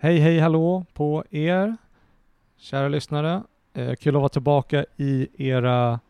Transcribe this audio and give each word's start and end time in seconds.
Hej, 0.00 0.18
hej, 0.18 0.38
hallå 0.38 0.84
på 0.94 1.24
er, 1.30 1.76
kära 2.56 2.88
lyssnare. 2.88 3.42
Eh, 3.74 3.94
kul 3.94 4.16
att 4.16 4.20
vara 4.20 4.28
tillbaka 4.28 4.84
i 4.96 5.28
era, 5.38 6.00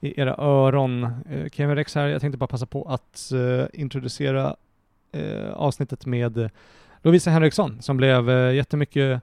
i 0.00 0.20
era 0.20 0.36
öron. 0.38 1.04
Eh, 1.04 1.48
Kevin 1.52 1.76
Rex 1.76 1.94
här. 1.94 2.06
Jag 2.06 2.20
tänkte 2.20 2.38
bara 2.38 2.46
passa 2.46 2.66
på 2.66 2.84
att 2.84 3.32
eh, 3.32 3.80
introducera 3.80 4.56
eh, 5.12 5.50
avsnittet 5.52 6.06
med 6.06 6.50
Lovisa 7.02 7.30
Henriksson 7.30 7.82
som 7.82 7.96
blev 7.96 8.30
eh, 8.30 8.54
jättemycket, 8.54 9.22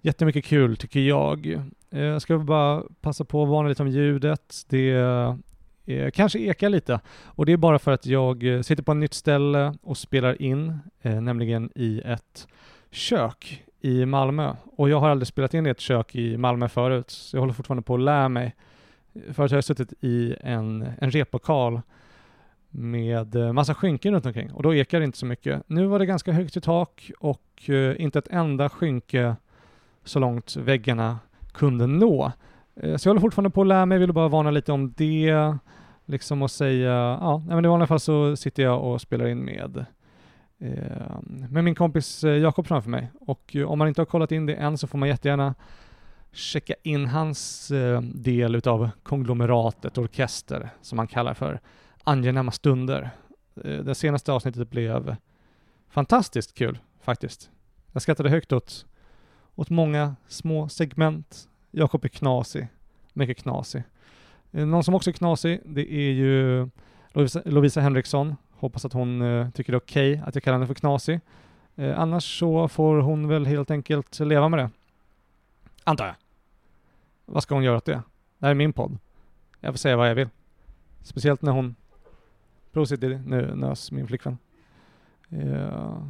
jättemycket 0.00 0.44
kul 0.44 0.76
tycker 0.76 1.00
jag. 1.00 1.46
Eh, 1.90 2.00
jag 2.00 2.22
ska 2.22 2.38
bara 2.38 2.82
passa 3.00 3.24
på 3.24 3.42
att 3.42 3.48
varna 3.48 3.68
lite 3.68 3.82
om 3.82 3.88
ljudet. 3.88 4.64
Det 4.68 4.90
eh, 5.86 6.10
kanske 6.10 6.38
ekar 6.38 6.68
lite 6.68 7.00
och 7.24 7.46
det 7.46 7.52
är 7.52 7.56
bara 7.56 7.78
för 7.78 7.92
att 7.92 8.06
jag 8.06 8.54
eh, 8.54 8.62
sitter 8.62 8.82
på 8.82 8.92
ett 8.92 8.98
nytt 8.98 9.14
ställe 9.14 9.74
och 9.82 9.98
spelar 9.98 10.42
in, 10.42 10.78
eh, 11.02 11.20
nämligen 11.20 11.70
i 11.74 12.02
ett 12.04 12.46
kök 12.90 13.64
i 13.80 14.06
Malmö. 14.06 14.54
Och 14.76 14.88
jag 14.88 15.00
har 15.00 15.08
aldrig 15.08 15.26
spelat 15.26 15.54
in 15.54 15.66
i 15.66 15.70
ett 15.70 15.80
kök 15.80 16.14
i 16.16 16.36
Malmö 16.36 16.68
förut, 16.68 17.10
så 17.10 17.36
jag 17.36 17.40
håller 17.40 17.52
fortfarande 17.52 17.82
på 17.82 17.94
att 17.94 18.00
lära 18.00 18.28
mig. 18.28 18.54
Förut 19.32 19.50
har 19.50 19.56
jag 19.56 19.64
suttit 19.64 19.92
i 20.00 20.36
en, 20.40 20.88
en 20.98 21.10
replokal 21.10 21.80
med 22.70 23.36
eh, 23.36 23.52
massa 23.52 23.74
skynken 23.74 24.14
runt 24.14 24.26
omkring 24.26 24.52
och 24.52 24.62
då 24.62 24.74
ekar 24.74 24.98
det 24.98 25.04
inte 25.04 25.18
så 25.18 25.26
mycket. 25.26 25.62
Nu 25.66 25.86
var 25.86 25.98
det 25.98 26.06
ganska 26.06 26.32
högt 26.32 26.56
i 26.56 26.60
tak 26.60 27.10
och 27.18 27.42
uh, 27.68 28.00
inte 28.00 28.18
ett 28.18 28.28
enda 28.28 28.68
skynke 28.68 29.36
så 30.04 30.18
långt 30.18 30.56
väggarna 30.56 31.18
kunde 31.52 31.86
nå. 31.86 32.32
Uh, 32.84 32.96
så 32.96 33.08
jag 33.08 33.10
håller 33.10 33.20
fortfarande 33.20 33.50
på 33.50 33.60
att 33.60 33.66
lära 33.66 33.86
mig, 33.86 33.98
ville 33.98 34.12
bara 34.12 34.28
varna 34.28 34.50
lite 34.50 34.72
om 34.72 34.92
det. 34.96 35.56
Liksom 36.04 36.42
och 36.42 36.50
säga, 36.50 36.92
ja, 37.20 37.42
men 37.46 37.64
i 37.64 37.68
vanliga 37.68 37.86
fall 37.86 38.00
så 38.00 38.36
sitter 38.36 38.62
jag 38.62 38.82
och 38.82 39.00
spelar 39.00 39.26
in 39.26 39.44
med 39.44 39.84
Eh, 40.60 41.18
med 41.48 41.64
min 41.64 41.74
kompis 41.74 42.24
eh, 42.24 42.36
Jakob 42.36 42.66
framför 42.66 42.90
mig. 42.90 43.10
Och 43.20 43.56
eh, 43.56 43.70
om 43.70 43.78
man 43.78 43.88
inte 43.88 44.00
har 44.00 44.06
kollat 44.06 44.32
in 44.32 44.46
det 44.46 44.54
än 44.54 44.78
så 44.78 44.86
får 44.86 44.98
man 44.98 45.08
jättegärna 45.08 45.54
checka 46.32 46.74
in 46.82 47.06
hans 47.06 47.72
del 48.02 48.54
utav 48.54 48.90
konglomeratet 49.02 49.98
orkester 49.98 50.70
som 50.80 50.98
han 50.98 51.06
kallar 51.06 51.34
för 51.34 51.60
Angenäma 52.04 52.50
stunder. 52.50 53.10
Det 53.54 53.94
senaste 53.94 54.32
avsnittet 54.32 54.70
blev 54.70 55.16
fantastiskt 55.88 56.54
kul 56.54 56.78
faktiskt. 57.00 57.50
Jag 57.92 58.02
skrattade 58.02 58.30
högt 58.30 58.52
åt, 58.52 58.86
åt 59.54 59.70
många 59.70 60.16
små 60.26 60.68
segment. 60.68 61.48
Jakob 61.70 62.04
är 62.04 62.08
knasig, 62.08 62.68
mycket 63.12 63.42
knasig. 63.42 63.82
Någon 64.50 64.84
som 64.84 64.94
också 64.94 65.10
är 65.10 65.14
knasig, 65.14 65.60
det 65.64 65.92
är 65.92 66.12
ju 66.12 66.68
Lovisa, 67.12 67.42
Lovisa 67.44 67.80
Henriksson. 67.80 68.36
Hoppas 68.58 68.84
att 68.84 68.92
hon 68.92 69.22
eh, 69.22 69.50
tycker 69.50 69.72
det 69.72 69.76
är 69.76 69.80
okej 69.80 70.22
att 70.26 70.34
jag 70.34 70.44
kallar 70.44 70.58
henne 70.58 70.66
för 70.66 70.74
knasig. 70.74 71.20
Eh, 71.76 72.00
annars 72.00 72.38
så 72.38 72.68
får 72.68 72.96
hon 72.96 73.28
väl 73.28 73.46
helt 73.46 73.70
enkelt 73.70 74.20
leva 74.20 74.48
med 74.48 74.58
det. 74.58 74.70
Antar 75.84 76.06
jag. 76.06 76.14
Vad 77.24 77.42
ska 77.42 77.54
hon 77.54 77.64
göra 77.64 77.76
åt 77.76 77.84
det? 77.84 78.02
Det 78.38 78.46
här 78.46 78.50
är 78.50 78.54
min 78.54 78.72
podd. 78.72 78.98
Jag 79.60 79.72
får 79.72 79.78
säga 79.78 79.96
vad 79.96 80.10
jag 80.10 80.14
vill. 80.14 80.28
Speciellt 81.02 81.42
när 81.42 81.52
hon... 81.52 81.74
Prosit 82.72 83.00
nu 83.00 83.54
nös 83.54 83.92
min 83.92 84.06
flickvän. 84.06 84.38
Eh, 85.28 86.02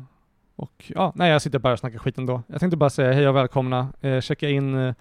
och 0.56 0.92
ja, 0.94 1.12
nej 1.14 1.30
jag 1.30 1.42
sitter 1.42 1.58
bara 1.58 1.72
och 1.72 1.78
snackar 1.78 1.98
skit 1.98 2.18
ändå. 2.18 2.42
Jag 2.46 2.60
tänkte 2.60 2.76
bara 2.76 2.90
säga 2.90 3.12
hej 3.12 3.28
och 3.28 3.36
välkomna. 3.36 3.88
Eh, 4.00 4.20
checka 4.20 4.48
in 4.48 4.74
eh, 4.74 4.94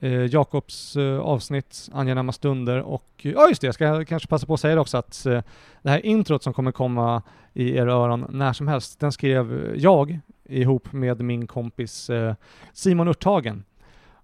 eh, 0.00 0.26
Jakobs 0.26 0.96
eh, 0.96 1.20
avsnitt, 1.20 1.88
Angenäma 1.92 2.32
stunder 2.32 2.82
och 2.82 3.10
eh, 3.22 3.32
ja 3.32 3.48
just 3.48 3.60
det, 3.60 3.66
jag 3.66 3.74
ska 3.74 4.04
kanske 4.04 4.28
passa 4.28 4.46
på 4.46 4.54
att 4.54 4.60
säga 4.60 4.74
det 4.74 4.80
också 4.80 4.98
att 4.98 5.26
eh, 5.26 5.42
det 5.82 5.90
här 5.90 6.06
introt 6.06 6.42
som 6.42 6.52
kommer 6.52 6.72
komma 6.72 7.22
i 7.52 7.76
era 7.76 7.92
öron 7.92 8.26
när 8.30 8.52
som 8.52 8.68
helst, 8.68 9.00
den 9.00 9.12
skrev 9.12 9.66
eh, 9.66 9.74
jag 9.74 10.20
ihop 10.44 10.92
med 10.92 11.20
min 11.20 11.46
kompis 11.46 12.10
eh, 12.10 12.34
Simon 12.72 13.08
Urtagen. 13.08 13.64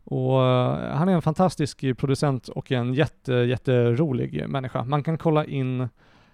Och 0.04 0.42
eh, 0.42 0.96
han 0.96 1.08
är 1.08 1.12
en 1.12 1.22
fantastisk 1.22 1.96
producent 1.96 2.48
och 2.48 2.72
en 2.72 2.94
jätte, 2.94 3.32
jätterolig 3.32 4.48
människa. 4.48 4.84
Man 4.84 5.02
kan 5.02 5.18
kolla 5.18 5.44
in 5.44 5.88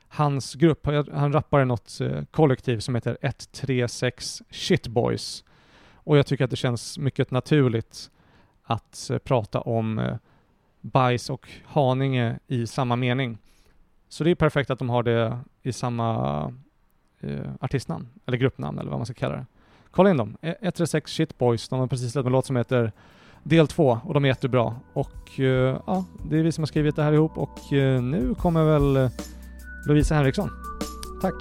hans 0.08 0.54
grupp, 0.54 0.86
han 1.12 1.32
rappar 1.32 1.62
i 1.62 1.64
något 1.64 1.98
kollektiv 2.30 2.78
som 2.78 2.94
heter 2.94 3.18
136 3.20 4.42
Shitboys. 4.50 5.44
Och 5.94 6.18
jag 6.18 6.26
tycker 6.26 6.44
att 6.44 6.50
det 6.50 6.56
känns 6.56 6.98
mycket 6.98 7.30
naturligt 7.30 8.10
att 8.62 9.10
eh, 9.10 9.18
prata 9.18 9.60
om 9.60 9.98
eh, 9.98 10.16
bajs 10.80 11.30
och 11.30 11.48
Haninge 11.64 12.38
i 12.46 12.66
samma 12.66 12.96
mening. 12.96 13.38
Så 14.08 14.24
det 14.24 14.30
är 14.30 14.34
perfekt 14.34 14.70
att 14.70 14.78
de 14.78 14.90
har 14.90 15.02
det 15.02 15.38
i 15.62 15.72
samma 15.72 16.52
eh, 17.20 17.50
artistnamn, 17.60 18.08
eller 18.26 18.38
gruppnamn 18.38 18.78
eller 18.78 18.90
vad 18.90 18.98
man 18.98 19.06
ska 19.06 19.14
kalla 19.14 19.36
det. 19.36 19.46
Kolla 19.90 20.10
in 20.10 20.16
dem, 20.16 20.36
e, 20.40 20.54
136 20.60 21.10
Shitboys, 21.12 21.68
de 21.68 21.80
har 21.80 21.86
precis 21.86 22.12
släppt 22.12 22.26
en 22.26 22.32
låt 22.32 22.46
som 22.46 22.56
heter 22.56 22.92
Del 23.42 23.68
2 23.68 24.00
och 24.04 24.14
de 24.14 24.24
är 24.24 24.28
jättebra. 24.28 24.74
Och 24.92 25.40
eh, 25.40 25.80
ja, 25.86 26.04
det 26.30 26.38
är 26.38 26.42
vi 26.42 26.52
som 26.52 26.62
har 26.62 26.66
skrivit 26.66 26.96
det 26.96 27.02
här 27.02 27.12
ihop 27.12 27.38
och 27.38 27.72
eh, 27.72 28.02
nu 28.02 28.34
kommer 28.34 28.64
väl 28.64 28.96
eh, 28.96 29.10
Lovisa 29.86 30.14
Henriksson. 30.14 30.50
Tack! 31.22 31.34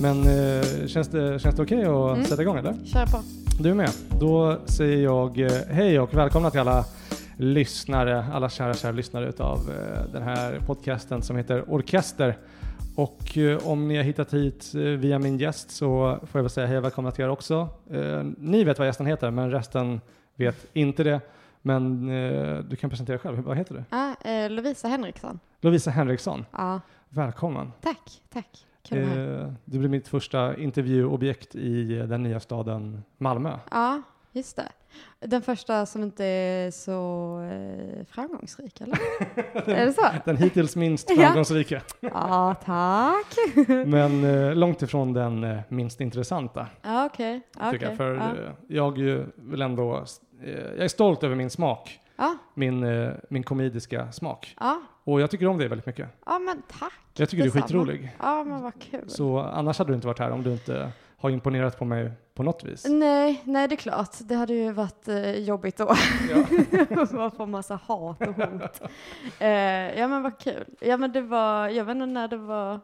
Men 0.00 0.18
eh, 0.22 0.86
känns 0.86 1.08
det, 1.08 1.38
känns 1.38 1.54
det 1.56 1.62
okej 1.62 1.84
att 1.84 2.10
Mm. 2.14 2.24
sätta 2.24 2.42
igång 2.42 2.56
eller? 2.56 2.74
Kör 2.84 3.06
på. 3.06 3.22
Du 3.62 3.70
är 3.70 3.74
med. 3.74 3.90
Då 4.20 4.56
säger 4.66 5.02
jag 5.04 5.38
eh, 5.40 5.50
hej 5.70 6.00
och 6.00 6.14
välkomna 6.14 6.50
till 6.50 6.60
alla 6.60 6.84
lyssnare, 7.36 8.24
alla 8.32 8.48
kära, 8.48 8.74
kära 8.74 8.92
lyssnare 8.92 9.28
utav 9.28 9.58
eh, 9.58 10.12
den 10.12 10.22
här 10.22 10.60
podcasten 10.66 11.22
som 11.22 11.36
heter 11.36 11.64
Orkester. 11.72 12.38
Och 12.96 13.38
eh, 13.38 13.66
om 13.68 13.88
ni 13.88 13.96
har 13.96 14.04
hittat 14.04 14.34
hit 14.34 14.72
eh, 14.74 14.80
via 14.80 15.18
min 15.18 15.38
gäst 15.38 15.70
så 15.70 16.18
får 16.22 16.38
jag 16.38 16.42
väl 16.42 16.50
säga 16.50 16.66
hej 16.66 16.78
och 16.78 16.84
välkomna 16.84 17.10
till 17.10 17.24
er 17.24 17.28
också. 17.28 17.68
Ni 18.38 18.64
vet 18.64 18.78
vad 18.78 18.86
gästen 18.88 19.06
heter, 19.06 19.30
men 19.30 19.50
resten 19.50 20.00
vet 20.36 20.66
inte 20.72 21.04
det. 21.04 21.20
Men 21.62 22.06
du 22.68 22.76
kan 22.76 22.90
presentera 22.90 23.18
själv. 23.18 23.38
Vad 23.38 23.56
heter 23.56 23.74
du? 23.74 23.84
Ah, 23.96 24.48
Lovisa 24.48 24.88
Henriksson. 24.88 25.40
Lovisa 25.60 25.90
Henriksson. 25.90 26.44
Ja, 26.52 26.80
Välkommen. 27.08 27.72
tack, 27.80 28.20
tack. 28.32 28.46
Kul. 28.82 29.38
Eh, 29.42 29.52
Du 29.64 29.78
blir 29.78 29.88
mitt 29.88 30.08
första 30.08 30.56
intervjuobjekt 30.56 31.54
i 31.54 31.98
eh, 31.98 32.04
den 32.04 32.22
nya 32.22 32.40
staden 32.40 33.02
Malmö. 33.18 33.58
Ja, 33.70 34.02
just 34.32 34.56
det. 34.56 34.68
Den 35.20 35.42
första 35.42 35.86
som 35.86 36.02
inte 36.02 36.24
är 36.24 36.70
så 36.70 37.40
eh, 37.42 38.04
framgångsrik, 38.06 38.80
eller? 38.80 38.98
är 39.70 39.86
det 39.86 39.92
så? 39.92 40.02
Den 40.24 40.36
hittills 40.36 40.76
minst 40.76 41.10
framgångsrika. 41.16 41.80
Ja, 42.00 42.54
tack. 42.64 43.26
Men 43.86 44.24
eh, 44.24 44.54
långt 44.54 44.82
ifrån 44.82 45.12
den 45.12 45.44
eh, 45.44 45.58
minst 45.68 46.00
intressanta, 46.00 46.66
Ja, 46.82 47.06
okej. 47.06 47.40
Jag. 47.58 47.74
okej. 47.74 47.96
För 47.96 48.14
ja. 48.14 48.32
jag 48.68 48.98
vill 49.36 49.62
ändå, 49.62 50.04
jag 50.44 50.84
är 50.84 50.88
stolt 50.88 51.24
över 51.24 51.36
min 51.36 51.50
smak, 51.50 52.00
Ja, 52.16 52.36
min, 52.54 53.10
min 53.28 53.42
komediska 53.42 54.12
smak. 54.12 54.56
ja. 54.60 54.82
Och 55.04 55.20
jag 55.20 55.30
tycker 55.30 55.46
om 55.46 55.58
dig 55.58 55.68
väldigt 55.68 55.86
mycket. 55.86 56.08
ja, 56.26 56.38
men 56.38 56.62
tack. 56.78 56.92
Jag 57.14 57.28
tycker 57.28 57.42
du 57.44 57.48
är 57.50 57.52
Detsamma. 57.52 57.66
skitrolig. 57.66 58.16
Ja, 58.20 58.44
men 58.44 58.62
vad 58.62 58.78
kul. 58.78 59.10
Så 59.10 59.38
annars 59.38 59.78
hade 59.78 59.90
du 59.90 59.94
inte 59.94 60.06
varit 60.06 60.18
här 60.18 60.30
om 60.30 60.42
du 60.42 60.52
inte 60.52 60.92
har 61.16 61.30
imponerat 61.30 61.78
på 61.78 61.84
mig 61.84 62.10
på 62.34 62.42
något 62.42 62.64
vis. 62.64 62.86
Nej, 62.88 63.42
nej, 63.44 63.68
det 63.68 63.74
är 63.74 63.76
klart. 63.76 64.16
Det 64.20 64.34
hade 64.34 64.54
ju 64.54 64.72
varit 64.72 65.08
eh, 65.08 65.30
jobbigt 65.38 65.76
då. 65.76 65.94
Ja. 66.30 67.30
Få 67.36 67.46
massa 67.46 67.74
hat 67.74 68.20
och 68.20 68.34
hot. 68.34 68.80
eh, 69.38 69.48
ja, 69.98 70.08
men 70.08 70.22
vad 70.22 70.38
kul. 70.38 70.64
Ja, 70.80 70.96
men 70.96 71.12
det 71.12 71.20
var, 71.20 71.68
jag 71.68 71.84
vet 71.84 71.92
inte 71.94 72.06
när 72.06 72.28
det 72.28 72.36
var. 72.36 72.80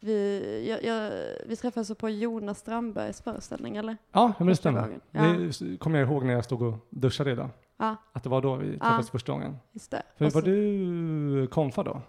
Vi, 0.00 0.68
jag, 0.68 0.84
jag, 0.84 1.10
vi 1.46 1.56
träffades 1.56 1.98
på 1.98 2.08
Jonas 2.08 2.58
Strandbergs 2.58 3.22
föreställning, 3.22 3.76
eller? 3.76 3.96
Ja, 4.12 4.32
men 4.38 4.46
det 4.46 4.56
stämmer. 4.56 4.98
Ja. 5.10 5.22
Det 5.60 5.76
kommer 5.76 5.98
jag 5.98 6.08
ihåg 6.08 6.24
när 6.24 6.34
jag 6.34 6.44
stod 6.44 6.62
och 6.62 6.86
duschade 6.90 7.30
idag. 7.30 7.48
Ja, 7.80 7.96
Att 8.12 8.22
det 8.22 8.28
var 8.28 8.40
då 8.42 8.56
vi 8.56 8.78
träffades 8.78 9.10
första 9.10 9.32
gången. 9.32 9.56
just 9.72 9.90
det. 9.90 10.02
För 10.16 10.24
Och 10.26 10.32
var 10.32 10.40
så- 10.40 10.46
du 10.46 11.46
konfa 11.50 11.82
då? 11.82 12.00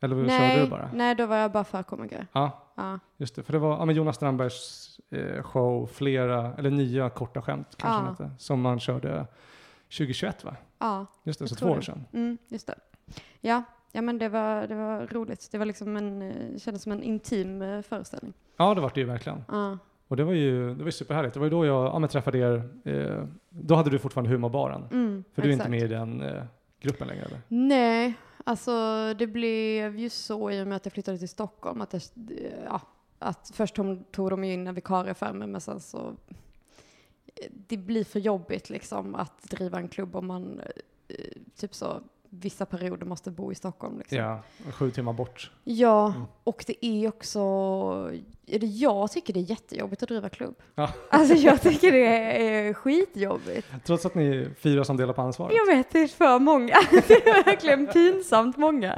Eller 0.00 0.16
körde 0.16 0.26
nej, 0.26 0.60
du 0.64 0.70
bara? 0.70 0.90
nej, 0.94 1.14
då 1.14 1.26
var 1.26 1.36
jag 1.36 1.52
bara 1.52 1.64
förkomiker. 1.64 2.26
Ja, 2.32 2.62
Ja, 2.78 2.98
just 3.16 3.36
det. 3.36 3.42
För 3.42 3.52
det 3.52 3.58
var 3.58 3.78
ja, 3.78 3.84
men 3.84 3.94
Jonas 3.94 4.16
Strandbergs 4.16 5.00
eh, 5.10 5.42
show, 5.42 5.86
flera, 5.86 6.54
eller 6.54 6.70
nya 6.70 7.10
korta 7.10 7.42
skämt 7.42 7.74
kanske 7.76 8.04
Ja. 8.04 8.10
hette, 8.10 8.30
som 8.38 8.60
man 8.60 8.80
körde 8.80 9.26
2021 9.88 10.44
va? 10.44 10.56
ja 10.78 11.06
Just 11.22 11.38
det, 11.38 11.48
så 11.48 11.54
två 11.54 11.66
år 11.66 11.76
det. 11.76 11.82
sedan. 11.82 12.04
mm, 12.12 12.38
just 12.48 12.66
det. 12.66 12.74
Ja, 13.40 13.62
ja 13.92 14.02
men 14.02 14.18
det 14.18 14.28
var, 14.28 14.66
det 14.66 14.74
var 14.74 15.06
roligt. 15.06 15.48
Det 15.52 15.58
var 15.58 15.66
liksom 15.66 15.96
en, 15.96 16.22
eh, 16.22 16.58
kändes 16.58 16.82
som 16.82 16.92
en 16.92 17.02
intim 17.02 17.62
eh, 17.62 17.82
föreställning. 17.82 18.32
Ja, 18.56 18.74
det 18.74 18.80
var 18.80 18.92
det 18.94 19.00
ju 19.00 19.06
verkligen. 19.06 19.44
Ja, 19.48 19.78
Och 20.08 20.16
det 20.16 20.24
var 20.24 20.32
ju, 20.32 20.68
det 20.74 20.78
var 20.78 20.86
ju 20.86 20.92
superhärligt. 20.92 21.34
Det 21.34 21.40
var 21.40 21.46
ju 21.46 21.50
då 21.50 21.66
jag 21.66 21.84
ja, 21.86 21.98
men 21.98 22.08
träffade 22.08 22.38
er. 22.38 22.68
Eh, 22.84 23.24
då 23.50 23.74
hade 23.74 23.90
du 23.90 23.98
fortfarande 23.98 24.30
humorbaren. 24.30 24.88
mm, 24.92 25.24
För 25.34 25.42
du 25.42 25.48
är 25.48 25.52
exakt. 25.52 25.68
inte 25.68 25.80
med 25.80 25.90
i 25.90 25.94
den 25.94 26.22
eh, 26.22 26.44
gruppen 26.80 27.08
längre 27.08 27.24
eller? 27.24 27.40
Nej, 27.48 28.14
alltså 28.44 28.72
det 29.18 29.26
blev 29.26 29.98
ju 29.98 30.08
så 30.08 30.50
i 30.50 30.62
och 30.62 30.66
med 30.66 30.76
att 30.76 30.86
jag 30.86 30.92
flyttade 30.92 31.18
till 31.18 31.28
Stockholm 31.28 31.80
att, 31.80 31.92
jag, 31.92 32.02
ja, 32.64 32.80
att 33.18 33.50
först 33.54 33.74
tog, 33.74 34.30
de 34.30 34.44
ju 34.44 34.52
in 34.52 34.66
en 34.66 34.74
vikarie 34.74 35.14
för 35.14 35.32
mig 35.32 35.48
men 35.48 35.60
sen 35.60 35.80
så 35.80 36.16
det 37.68 37.76
blir 37.76 38.04
för 38.04 38.20
jobbigt 38.20 38.70
liksom 38.70 39.14
att 39.14 39.42
driva 39.42 39.78
en 39.78 39.88
klubb 39.88 40.16
om 40.16 40.26
man 40.26 40.60
eh, 41.08 41.16
typ 41.56 41.74
så 41.74 42.00
vissa 42.40 42.66
perioder 42.66 43.06
måste 43.06 43.30
bo 43.30 43.52
i 43.52 43.54
Stockholm. 43.54 43.98
Liksom. 43.98 44.18
Ja, 44.18 44.42
sju 44.72 44.90
timmar 44.90 45.12
bort. 45.12 45.50
Ja, 45.64 46.06
Mm. 46.06 46.26
och 46.44 46.64
det 46.66 46.86
är 46.86 47.08
också, 47.08 47.40
eller 48.46 48.82
jag 48.82 49.10
tycker 49.10 49.32
det 49.34 49.40
är 49.40 49.50
jättejobbigt 49.50 50.02
att 50.02 50.08
driva 50.08 50.28
klubb. 50.28 50.54
Ja. 50.74 50.90
Alltså 51.10 51.34
jag 51.34 51.62
tycker 51.62 51.92
det 51.92 52.06
är 52.06 52.72
skitjobbigt. 52.74 53.68
Trots 53.84 54.06
att 54.06 54.14
ni 54.14 54.26
är 54.36 54.50
fyra 54.60 54.84
som 54.84 54.96
delar 54.96 55.12
på 55.14 55.22
ansvaret. 55.22 55.56
Jag 55.56 55.76
vet, 55.76 55.90
det 55.90 56.00
är 56.00 56.08
för 56.08 56.38
många. 56.38 56.74
Det 57.08 57.28
är 57.28 57.44
verkligen 57.44 57.86
pinsamt 57.86 58.56
många. 58.56 58.92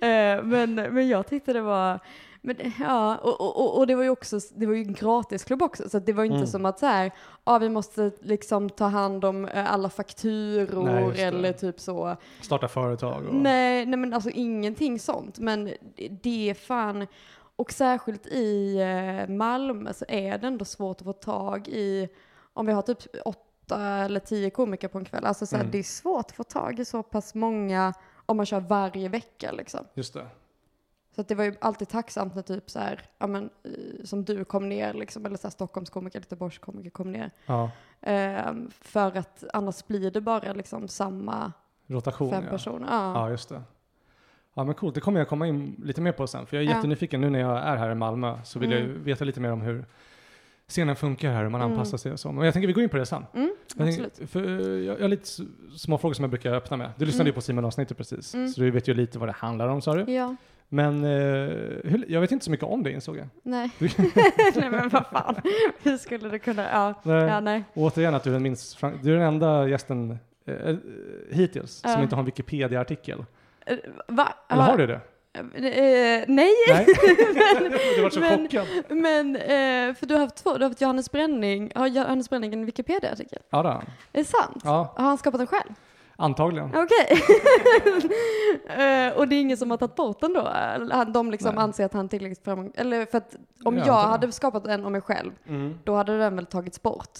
Eh, 0.00 0.42
Men, 0.42 0.74
men 0.74 1.08
jag 1.08 1.26
tyckte 1.26 1.52
det 1.52 1.60
var, 1.60 1.98
men, 2.40 2.56
ja, 2.80 3.16
och, 3.16 3.40
och, 3.40 3.78
och 3.78 3.86
det 3.86 3.94
var 3.94 4.02
ju 4.02 4.10
också, 4.10 4.38
det 4.54 4.66
var 4.66 4.74
ju 4.74 4.82
en 4.82 4.92
gratisklubb 4.94 5.62
också, 5.62 5.88
så 5.88 5.96
att 5.96 6.06
det 6.06 6.12
var 6.12 6.22
ju 6.24 6.26
inte 6.26 6.36
Mm. 6.36 6.46
som 6.46 6.66
att 6.66 6.78
så 6.78 6.86
här, 6.86 7.10
ja 7.44 7.58
vi 7.58 7.68
måste 7.68 8.10
liksom 8.20 8.70
ta 8.70 8.84
hand 8.86 9.24
om 9.24 9.44
eh, 9.44 9.72
alla 9.72 9.90
fakturor 9.90 10.84
Nej, 10.84 11.22
eller 11.22 11.52
typ 11.52 11.80
så. 11.80 12.16
Starta 12.40 12.68
företag 12.68 13.26
och... 13.26 13.34
Nej, 13.34 13.86
nej 13.86 13.98
men 13.98 14.14
alltså 14.14 14.30
ingenting 14.30 14.98
sånt. 14.98 15.38
Men 15.38 15.64
det- 15.64 16.08
det 16.22 16.50
är 16.50 16.54
fan, 16.54 17.06
och 17.56 17.72
särskilt 17.72 18.26
i 18.26 18.76
eh, 18.80 19.34
Malmö 19.34 19.92
så 19.92 20.04
är 20.08 20.38
det 20.38 20.46
ändå 20.46 20.64
svårt 20.64 20.96
att 21.00 21.04
få 21.04 21.12
tag 21.12 21.68
i, 21.68 22.08
om 22.54 22.66
vi 22.66 22.72
har 22.72 22.82
typ 22.82 22.98
åtta 23.24 23.80
eller 23.80 24.20
tio 24.20 24.50
komiker 24.50 24.88
på 24.88 24.98
en 24.98 25.04
kväll, 25.04 25.24
alltså 25.24 25.46
så 25.46 25.56
här, 25.56 25.62
Mm. 25.62 25.72
det 25.72 25.78
är 25.78 25.82
svårt 25.82 26.26
att 26.26 26.32
få 26.36 26.44
tag 26.44 26.80
i 26.80 26.84
så 26.84 27.02
pass 27.02 27.34
många 27.34 27.92
om 28.26 28.36
man 28.36 28.46
kör 28.46 28.60
varje 28.60 29.08
vecka 29.08 29.52
liksom. 29.52 29.80
Just 29.94 30.14
det. 30.14 30.26
Så 31.18 31.22
det 31.28 31.34
var 31.34 31.44
ju 31.44 31.54
alltid 31.60 31.88
tacksamt 31.88 32.34
när 32.34 32.42
typ 32.42 32.70
så 32.70 32.78
här, 32.78 33.00
ja 33.18 33.26
men 33.26 33.50
eh, 33.64 33.70
som 34.04 34.24
du 34.24 34.44
kom 34.44 34.68
ner 34.68 34.94
liksom, 34.94 35.26
eller 35.26 35.36
så 35.36 35.46
här 35.46 35.50
Stockholmskomiker, 35.52 36.18
Göteborgskomiker 36.18 36.90
kom 36.90 37.12
ner. 37.12 37.30
Ja. 37.46 37.70
Ehm, 38.00 38.70
för 38.80 39.16
att 39.18 39.44
annars 39.52 39.86
blir 39.86 40.10
det 40.10 40.20
bara 40.20 40.52
liksom 40.52 40.88
samma 40.88 41.52
Rotation, 41.86 42.30
fem 42.30 42.44
ja. 42.44 42.50
personer. 42.50 42.86
Ja. 42.90 43.12
Ja, 43.14 43.30
just 43.30 43.48
det. 43.48 43.62
Ja, 44.54 44.64
men 44.64 44.74
coolt. 44.74 44.94
Det 44.94 45.00
kommer 45.00 45.20
jag 45.20 45.28
komma 45.28 45.46
in 45.46 45.76
lite 45.84 46.00
mer 46.00 46.12
på 46.12 46.26
sen. 46.26 46.46
För 46.46 46.56
jag 46.56 46.64
är 46.64 46.68
Ja. 46.70 46.74
jättenyfiken 46.76 47.20
nu 47.20 47.30
när 47.30 47.38
jag 47.40 47.58
är 47.58 47.76
här 47.76 47.90
i 47.90 47.94
Malmö 47.94 48.38
så 48.44 48.58
vill 48.58 48.70
jag 48.70 48.80
Mm. 48.80 48.92
ju 48.92 48.98
veta 48.98 49.24
lite 49.24 49.40
mer 49.40 49.52
om 49.52 49.60
hur 49.60 49.84
scenen 50.68 50.96
funkar 50.96 51.32
här, 51.32 51.42
hur 51.42 51.48
man 51.50 51.60
Mm. 51.60 51.72
anpassar 51.72 51.98
sig 51.98 52.12
och 52.12 52.20
så. 52.20 52.32
Men 52.32 52.44
jag 52.44 52.54
tänker 52.54 52.66
vi 52.66 52.72
går 52.72 52.82
in 52.82 52.88
på 52.88 52.96
det 52.96 53.06
sen. 53.06 53.26
Mm, 53.34 53.50
Jag, 53.76 53.86
tänker, 53.86 54.26
för 54.26 54.42
jag, 54.60 54.96
jag 54.96 55.02
har 55.04 55.08
lite 55.08 55.28
små 55.76 55.98
frågor 55.98 56.14
som 56.14 56.22
jag 56.22 56.30
brukar 56.30 56.52
öppna 56.52 56.76
med. 56.76 56.90
Du 56.96 57.04
lyssnade 57.04 57.22
Mm. 57.22 57.30
ju 57.30 57.34
på 57.34 57.40
Simon-avsnittet 57.40 57.96
precis, 57.96 58.34
Mm. 58.34 58.48
så 58.48 58.60
du 58.60 58.70
vet 58.70 58.88
ju 58.88 58.94
lite 58.94 59.18
vad 59.18 59.28
det 59.28 59.32
handlar 59.32 59.68
om 59.68 59.82
sa 59.82 59.94
du. 59.94 60.12
Ja. 60.12 60.36
Men 60.68 61.04
eh, 61.04 62.00
jag 62.08 62.20
vet 62.20 62.32
inte 62.32 62.44
så 62.44 62.50
mycket 62.50 62.66
om 62.66 62.82
det 62.82 62.90
insåg 62.92 63.16
jag. 63.16 63.26
Nej. 63.42 63.70
Du- 63.78 63.88
nej 64.54 64.70
men 64.70 64.88
vad 64.88 65.06
fan. 65.06 65.34
Hur 65.82 65.96
skulle 65.96 66.28
det 66.28 66.38
kunna, 66.38 66.62
ja. 66.72 66.94
Nej. 67.02 67.22
Ja 67.24 67.40
nej. 67.40 67.64
Återigen 67.74 68.14
att 68.14 68.22
du 68.24 68.30
är 68.30 68.34
den 68.34 68.42
minst, 68.42 68.80
du 69.02 69.12
är 69.14 69.18
den 69.18 69.26
enda 69.26 69.68
gästen 69.68 70.18
eh, 70.46 70.54
eh, 70.54 70.76
hittills 71.30 71.72
som 71.72 71.90
Ja. 71.90 72.02
inte 72.02 72.14
har 72.16 72.20
en 72.20 72.26
Wikipedia-artikel. 72.26 73.24
Eh, 73.66 73.76
Va? 74.08 74.28
Eller 74.48 74.62
har 74.62 74.76
du 74.76 74.86
det? 74.86 75.00
Eh, 75.34 76.24
nej. 76.28 76.52
Nej? 76.68 76.86
du 77.96 78.02
var 78.02 78.10
så 78.10 78.20
men- 78.20 78.42
chockad. 78.48 78.66
Men, 78.88 79.36
eh, 79.36 79.94
för 79.94 80.06
du 80.06 80.14
har 80.14 80.20
haft 80.20 80.36
två, 80.36 80.56
du 80.58 80.64
har 80.64 80.70
haft 80.70 80.80
Johannes 80.80 81.10
Bränning, 81.12 81.72
har 81.74 81.86
Johannes 81.86 82.30
Bränning 82.30 82.52
en 82.52 82.66
Wikipedia-artikel? 82.66 83.38
Ja, 83.50 83.62
det 83.62 83.68
har 83.68 83.74
han. 83.74 83.84
Är 84.12 84.18
det 84.18 84.24
sant? 84.24 84.60
Ja, 84.64 84.94
Har 84.96 85.04
han 85.04 85.18
skapat 85.18 85.38
den 85.40 85.46
själv? 85.46 85.70
Antagligen. 86.18 86.68
Okej. 86.74 87.22
Eh, 88.68 89.16
och 89.16 89.28
det 89.28 89.34
är 89.36 89.40
ingen 89.40 89.56
som 89.56 89.70
har 89.70 89.78
tagit 89.78 89.94
bort 89.96 90.20
den 90.20 90.32
då? 90.32 90.52
De 91.12 91.30
liksom 91.30 91.54
Nej. 91.54 91.64
anser 91.64 91.84
att 91.84 91.92
han 91.92 92.08
tillräckligt 92.08 92.44
framgång... 92.44 92.72
Eller 92.74 93.06
för 93.06 93.18
att 93.18 93.34
om 93.34 93.76
Ja, 93.76 93.80
jag 93.86 93.88
antagligen. 93.88 94.10
hade 94.10 94.32
skapat 94.32 94.66
en 94.66 94.84
om 94.84 94.92
mig 94.92 95.00
själv, 95.00 95.30
Mm. 95.48 95.78
då 95.84 95.94
hade 95.94 96.18
den 96.18 96.36
väl 96.36 96.46
tagits 96.46 96.82
bort? 96.82 97.18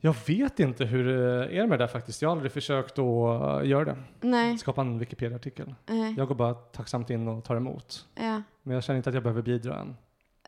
Jag 0.00 0.14
vet 0.26 0.60
inte 0.60 0.84
hur 0.84 1.04
det 1.04 1.58
är 1.58 1.66
med 1.66 1.78
det 1.78 1.82
där 1.82 1.86
faktiskt. 1.92 2.22
Jag 2.22 2.28
har 2.28 2.32
aldrig 2.36 2.52
försökt 2.52 2.98
att 2.98 3.04
uh, 3.62 3.68
göra 3.68 3.84
det. 3.84 3.96
Nej. 4.20 4.58
Skapa 4.58 4.80
en 4.80 4.98
Wikipedia-artikel. 4.98 5.74
Nej. 5.86 6.14
Jag 6.18 6.28
går 6.28 6.34
bara 6.34 6.54
tacksamt 6.54 7.10
in 7.10 7.28
och 7.28 7.44
tar 7.44 7.56
emot. 7.56 8.06
Ja. 8.14 8.42
Men 8.62 8.74
jag 8.74 8.84
känner 8.84 8.96
inte 8.96 9.08
att 9.10 9.14
jag 9.14 9.22
behöver 9.22 9.42
bidra 9.42 9.74
än. 9.78 9.96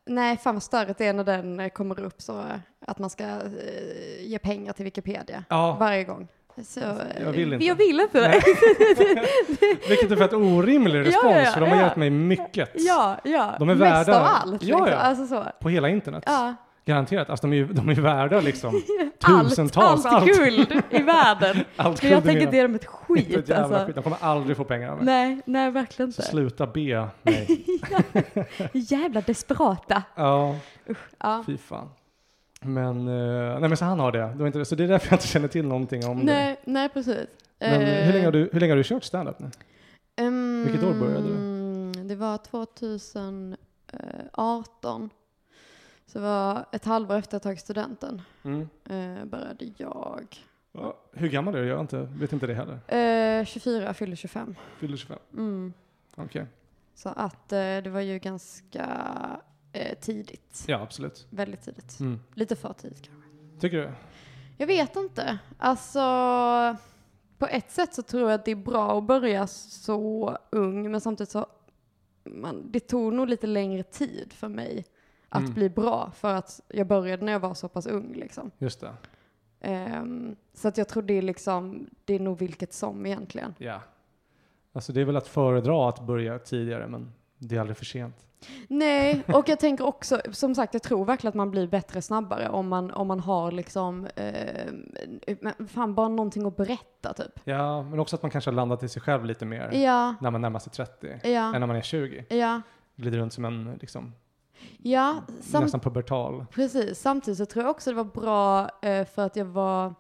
Nej, 0.07 0.37
fan 0.37 0.55
vad 0.55 0.63
störigt 0.63 0.99
det 0.99 1.07
är 1.07 1.13
när 1.13 1.25
den 1.25 1.61
eh, 1.61 1.69
kommer 1.69 2.01
upp 2.01 2.23
så 2.23 2.39
eh, 2.39 2.47
att 2.87 2.99
man 2.99 3.11
ska 3.11 3.25
eh, 3.25 4.23
ge 4.27 4.39
pengar 4.39 4.73
till 4.73 4.85
Wikipedia 4.85 5.45
Ja, 5.49 5.77
varje 5.81 6.05
gång. 6.05 6.29
Så, 6.65 6.81
Jag 7.25 7.33
vill 7.33 7.53
eh, 7.53 7.55
inte. 7.55 7.67
Jag 7.67 7.75
vill 7.75 8.01
inte 8.01 8.21
det. 8.21 8.29
vilket 9.89 10.11
är 10.11 10.17
för 10.17 10.25
ett 10.25 10.33
orimlig 10.33 11.01
respons, 11.01 11.25
ja, 11.25 11.41
ja, 11.41 11.51
för 11.51 11.61
de 11.61 11.69
har 11.71 11.77
ja. 11.77 11.83
hjälpt 11.83 11.97
mig 11.97 12.11
mycket. 12.11 12.71
ja, 12.75 13.17
ja. 13.25 13.55
De 13.59 13.69
är 13.69 13.75
Mest 13.75 14.09
värda- 14.09 14.21
av 14.21 14.27
allt. 14.27 14.63
Ja, 14.63 14.85
liksom. 14.85 15.01
Alltså 15.03 15.27
så. 15.27 15.45
På 15.61 15.69
hela 15.69 15.89
internet. 15.89 16.25
Garanterat. 16.85 17.31
Alltså 17.31 17.47
de 17.47 17.53
är 17.53 17.57
ju 17.57 17.67
de 17.67 17.89
är 17.89 17.95
värda 17.95 18.41
liksom 18.41 18.83
Allt, 19.23 19.49
tusentals. 19.49 20.07
allt 20.07 20.27
guld 20.27 20.83
i 20.91 21.03
världen. 21.03 21.57
allt 21.77 22.03
Men 22.03 22.13
jag 22.13 22.25
tänker 22.25 22.41
världen. 22.41 22.55
ge 22.55 22.63
dem 22.63 22.75
ett 22.75 22.83
Inte 22.83 22.87
skit 22.87 23.37
ett 23.37 23.49
jävla 23.49 23.65
alltså. 23.65 23.87
skit. 23.87 23.95
De 23.95 24.03
kommer 24.03 24.19
aldrig 24.21 24.57
få 24.57 24.65
pengar 24.65 24.91
av 24.91 24.97
mig. 24.97 25.05
Nej, 25.07 25.41
nej 25.47 25.71
verkligen 25.71 26.13
Så 26.13 26.23
inte. 26.23 26.31
sluta 26.31 26.67
be 26.67 27.09
mig. 27.23 27.65
Jävla 28.73 29.21
desperata. 29.21 30.03
ja, 30.15 30.57
Ja. 31.19 31.43
fy 31.47 31.57
fan. 31.59 31.89
Men, 32.61 33.09
eh, 33.09 33.61
nej 33.61 33.69
men 33.69 33.77
så 33.77 33.85
han 33.85 34.01
har 34.01 34.13
det. 34.13 34.19
det, 34.19 34.35
var 34.35 34.47
inte. 34.47 34.65
Så 34.65 34.75
det 34.75 34.85
är 34.85 34.89
därför 34.89 35.09
jag 35.13 35.17
inte 35.17 35.27
känner 35.27 35.49
till 35.49 35.67
någonting 35.67 36.07
om 36.07 36.19
det. 36.19 36.25
Nej, 36.25 36.57
nej 36.65 36.89
precis. 36.89 37.27
Men 37.59 37.83
Eh, 37.83 38.05
hur, 38.05 38.13
länge 38.13 38.25
har 38.25 38.33
du, 38.33 38.49
hur 38.53 38.61
länge 38.61 38.73
har 38.73 38.77
du 38.77 38.85
kört 38.85 39.05
standup 39.05 39.39
nu? 39.39 39.51
ehm, 40.17 40.65
Vilket 40.65 40.83
år 40.85 40.95
började 40.95 41.29
Det 42.09 42.15
var 42.17 42.39
2018. 42.39 45.11
Så 46.07 46.19
det 46.19 46.25
var 46.25 46.65
ett 46.73 46.85
halvår 46.85 47.15
efter 47.17 47.29
att 47.29 47.33
jag 47.33 47.43
tagit 47.43 47.61
studenten. 47.61 48.23
Eh, 48.91 49.25
började 49.25 49.65
jag. 49.77 50.37
Ja, 50.73 50.97
hur 51.13 51.29
gammal 51.29 51.55
är 51.55 51.63
du? 51.63 51.69
Jag 51.69 51.81
inte, 51.81 52.09
vet 52.13 52.33
inte 52.33 52.47
det 52.47 52.55
heller. 52.55 52.79
Eh, 53.41 53.45
24, 53.45 53.95
fyllde 53.95 54.17
25. 54.17 54.55
Fyller 54.79 54.97
25? 54.97 55.19
Mm. 55.35 55.73
Okej. 56.17 56.47
Så 56.95 57.09
att 57.09 57.53
eh, 57.53 57.59
det 57.59 57.91
var 57.91 58.01
ju 58.01 58.19
ganska 58.19 58.87
eh, 59.79 59.99
tidigt. 60.01 60.65
Ja, 60.67 60.81
absolut. 60.81 61.27
Väldigt 61.31 61.63
tidigt. 61.63 62.01
Mm. 62.01 62.21
Lite 62.35 62.57
för 62.57 62.73
tidigt 62.73 63.03
kanske. 63.03 63.29
Tycker 63.61 63.77
du? 63.77 63.91
Jag 64.57 64.67
vet 64.67 64.97
inte. 64.97 65.39
Alltså, 65.59 66.01
på 67.39 67.47
ett 67.47 67.71
sätt 67.71 67.95
så 67.95 68.03
tror 68.03 68.31
jag 68.31 68.35
att 68.41 68.45
det 68.45 68.51
är 68.51 68.57
bra 68.57 68.99
att 68.99 69.05
börja 69.05 69.47
så 69.47 70.39
ung, 70.51 70.91
men 70.91 71.01
samtidigt 71.01 71.31
så, 71.31 71.47
man, 72.25 72.73
det 72.73 72.81
tog 72.81 73.13
nog 73.13 73.29
lite 73.29 73.47
längre 73.47 73.83
tid 73.83 74.33
för 74.33 74.49
mig 74.49 74.85
att 75.29 75.41
Mm. 75.41 75.55
bli 75.55 75.69
bra, 75.71 76.11
för 76.17 76.35
att 76.35 76.61
jag 76.69 76.87
började 76.87 77.25
när 77.25 77.33
jag 77.33 77.41
var 77.41 77.55
så 77.55 77.69
pass 77.69 77.87
ung 77.87 78.13
liksom. 78.15 78.51
Just 78.59 78.81
det. 78.81 78.95
Ehm, 79.61 80.37
så 80.55 80.69
att 80.69 80.79
jag 80.79 80.89
tror 80.89 81.03
det 81.03 81.15
är 81.15 81.23
liksom, 81.23 81.91
det 82.05 82.15
är 82.15 82.21
nog 82.21 82.39
vilket 82.39 82.73
som 82.73 83.07
egentligen. 83.07 83.55
Ja. 83.59 83.81
Alltså 84.73 84.93
det 84.93 85.01
är 85.01 85.05
väl 85.05 85.17
att 85.17 85.27
föredra 85.29 85.89
att 85.89 86.01
börja 86.07 86.39
tidigare, 86.39 86.87
men 86.89 87.13
det 87.39 87.57
är 87.57 87.61
aldrig 87.61 87.77
för 87.77 87.85
sent. 87.85 88.27
Nej, 88.69 89.25
och 89.35 89.49
jag 89.49 89.61
tänker 89.61 89.85
också, 89.87 90.21
som 90.33 90.55
sagt, 90.55 90.75
jag 90.75 90.83
tror 90.83 91.05
verkligen 91.05 91.29
att 91.29 91.35
man 91.35 91.51
blir 91.51 91.67
bättre 91.67 92.03
snabbare 92.03 92.49
om 92.49 92.69
man, 92.69 92.91
om 92.91 93.07
man 93.07 93.21
har 93.21 93.53
liksom, 93.53 94.07
eh, 94.17 95.37
fan 95.69 95.95
bara 95.95 96.09
någonting 96.09 96.47
att 96.47 96.57
berätta 96.57 97.13
typ. 97.13 97.41
Ja, 97.45 97.83
men 97.83 98.01
också 98.01 98.17
att 98.17 98.23
man 98.23 98.31
kanske 98.31 98.51
har 98.51 98.55
landat 98.57 98.83
i 98.83 98.89
sig 98.89 99.03
själv 99.03 99.25
lite 99.25 99.45
mer 99.45 99.71
Ja, 99.73 100.15
när 100.21 100.31
man 100.31 100.41
närmar 100.41 100.59
sig 100.59 100.73
30 100.73 101.21
ja, 101.25 101.55
än 101.55 101.61
när 101.61 101.67
man 101.67 101.77
är 101.77 101.83
20. 101.83 102.25
ja, 102.37 102.61
Glider 102.97 103.19
runt 103.19 103.33
som 103.33 103.45
en 103.45 103.79
liksom, 103.81 104.13
ja. 104.79 105.15
Sam- 105.41 105.63
nästan 105.63 105.81
pubertal. 105.81 106.47
precis. 106.53 106.99
Samtidigt 107.01 107.39
så 107.39 107.47
tror 107.47 107.65
jag 107.65 107.71
också 107.71 107.91
det 107.91 107.97
var 107.97 108.05
bra 108.05 108.71
eh, 108.83 109.07
för 109.07 109.23
att 109.27 109.37
jag 109.37 109.45
var 109.45 109.95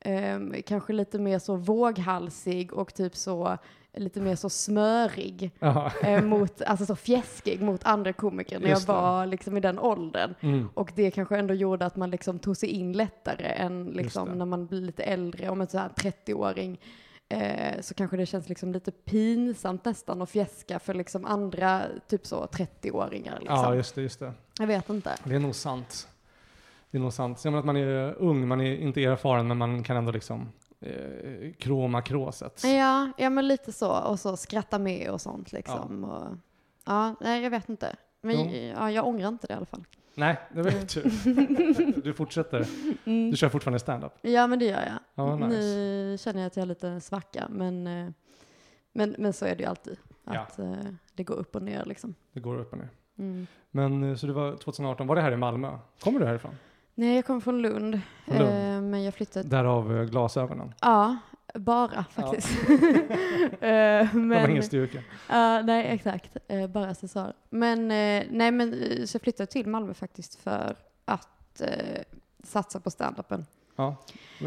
ehm, 0.00 0.54
kanske 0.66 0.92
lite 0.92 1.18
mer 1.18 1.38
så 1.38 1.56
våghalsig 1.56 2.72
och 2.72 2.94
typ 2.94 3.16
så 3.16 3.58
lite 3.92 4.20
mer 4.20 4.36
så 4.36 4.50
smörig 4.50 5.50
eh, 6.02 6.24
mot, 6.24 6.62
alltså 6.62 6.86
så 6.86 6.96
fjäskig 6.96 7.62
mot 7.62 7.84
andra 7.84 8.12
komiker 8.12 8.60
när 8.60 8.68
jag 8.68 8.80
var 8.80 9.26
liksom 9.26 9.56
i 9.56 9.60
den 9.60 9.78
åldern. 9.78 10.34
Mm. 10.40 10.68
Och 10.74 10.92
det 10.94 11.10
kanske 11.10 11.38
ändå 11.38 11.54
gjorde 11.54 11.86
att 11.86 11.96
man 11.96 12.10
liksom 12.10 12.38
tog 12.38 12.56
sig 12.56 12.68
in 12.68 12.92
lättare 12.92 13.46
än 13.46 13.84
liksom 13.84 14.28
när 14.28 14.44
man 14.44 14.66
blir 14.66 14.80
lite 14.80 15.02
äldre, 15.02 15.48
om 15.48 15.60
en 15.60 15.66
sån 15.66 15.80
här 15.80 15.88
30-åring. 15.88 16.80
Eh, 17.28 17.80
så 17.80 17.94
kanske 17.94 18.16
det 18.16 18.26
känns 18.26 18.48
liksom 18.48 18.72
lite 18.72 18.90
pinsamt 18.90 19.84
nästan 19.84 20.22
att 20.22 20.30
fjäska 20.30 20.78
för 20.78 20.94
liksom 20.94 21.24
andra 21.24 21.82
typ 22.08 22.26
så 22.26 22.44
30-åringar. 22.44 23.38
Liksom. 23.40 23.56
Ja, 23.56 23.74
just 23.74 23.94
det, 23.94 24.02
just 24.02 24.20
det. 24.20 24.32
Jag 24.58 24.66
vet 24.66 24.90
inte. 24.90 25.16
Det 25.24 25.34
är 25.34 25.38
nog 25.38 25.54
sant. 25.54 26.08
Det 26.90 26.98
är 26.98 27.00
nog 27.00 27.12
sant. 27.12 27.44
Jag 27.44 27.50
menar 27.50 27.58
att 27.58 27.66
man 27.66 27.76
är 27.76 28.14
ung, 28.18 28.48
man 28.48 28.60
är 28.60 28.76
inte 28.76 29.04
erfaren, 29.04 29.48
men 29.48 29.58
man 29.58 29.82
kan 29.82 29.96
ändå 29.96 30.12
liksom 30.12 30.48
eh, 30.80 31.52
kroma 31.58 32.02
kråset. 32.02 32.64
Ja, 32.64 33.12
ja, 33.18 33.30
men 33.30 33.48
lite 33.48 33.72
så. 33.72 34.00
Och 34.00 34.20
så 34.20 34.36
skratta 34.36 34.78
med 34.78 35.10
och 35.10 35.20
sånt 35.20 35.52
liksom. 35.52 36.02
Ja, 36.02 36.16
och, 36.16 36.36
ja 36.84 37.14
nej, 37.20 37.42
jag 37.42 37.50
vet 37.50 37.68
inte. 37.68 37.96
Men 38.20 38.36
Jo. 38.36 38.74
ja, 38.76 38.90
jag 38.90 39.06
ångrar 39.06 39.28
inte 39.28 39.46
det 39.46 39.52
i 39.52 39.56
alla 39.56 39.66
fall. 39.66 39.84
Nej, 40.14 40.36
det 40.52 40.62
vet 40.62 40.94
du. 40.94 41.02
Du 42.04 42.12
fortsätter. 42.14 42.68
Mm. 43.04 43.30
Du 43.30 43.36
kör 43.36 43.48
fortfarande 43.48 43.78
stand-up. 43.78 44.12
Ja, 44.22 44.46
men 44.46 44.58
det 44.58 44.64
gör 44.64 44.82
jag. 44.82 44.98
Ja, 45.14 45.36
nice. 45.36 45.48
Nu 45.48 46.16
känner 46.18 46.40
jag 46.40 46.46
att 46.46 46.56
jag 46.56 46.62
har 46.62 46.66
lite 46.68 47.00
svacka, 47.00 47.46
men, 47.50 47.86
eh, 47.86 48.10
men, 48.92 49.14
men 49.18 49.32
så 49.32 49.46
är 49.46 49.56
det 49.56 49.62
ju 49.62 49.68
alltid. 49.68 49.96
Ja. 50.24 50.40
Att 50.40 50.58
eh, 50.58 50.72
det 51.14 51.24
går 51.24 51.34
upp 51.34 51.56
och 51.56 51.62
ner 51.62 51.84
liksom. 51.84 52.14
Det 52.32 52.40
går 52.40 52.58
upp 52.58 52.72
och 52.72 52.78
ner. 52.78 52.88
Mm. 53.18 53.46
Men 53.70 54.10
eh, 54.10 54.16
så 54.16 54.26
det 54.26 54.32
var 54.32 54.56
2018, 54.56 55.06
var 55.06 55.16
det 55.16 55.22
här 55.22 55.32
i 55.32 55.36
Malmö? 55.36 55.78
Kommer 56.00 56.20
du 56.20 56.26
härifrån? 56.26 56.54
Nej, 56.98 57.14
jag 57.16 57.24
kommer 57.26 57.40
från 57.40 57.62
Lund. 57.62 58.00
Från 58.26 58.36
Lund. 58.38 58.50
Eh, 58.76 58.80
men 58.90 59.02
jag 59.04 59.14
flyttade... 59.14 59.48
Därav 59.48 59.96
eh, 59.96 60.04
glasögonen. 60.04 60.74
Ja, 60.80 61.16
bara 61.54 62.04
faktiskt. 62.04 62.48
Eh, 62.68 63.58
Det 63.60 64.10
var 64.12 64.18
men, 64.20 64.50
ingen 64.50 64.62
styrka. 64.62 65.02
Ja, 65.28 65.62
nej 65.62 65.86
exakt. 65.86 66.36
Eh, 66.48 66.66
bara 66.66 66.88
accessoarer. 66.90 67.32
Men, 67.50 67.78
eh, 67.90 68.24
nej 68.30 68.50
men 68.50 68.72
så 69.06 69.16
jag 69.16 69.22
flyttade 69.22 69.46
till 69.46 69.66
Malmö 69.68 69.94
faktiskt 69.94 70.34
för 70.34 70.76
att 71.04 71.62
satsa 72.44 72.80
på 72.80 72.90
standupen. 72.90 73.46
Ja. 73.76 73.96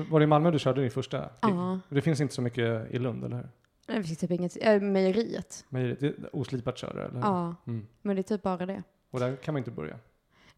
Var 0.10 0.20
det 0.20 0.24
i 0.24 0.28
Malmö 0.28 0.52
du 0.52 0.60
körde 0.60 0.82
din 0.82 0.92
första 0.92 1.18
gig? 1.20 1.28
Ja. 1.42 1.80
Det 1.90 2.02
finns 2.02 2.22
inte 2.22 2.34
så 2.34 2.42
mycket 2.42 2.92
i 2.92 3.00
Lund, 3.00 3.24
eller 3.26 3.36
hur? 3.36 3.48
Det 3.96 4.04
finns 4.04 4.18
typ 4.20 4.32
inget, 4.32 4.58
äh, 4.62 4.80
mejeriet. 4.82 5.66
Men 5.70 5.86
är 5.86 6.16
oslipat 6.34 6.78
kör 6.78 6.94
det, 6.94 7.02
eller 7.04 7.14
hur? 7.14 7.22
Ja, 7.22 7.56
Mm. 7.68 7.88
men 8.02 8.16
det 8.16 8.20
är 8.20 8.24
typ 8.24 8.42
bara 8.44 8.66
det. 8.66 8.84
Och 9.12 9.20
där 9.20 9.36
kan 9.36 9.54
man 9.54 9.60
inte 9.60 9.72
börja. 9.72 9.96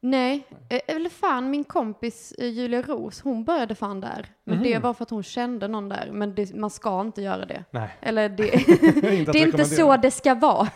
Nej, 0.05 0.47
eh, 0.69 0.79
eller 0.87 1.09
fan 1.09 1.49
min 1.49 1.63
kompis 1.63 2.31
eh, 2.37 2.47
Julia 2.47 2.81
Ros, 2.81 3.21
hon 3.21 3.43
började 3.43 3.75
fan 3.75 4.01
där. 4.01 4.25
Men 4.43 4.55
Mhm. 4.57 4.63
det 4.63 4.79
var 4.79 4.93
för 4.93 5.03
att 5.03 5.09
hon 5.09 5.23
kände 5.23 5.67
någon 5.67 5.89
där. 5.89 6.09
Men 6.11 6.35
det, 6.35 6.55
man 6.55 6.69
ska 6.69 7.01
inte 7.01 7.21
göra 7.21 7.45
det. 7.45 7.63
Nej, 7.71 7.89
Eller 8.01 8.29
det, 8.29 8.43
det 9.31 9.39
är 9.41 9.45
inte 9.47 9.65
så 9.65 9.97
det 9.97 10.11
ska 10.11 10.35
vara. 10.35 10.67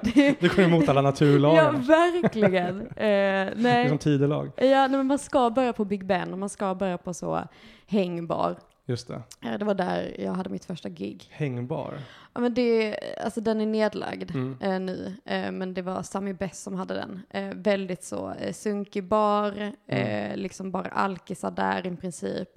det, 0.00 0.40
Det 0.40 0.56
går 0.56 0.60
emot 0.64 0.88
alla 0.88 0.98
ja, 0.98 1.02
naturlagar. 1.02 1.72
verkligen. 1.72 2.80
Eh, 2.80 2.86
det 2.96 3.04
är 3.06 3.52
nej. 3.56 3.88
som 3.88 3.98
tidelag. 3.98 4.50
Ja, 4.56 4.64
nej, 4.64 4.88
men 4.90 5.06
man 5.06 5.18
ska 5.18 5.50
börja 5.50 5.72
på 5.72 5.84
Big 5.84 6.06
Ben 6.06 6.32
och 6.32 6.38
man 6.38 6.48
ska 6.48 6.74
börja 6.74 6.98
på 6.98 7.14
så 7.14 7.40
hängbar. 7.86 8.56
Just 8.84 9.08
det. 9.08 9.22
Eh, 9.42 9.58
Det 9.58 9.64
var 9.64 9.74
där 9.74 10.20
jag 10.20 10.32
hade 10.32 10.50
mitt 10.50 10.64
första 10.64 10.88
gig. 10.88 11.28
Hängbar. 11.30 11.98
Ja, 12.34 12.40
men 12.40 12.54
det, 12.54 12.96
alltså 13.24 13.40
den 13.40 13.60
är 13.60 13.66
nedlagd 13.66 14.30
Mm. 14.30 14.56
eh, 14.60 14.80
nu, 14.80 15.14
eh, 15.24 15.52
men 15.52 15.74
det 15.74 15.82
var 15.82 16.02
Sami 16.02 16.32
Bess 16.34 16.62
som 16.62 16.74
hade 16.74 16.94
den. 16.94 17.20
Eh, 17.30 17.54
väldigt 17.54 18.04
så 18.04 18.30
eh, 18.32 18.52
sunkig 18.52 19.04
bar, 19.04 19.72
eh, 19.86 20.36
liksom 20.36 20.70
bara 20.70 20.88
alkisar 20.88 21.50
där 21.50 21.86
i 21.86 21.96
princip. 21.96 22.48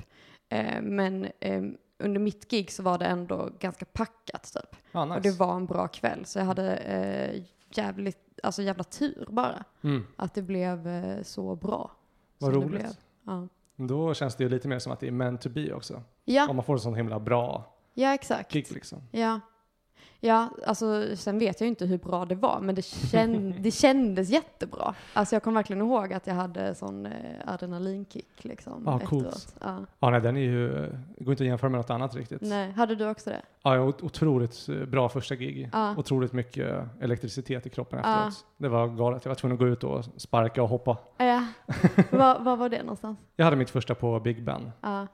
Eh, 0.50 0.82
men 0.82 1.28
under 2.00 2.20
mitt 2.20 2.50
gig 2.52 2.72
så 2.72 2.84
var 2.84 2.98
det 2.98 3.06
ändå 3.06 3.50
ganska 3.60 3.86
packat 3.86 4.54
typ. 4.54 4.76
Ah, 4.92 5.06
nice. 5.06 5.16
Och 5.18 5.22
det 5.22 5.32
var 5.40 5.56
en 5.56 5.66
bra 5.66 5.88
kväll, 5.88 6.26
så 6.26 6.40
jag 6.40 6.46
hade 6.46 6.80
jävligt, 7.76 8.18
alltså 8.44 8.62
jävla 8.62 8.84
tur 8.84 9.26
bara. 9.30 9.64
mm. 9.82 10.08
Att 10.16 10.34
det 10.34 10.42
blev 10.42 10.90
så 11.24 11.56
bra. 11.56 11.92
Vad 12.38 12.54
som 12.54 12.60
det 12.62 12.68
roligt. 12.68 12.80
blev. 12.82 12.92
Ja. 13.26 13.48
Då 13.76 14.14
känns 14.14 14.36
det 14.36 14.44
ju 14.44 14.50
lite 14.50 14.68
mer 14.68 14.80
som 14.80 14.92
att 14.94 15.00
det 15.00 15.08
är 15.08 15.12
meant 15.12 15.42
to 15.42 15.50
be 15.50 15.74
också. 15.74 15.94
Om 15.96 16.04
Ja, 16.26 16.54
man 16.54 16.64
får 16.64 16.74
en 16.74 16.80
sån 16.80 16.96
himla 16.96 17.20
bra 17.20 17.74
ja 17.94 18.14
exakt. 18.14 18.52
gig 18.54 18.72
liksom. 18.72 19.00
Ja. 19.12 19.40
Ja, 20.26 20.50
alltså 20.66 21.16
sen 21.16 21.40
vet 21.40 21.60
jag 21.62 21.66
ju 21.66 21.70
inte 21.70 21.86
hur 21.86 21.98
bra 21.98 22.26
det 22.26 22.36
var, 22.36 22.60
men 22.62 22.76
det, 22.76 22.82
känn, 23.12 23.56
det 23.60 23.72
kändes 23.72 24.30
jättebra. 24.30 24.96
Alltså 25.14 25.36
jag 25.36 25.44
kommer 25.44 25.56
verkligen 25.56 25.82
ihåg 25.82 26.14
att 26.14 26.28
jag 26.28 26.34
hade 26.36 26.76
sån 26.76 27.06
eh, 27.06 27.12
adrenalinkick 27.46 28.44
liksom 28.44 28.84
Ja, 28.86 29.00
coolt. 29.00 29.56
Ja. 29.62 29.78
Ja, 30.00 30.10
nej, 30.10 30.22
den 30.22 30.38
är 30.38 30.42
ju, 30.42 30.70
det 31.18 31.24
går 31.24 31.32
inte 31.32 31.44
att 31.44 31.48
jämföra 31.48 31.70
med 31.70 31.78
något 31.80 31.90
annat 31.90 32.16
riktigt. 32.16 32.42
Nej, 32.42 32.72
hade 32.72 32.96
du 32.96 33.10
också 33.10 33.30
det? 33.30 33.42
Ja, 33.64 33.76
jag 33.76 33.88
otroligt 33.88 34.70
eh, 34.70 34.76
bra 34.86 35.10
första 35.10 35.36
gig. 35.36 35.70
Ja. 35.74 35.96
Otroligt 35.98 36.34
mycket 36.34 36.80
elektricitet 37.02 37.66
i 37.66 37.70
kroppen 37.70 38.00
Ja. 38.04 38.28
efteråt. 38.28 38.46
Det 38.58 38.70
var 38.70 38.88
galet. 38.88 39.26
Jag 39.26 39.30
var 39.30 39.36
tvungen 39.36 39.56
att 39.56 39.60
gå 39.60 39.68
ut 39.68 39.84
och 39.84 40.06
sparka 40.18 40.64
och 40.64 40.70
hoppa. 40.70 40.98
Ja. 41.18 41.46
var, 42.12 42.40
var 42.40 42.56
var 42.58 42.70
det 42.70 42.82
någonstans? 42.82 43.20
Jag 43.36 43.46
hade 43.46 43.58
mitt 43.58 43.70
första 43.70 43.96
på 43.96 44.20
Big 44.20 44.44
Ben. 44.44 44.72
Ja. 44.82 45.08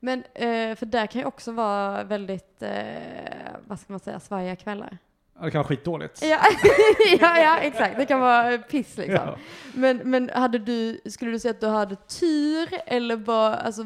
Men, 0.00 0.24
eh, 0.34 0.76
för 0.76 0.86
där 0.86 1.06
kan 1.06 1.20
ju 1.20 1.26
också 1.26 1.52
vara 1.52 2.04
väldigt, 2.04 2.62
eh, 2.62 3.43
vad 3.74 3.80
ska 3.80 3.92
man 3.92 4.00
säga, 4.00 4.20
svajiga 4.20 4.56
kvällar. 4.56 4.98
Ja, 5.38 5.44
Det 5.44 5.50
kan 5.50 5.58
vara 5.58 5.68
skitdåligt. 5.68 6.22
Ja, 6.22 6.38
ja, 7.20 7.38
ja, 7.38 7.58
exakt. 7.58 7.96
Det 7.96 8.06
kan 8.06 8.20
vara 8.20 8.58
piss 8.58 8.96
liksom. 8.96 9.14
Ja. 9.26 9.36
Men, 9.74 9.96
men 10.10 10.30
hade 10.34 10.58
du, 10.58 11.00
skulle 11.06 11.30
du 11.30 11.38
säga 11.38 11.50
att 11.50 11.60
du 11.60 11.66
hade 11.66 11.96
tur 11.96 12.68
eller 12.86 13.16
var, 13.16 13.50
alltså, 13.50 13.82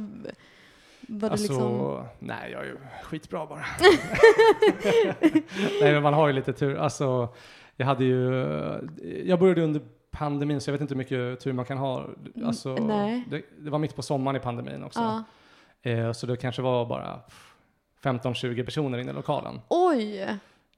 var 1.01 1.29
det 1.29 1.31
Alltså, 1.31 1.53
liksom? 1.53 2.05
nej 2.19 2.51
jag 2.53 2.61
är 2.61 2.65
ju 2.67 2.77
skitbra 3.03 3.47
bara. 3.47 3.65
nej 5.81 5.93
men 5.93 6.03
man 6.03 6.15
har 6.15 6.27
ju 6.27 6.33
lite 6.33 6.53
tur. 6.53 6.77
Alltså, 6.77 7.29
jag 7.77 7.87
hade 7.87 8.05
ju, 8.05 8.45
jag 9.25 9.39
började 9.39 9.63
under 9.63 9.83
pandemin 10.11 10.61
så 10.61 10.71
jag 10.71 10.73
vet 10.73 10.81
inte 10.81 10.95
hur 10.95 10.99
mycket 10.99 11.41
tur 11.41 11.53
man 11.53 11.65
kan 11.65 11.79
ha. 11.79 12.07
Alltså, 12.45 12.71
Mm, 12.71 12.87
nej. 12.87 13.25
Det, 13.31 13.43
det 13.59 13.71
var 13.71 13.79
mitt 13.79 13.97
på 13.97 14.03
sommaren 14.03 14.37
i 14.37 14.41
pandemin 14.41 14.85
också. 14.85 15.01
Ja. 15.01 15.25
Eh, 15.91 16.13
så 16.13 16.27
det 16.27 16.37
kanske 16.37 16.63
var 16.63 16.87
bara 16.87 17.21
15-20 18.03 18.65
personer 18.65 18.99
inne 18.99 19.11
i 19.11 19.15
lokalen. 19.15 19.61
Oj! 19.69 20.21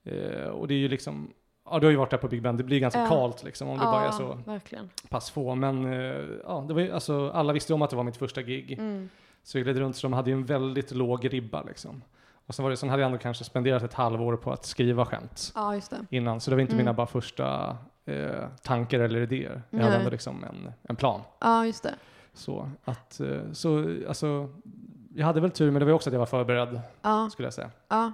Eh, 0.05 0.49
och 0.49 0.69
det 0.69 0.75
är 0.75 0.79
ju 0.79 0.89
liksom, 0.89 1.31
ja 1.71 1.79
du 1.79 1.87
har 1.87 1.91
ju 1.91 1.97
varit 1.97 2.11
där 2.11 2.19
på 2.19 2.29
Big 2.29 2.43
Ben, 2.43 2.57
det 2.57 2.65
blir 2.65 2.81
ganska 2.81 3.01
Ja. 3.01 3.09
kallt 3.09 3.45
liksom 3.45 3.69
om 3.69 3.79
det 3.79 3.85
bara 3.85 4.07
är 4.07 4.11
så 4.11 4.39
verkligen. 4.47 4.91
pass 5.09 5.31
få. 5.31 5.55
Men 5.55 5.85
eh, 5.93 6.25
ja, 6.45 6.65
det 6.69 6.75
var 6.75 6.81
ju, 6.81 6.93
alltså, 6.93 7.31
alla 7.31 7.53
visste 7.53 7.73
ju 7.73 7.75
om 7.75 7.83
att 7.83 7.91
det 7.91 7.97
var 7.97 8.05
mitt 8.05 8.17
första 8.17 8.43
gig. 8.43 8.73
Mm. 8.79 9.09
Så 9.43 9.59
jag 9.59 9.65
gled 9.65 9.77
runt 9.79 9.97
så 9.97 10.07
de 10.07 10.13
hade 10.13 10.31
ju 10.31 10.35
en 10.37 10.45
väldigt 10.45 10.91
låg 10.91 11.33
ribba 11.33 11.63
liksom. 11.63 12.03
Och 12.47 12.55
sen, 12.55 12.63
var 12.63 12.71
det, 12.71 12.77
sen 12.77 12.89
hade 12.89 13.03
jag 13.03 13.07
ändå 13.07 13.19
kanske 13.19 13.45
spenderat 13.45 13.83
ett 13.83 13.95
halvår 13.95 14.37
på 14.37 14.53
att 14.53 14.67
skriva 14.67 15.07
skämt 15.07 15.53
Ja, 15.55 15.81
innan. 16.11 16.41
Så 16.41 16.51
det 16.51 16.57
var 16.57 16.61
inte 16.61 16.73
Mm. 16.73 16.85
mina 16.85 16.93
bara 16.93 17.07
första 17.07 17.77
eh, 18.05 18.45
tankar 18.63 19.01
eller 19.01 19.21
idéer. 19.21 19.63
Jag 19.71 19.79
Nej. 19.79 19.85
hade 19.85 19.97
ändå 19.97 20.11
liksom 20.11 20.45
en, 20.45 20.73
en 20.83 20.97
plan. 20.97 21.21
Ja, 21.41 21.67
just 21.67 21.83
det. 21.83 21.95
Så 22.35 22.71
att, 22.85 23.21
eh, 23.21 23.53
så 23.53 23.97
alltså, 24.09 24.49
jag 25.15 25.27
hade 25.27 25.41
väl 25.41 25.51
tur 25.51 25.71
men 25.71 25.81
det 25.81 25.87
var 25.87 25.93
också 25.93 26.11
att 26.11 26.13
jag 26.15 26.19
var 26.19 26.27
förberedd 26.27 26.81
Ja, 27.03 27.29
skulle 27.33 27.47
jag 27.47 27.55
säga. 27.55 27.71
ja. 27.89 28.13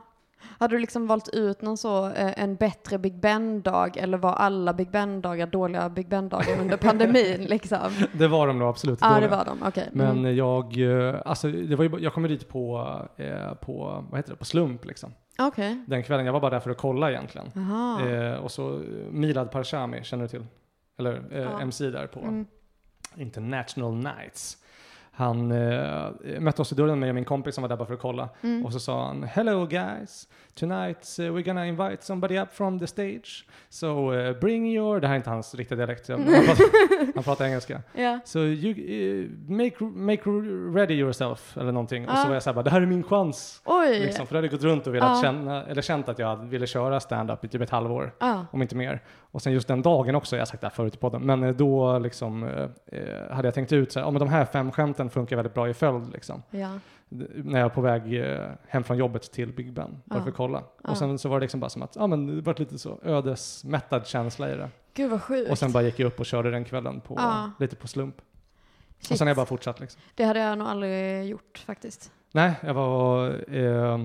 Hade 0.59 0.75
du 0.77 0.81
liksom 0.81 1.07
valt 1.07 1.29
ut 1.29 1.63
någon 1.63 1.77
så, 1.77 2.07
eh, 2.09 2.43
en 2.43 2.57
bättre 2.57 2.99
Big 2.99 3.21
Ben-dag 3.21 3.97
eller 3.97 4.19
var 4.19 4.33
alla 4.33 4.73
Big 4.73 4.91
Ben-dagar 4.91 5.47
dåliga 5.47 5.89
Big 5.89 6.09
Ben-dagar 6.09 6.61
under 6.61 6.77
pandemin 6.77 7.45
liksom? 7.49 7.91
Det 8.13 8.29
var 8.29 8.47
de 8.47 8.59
nog 8.59 8.69
absolut. 8.69 8.99
Ja, 9.03 9.21
det 9.21 9.29
var 9.29 9.45
de. 9.45 9.73
Men 9.93 10.19
Mm. 10.19 10.37
jag, 10.37 10.79
eh, 11.09 11.15
alltså 11.25 11.49
det 11.49 11.77
var 11.77 11.85
ju, 11.85 11.99
jag 11.99 12.13
kom 12.15 12.23
dit 12.23 12.49
på, 12.49 12.87
eh, 13.17 13.55
på, 13.55 14.05
vad 14.11 14.19
heter 14.19 14.31
det, 14.31 14.37
på 14.37 14.45
slump 14.45 14.85
liksom. 14.85 15.13
Okej. 15.39 15.85
Den 15.87 16.03
kvällen, 16.03 16.27
jag 16.27 16.33
var 16.33 16.41
bara 16.41 16.51
där 16.51 16.61
för 16.61 16.71
att 16.71 16.79
kolla 16.79 17.11
egentligen. 17.11 17.47
Eh, 18.13 18.35
och 18.39 18.51
så 18.51 18.83
Milad 19.11 19.51
Parshami, 19.51 20.05
känner 20.05 20.23
du 20.25 20.29
till? 20.29 20.47
Eller 20.99 21.23
eh, 21.31 21.39
Ja. 21.43 21.61
MC 21.61 21.91
där 21.91 22.07
på 22.07 22.21
Mm. 22.21 22.47
International 23.17 23.95
Nights. 23.95 24.57
Han 25.19 25.53
eh, 25.53 26.41
mötte 26.41 26.63
oss 26.63 26.73
i 26.73 26.75
dörren 26.75 26.99
med 26.99 27.15
min 27.15 27.25
kompis 27.25 27.55
som 27.55 27.63
var 27.63 27.69
där 27.69 27.77
bara 27.77 27.87
för 27.87 27.95
att 27.95 28.01
kolla. 28.01 28.29
Mm. 28.43 28.65
Och 28.67 28.73
så 28.73 28.81
sa 28.81 29.07
han 29.07 29.23
Hello 29.23 29.67
guys, 29.67 30.29
tonight 30.55 31.17
uh, 31.19 31.25
we're 31.25 31.43
gonna 31.43 31.67
invite 31.67 32.05
somebody 32.05 32.39
up 32.39 32.53
from 32.53 32.79
the 32.79 32.87
stage. 32.87 33.47
So 33.69 34.13
uh, 34.15 34.39
bring 34.41 34.67
your, 34.73 35.01
det 35.01 35.07
här 35.07 35.15
är 35.15 35.17
inte 35.17 35.31
hans 35.31 35.55
riktiga 35.55 35.77
dialekt, 35.77 36.09
han 36.09 36.25
pratar, 36.25 37.15
han 37.15 37.23
pratar 37.25 37.45
engelska. 37.45 37.83
Ja. 37.95 38.19
So 38.25 38.39
you 38.39 38.75
uh, 39.25 39.31
make, 39.49 39.85
make 39.85 40.31
ready 40.75 40.95
yourself 40.95 41.57
eller 41.57 41.73
någonting. 41.73 42.09
Och 42.09 42.17
så 42.19 42.27
var 42.27 42.35
jag 42.35 42.43
såhär 42.43 42.55
bara, 42.55 42.63
det 42.63 42.71
här 42.71 42.81
är 42.81 42.87
min 42.87 43.03
chans. 43.03 43.63
Liksom, 43.93 44.27
för 44.27 44.35
jag 44.35 44.43
hade 44.43 44.49
gått 44.57 44.65
runt 44.65 44.87
och 44.87 44.95
velat 44.95 45.17
Ja. 45.17 45.23
känna, 45.23 45.65
eller 45.65 45.83
känt 45.83 46.09
att 46.09 46.19
jag 46.19 46.37
ville 46.37 46.67
köra 46.67 47.01
stand-up 47.01 47.45
i 47.45 47.49
typ 47.49 47.63
ett 47.63 47.71
halvår, 47.71 48.13
Ja. 48.19 48.47
om 48.51 48.63
inte 48.63 48.77
mer. 48.77 49.01
Och 49.37 49.43
sen 49.43 49.53
just 49.53 49.69
den 49.69 49.83
dagen 49.83 50.15
också, 50.15 50.37
jag 50.37 50.41
har 50.41 50.47
sagt 50.47 50.61
det 50.61 50.67
här 50.67 50.75
förut 50.75 50.95
i 50.95 50.99
podden, 50.99 51.23
men 51.23 51.43
eh, 51.43 51.51
då 51.55 51.99
liksom 51.99 52.45
eh, 52.45 52.69
eh, 52.87 53.31
hade 53.35 53.49
jag 53.49 53.55
tänkt 53.55 53.73
ut 53.73 53.93
så 53.93 53.99
här, 53.99 54.07
ja 54.07 54.11
men 54.11 54.19
de 54.21 54.29
här 54.29 54.45
fem 54.45 54.73
skämten 54.73 55.11
funkar 55.11 55.37
väldigt 55.37 55.55
bra 55.55 55.69
i 55.69 55.75
följd 55.75 56.13
liksom. 56.13 56.43
Ja. 56.51 56.71
När 57.09 57.59
jag 57.59 57.65
var 57.69 57.75
på 57.75 57.81
väg 57.81 58.21
eh, 58.21 58.49
hem 58.69 58.85
från 58.85 58.97
jobbet 58.97 59.33
till 59.33 59.53
Big 59.53 59.73
Ben, 59.73 60.03
bara 60.05 60.19
Ja. 60.19 60.23
för 60.23 60.31
att 60.31 60.37
kolla. 60.37 60.63
Ja. 60.85 60.91
Och 60.91 60.97
sen 60.99 61.19
så 61.19 61.29
var 61.29 61.37
det 61.41 61.45
liksom 61.45 61.61
bara 61.61 61.71
som 61.71 61.83
att, 61.83 61.97
ja 61.97 62.07
men 62.07 62.27
det 62.37 62.41
var 62.43 62.55
lite 62.59 62.79
så 62.79 62.99
ödesmättad 63.03 64.07
känsla 64.07 64.53
i 64.53 64.57
det. 64.57 64.69
Gud 64.95 65.11
vad 65.11 65.23
sjukt. 65.23 65.51
Och 65.51 65.59
sen 65.59 65.73
bara 65.73 65.83
gick 65.83 65.99
jag 65.99 66.07
upp 66.07 66.21
och 66.21 66.27
körde 66.27 66.51
den 66.51 66.65
kvällen 66.65 67.01
på, 67.01 67.21
lite 67.59 67.77
på 67.77 67.89
slump. 67.89 68.17
Shit. 69.01 69.11
Och 69.11 69.19
sen 69.19 69.27
har 69.27 69.31
jag 69.31 69.37
bara 69.37 69.47
fortsatt 69.47 69.81
liksom. 69.81 70.01
Det 70.15 70.25
hade 70.25 70.41
jag 70.41 70.59
nog 70.59 70.69
aldrig 70.69 71.25
gjort 71.29 71.63
faktiskt. 71.67 72.13
Nej, 72.33 72.53
jag 72.61 72.75
var, 72.75 73.29
eh, 73.55 73.99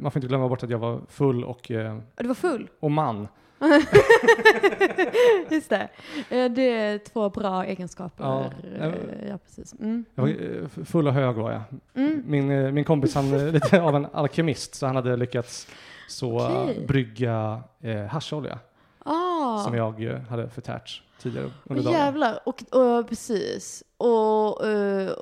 man 0.00 0.10
får 0.10 0.16
inte 0.20 0.28
glömma 0.28 0.48
bort 0.48 0.62
att 0.62 0.70
jag 0.70 0.78
var 0.78 1.00
full 1.08 1.44
och, 1.44 1.70
eh, 1.70 1.98
Du 2.16 2.28
var 2.28 2.34
full? 2.34 2.68
och 2.80 2.90
man. 2.90 3.28
Just 5.50 5.70
det. 5.70 5.88
Eh, 6.30 6.50
Det 6.50 6.62
är 6.72 6.98
två 6.98 7.30
bra 7.30 7.64
egenskaper. 7.64 8.24
Ja. 8.24 8.44
Eh, 8.80 8.92
Ja, 9.28 9.38
precis. 9.38 9.74
Mm. 9.80 10.04
Jag 10.14 10.22
var 10.22 10.28
eh, 10.30 10.84
full 10.84 11.06
och 11.08 11.12
hög 11.14 11.36
var 11.36 11.52
jag. 11.52 11.62
Mm. 11.94 12.22
Min, 12.26 12.74
min 12.74 12.84
kompis 12.84 13.14
han 13.14 13.32
är 13.34 13.52
lite 13.52 13.82
av 13.82 13.96
en 13.96 14.06
alkemist 14.12 14.74
så 14.74 14.86
han 14.86 14.96
hade 14.96 15.16
lyckats 15.16 15.66
så 16.08 16.38
eh, 16.40 16.86
brygga 16.86 17.62
eh, 17.80 18.04
hascholja 18.04 18.58
Ah. 19.10 19.58
som 19.64 19.74
jag 19.74 20.20
hade 20.28 20.48
förtärt 20.50 21.02
tidigare 21.22 21.50
under 21.64 21.82
dagen. 21.84 21.94
jävlar. 21.94 22.38
Och, 22.46 22.62
och 22.70 23.08
precis. 23.08 23.84
Och, 23.96 24.60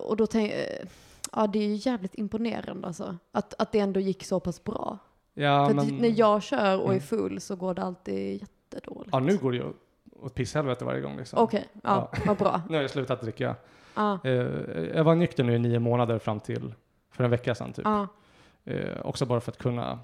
och 0.09 0.17
då 0.17 0.27
tänker 0.27 0.57
jag, 0.59 0.89
ja 1.33 1.47
det 1.47 1.59
är 1.59 1.67
ju 1.69 1.91
jävligt 1.91 2.15
imponerande 2.15 2.87
alltså. 2.87 3.17
Att, 3.33 3.55
att 3.59 3.73
det 3.73 3.79
ändå 3.79 4.01
gick 4.01 4.25
så 4.25 4.41
pass 4.41 4.65
bra. 4.65 4.99
Ja, 5.39 5.67
För 5.67 5.75
men, 5.75 5.85
att 5.87 6.01
när 6.01 6.13
jag 6.19 6.43
kör 6.43 6.77
och 6.79 6.85
är 6.89 6.89
Mm. 6.91 7.01
full 7.01 7.41
så 7.41 7.57
går 7.57 7.75
det 7.75 7.83
alltid 7.83 8.41
jättedåligt. 8.41 9.09
ja, 9.13 9.19
nu 9.19 9.37
går 9.37 9.53
det 9.53 9.59
ju 9.59 9.65
åt 10.23 10.35
pisshelvete 10.35 10.85
varje 10.85 11.01
gång. 11.01 11.17
Liksom. 11.17 11.39
Okej, 11.39 11.65
ja, 11.83 12.11
vad 12.27 12.37
bra. 12.37 12.61
Nu 12.69 12.75
har 12.77 12.83
jag 12.83 12.91
slutat 12.91 13.21
dricka. 13.21 13.55
Ja, 13.95 14.19
Eh, 14.25 14.31
jag 14.95 15.05
var 15.05 15.15
nykter 15.15 15.45
nu 15.45 15.55
i 15.55 15.59
nio 15.59 15.79
månader 15.79 16.19
fram 16.19 16.41
till 16.41 16.75
för 17.11 17.25
en 17.25 17.31
vecka 17.31 17.55
sedan 17.55 17.73
typ. 17.73 17.85
ja. 17.85 18.07
Eh, 18.65 19.01
också 19.07 19.27
bara 19.27 19.41
för 19.41 19.53
att 19.53 19.59
kunna 19.59 19.99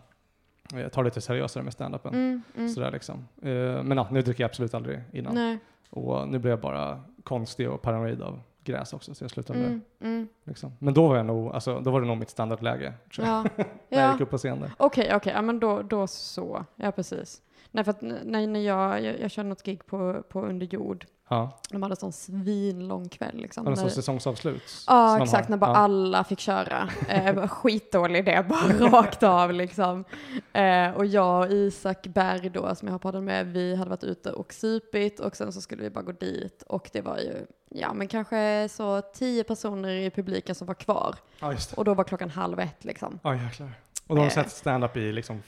eh, 0.74 0.88
ta 0.88 1.02
lite 1.02 1.20
seriösare 1.20 1.62
med 1.64 1.72
standupen. 1.72 2.14
Mm, 2.14 2.42
mm. 2.56 2.68
Sådär 2.68 2.90
liksom. 2.90 3.28
Eh, 3.42 3.82
men 3.82 3.96
ja, 3.96 4.08
nu 4.10 4.22
dricker 4.22 4.44
jag 4.44 4.48
absolut 4.48 4.74
aldrig 4.74 5.00
innan. 5.12 5.34
Nej. 5.34 5.58
Och 5.90 6.28
nu 6.28 6.38
blir 6.38 6.50
jag 6.50 6.60
bara 6.60 7.00
konstig 7.24 7.70
och 7.70 7.82
paranoid 7.82 8.22
av 8.22 8.40
gräs 8.64 8.92
också, 8.92 9.14
så 9.14 9.24
jag 9.24 9.30
slutade 9.30 9.58
med 9.58 9.68
Mm, 9.68 9.82
mm. 10.00 10.28
Liksom. 10.44 10.72
Men 10.78 10.94
då 10.94 11.08
var 11.08 11.16
jag 11.16 11.26
nog, 11.26 11.54
alltså, 11.54 11.80
då 11.80 11.90
var 11.90 12.00
det 12.00 12.06
nog 12.06 12.18
mitt 12.18 12.30
standardläge, 12.30 12.94
tror 13.14 13.26
jag, 13.26 13.36
ja. 13.56 13.64
när 13.88 13.98
jag 13.98 14.08
ja. 14.08 14.12
gick 14.12 14.20
upp 14.20 14.30
på 14.30 14.38
scen 14.38 14.60
där. 14.60 14.72
Okej, 14.76 15.14
okej, 15.14 15.32
ja 15.32 15.42
men 15.42 15.60
då, 15.60 15.82
då 15.82 16.06
så. 16.06 16.64
Ja, 16.76 16.92
precis. 16.92 17.42
Nej, 17.74 17.84
för 17.84 17.90
att 17.90 18.02
n- 18.02 18.18
när, 18.24 18.60
jag, 18.60 19.02
jag, 19.04 19.20
jag 19.20 19.30
körde 19.30 19.48
något 19.48 19.62
gig 19.62 19.86
på, 19.86 20.22
på 20.28 20.40
Under 20.42 20.66
jord, 20.66 21.06
Ja, 21.28 21.58
de 21.70 21.82
hade 21.82 21.96
sån 21.96 22.12
svinlång 22.12 23.08
kväll 23.08 23.36
liksom. 23.36 23.64
när- 23.64 23.74
som 23.74 23.90
säsongsavslut? 23.90 24.62
Ja, 24.86 25.22
exakt, 25.22 25.48
när 25.48 25.56
bara 25.56 25.70
Ja. 25.70 25.76
alla 25.76 26.24
fick 26.24 26.40
köra. 26.40 26.88
Eh, 27.08 27.48
skitdålig 27.48 28.18
idé, 28.18 28.44
bara 28.48 28.88
rakt 29.02 29.22
av 29.22 29.52
liksom. 29.52 30.04
Eh, 30.52 30.90
och 30.90 31.06
jag 31.06 31.40
och 31.46 31.52
Isak 31.52 32.06
Berg 32.06 32.50
då, 32.50 32.74
som 32.74 32.88
jag 32.88 32.94
har 32.94 32.98
poddat 32.98 33.22
med, 33.22 33.46
vi 33.46 33.74
hade 33.74 33.90
varit 33.90 34.04
ute 34.04 34.32
och 34.32 34.52
supit 34.52 35.20
och 35.20 35.36
sen 35.36 35.52
så 35.52 35.60
skulle 35.60 35.82
vi 35.82 35.90
bara 35.90 36.02
gå 36.04 36.12
dit 36.12 36.62
och 36.62 36.90
det 36.92 37.00
var 37.00 37.18
ju, 37.18 37.46
ja 37.68 37.92
men 37.94 38.08
kanske 38.08 38.68
så 38.70 39.00
tio 39.00 39.44
personer 39.44 39.88
i 39.90 40.10
publiken 40.10 40.54
som 40.54 40.66
var 40.66 40.74
kvar. 40.74 41.14
Ja. 41.40 41.54
Och 41.76 41.84
då 41.84 41.94
var 41.94 42.04
klockan 42.04 42.30
halv 42.30 42.60
ett 42.60 42.84
liksom. 42.84 43.18
Ja, 43.22 43.34
jäklar. 43.36 43.70
Och 44.06 44.14
de 44.16 44.20
har 44.20 44.26
Eh. 44.26 44.32
sett 44.32 44.50
stand-up 44.50 44.96
i 44.96 45.12
liksom, 45.12 45.42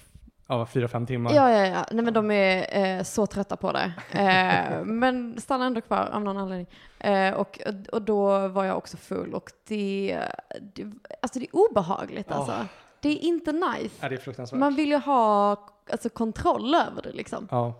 ja, 0.46 0.66
fyra, 0.66 0.88
fem 0.88 1.06
timmar. 1.06 1.32
Ja, 1.32 1.50
ja, 1.50 1.66
ja. 1.66 1.86
Nej, 1.90 2.04
men 2.04 2.14
de 2.14 2.30
är 2.30 2.78
eh, 2.98 3.02
så 3.02 3.26
trötta 3.26 3.56
på 3.56 3.72
det. 3.72 3.92
Eh, 4.12 4.84
men 4.84 5.40
stannar 5.40 5.66
ändå 5.66 5.80
kvar 5.80 6.08
av 6.12 6.22
någon 6.22 6.38
anledning. 6.38 6.66
Eh, 6.98 7.34
och, 7.34 7.60
och 7.92 8.02
då 8.02 8.48
var 8.48 8.64
jag 8.64 8.76
också 8.76 8.96
full 8.96 9.34
och 9.34 9.50
det, 9.68 10.20
det, 10.60 10.92
alltså 11.22 11.38
det 11.38 11.46
är 11.46 11.56
obehagligt 11.56 12.26
Ja. 12.30 12.34
alltså. 12.36 12.66
Det 13.00 13.08
är 13.08 13.18
inte 13.18 13.52
nice. 13.52 13.94
Ja, 14.00 14.08
det 14.08 14.14
är 14.14 14.18
fruktansvärt. 14.18 14.58
Man 14.60 14.74
vill 14.74 14.88
ju 14.88 14.98
ha 14.98 15.56
alltså, 15.90 16.08
kontroll 16.08 16.74
över 16.74 17.02
det 17.02 17.12
liksom. 17.12 17.48
Ja, 17.50 17.74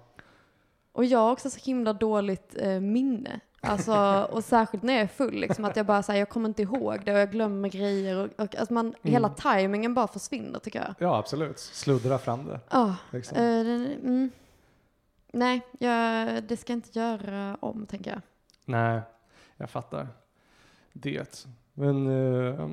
Och 0.93 1.05
jag 1.05 1.19
har 1.19 1.33
också 1.33 1.51
så 1.51 1.61
himla 1.61 1.93
dåligt 1.93 2.57
eh, 2.61 2.81
minne. 2.81 3.41
Alltså, 3.67 4.29
och 4.33 4.45
särskilt 4.45 4.83
när 4.83 4.93
jag 4.93 5.03
är 5.03 5.07
full, 5.07 5.35
liksom, 5.35 5.65
att 5.65 5.77
jag 5.77 5.87
bara 5.87 6.03
säger 6.03 6.21
jag 6.21 6.29
kommer 6.29 6.49
inte 6.49 6.63
ihåg 6.63 7.01
det 7.05 7.13
och 7.13 7.19
jag 7.19 7.31
glömmer 7.31 7.69
grejer 7.69 8.17
och, 8.17 8.41
och 8.45 8.55
att 8.57 8.71
man, 8.71 8.95
hela 9.03 9.29
tajmingen 9.29 9.95
bara 9.95 10.07
försvinner 10.09 10.59
tycker 10.59 10.79
jag. 10.81 10.95
ja, 10.99 11.19
absolut. 11.19 11.59
Sluddra 11.59 12.19
fram 12.19 12.47
det. 12.47 12.61
Ja, 12.71 12.97
Liksom. 13.11 13.37
Eh, 13.39 13.43
den, 13.65 13.87
mm. 14.03 14.31
Nej, 15.33 15.61
jag, 15.79 16.43
det 16.45 16.57
ska 16.57 16.73
jag 16.73 16.77
inte 16.79 16.99
göra 16.99 17.57
om, 17.61 17.87
tänker 17.87 18.11
jag. 18.11 18.21
Nej, 18.65 19.01
jag 19.57 19.71
fattar 19.71 20.07
det. 20.93 21.37
Men 21.75 22.07
eh, 22.07 22.69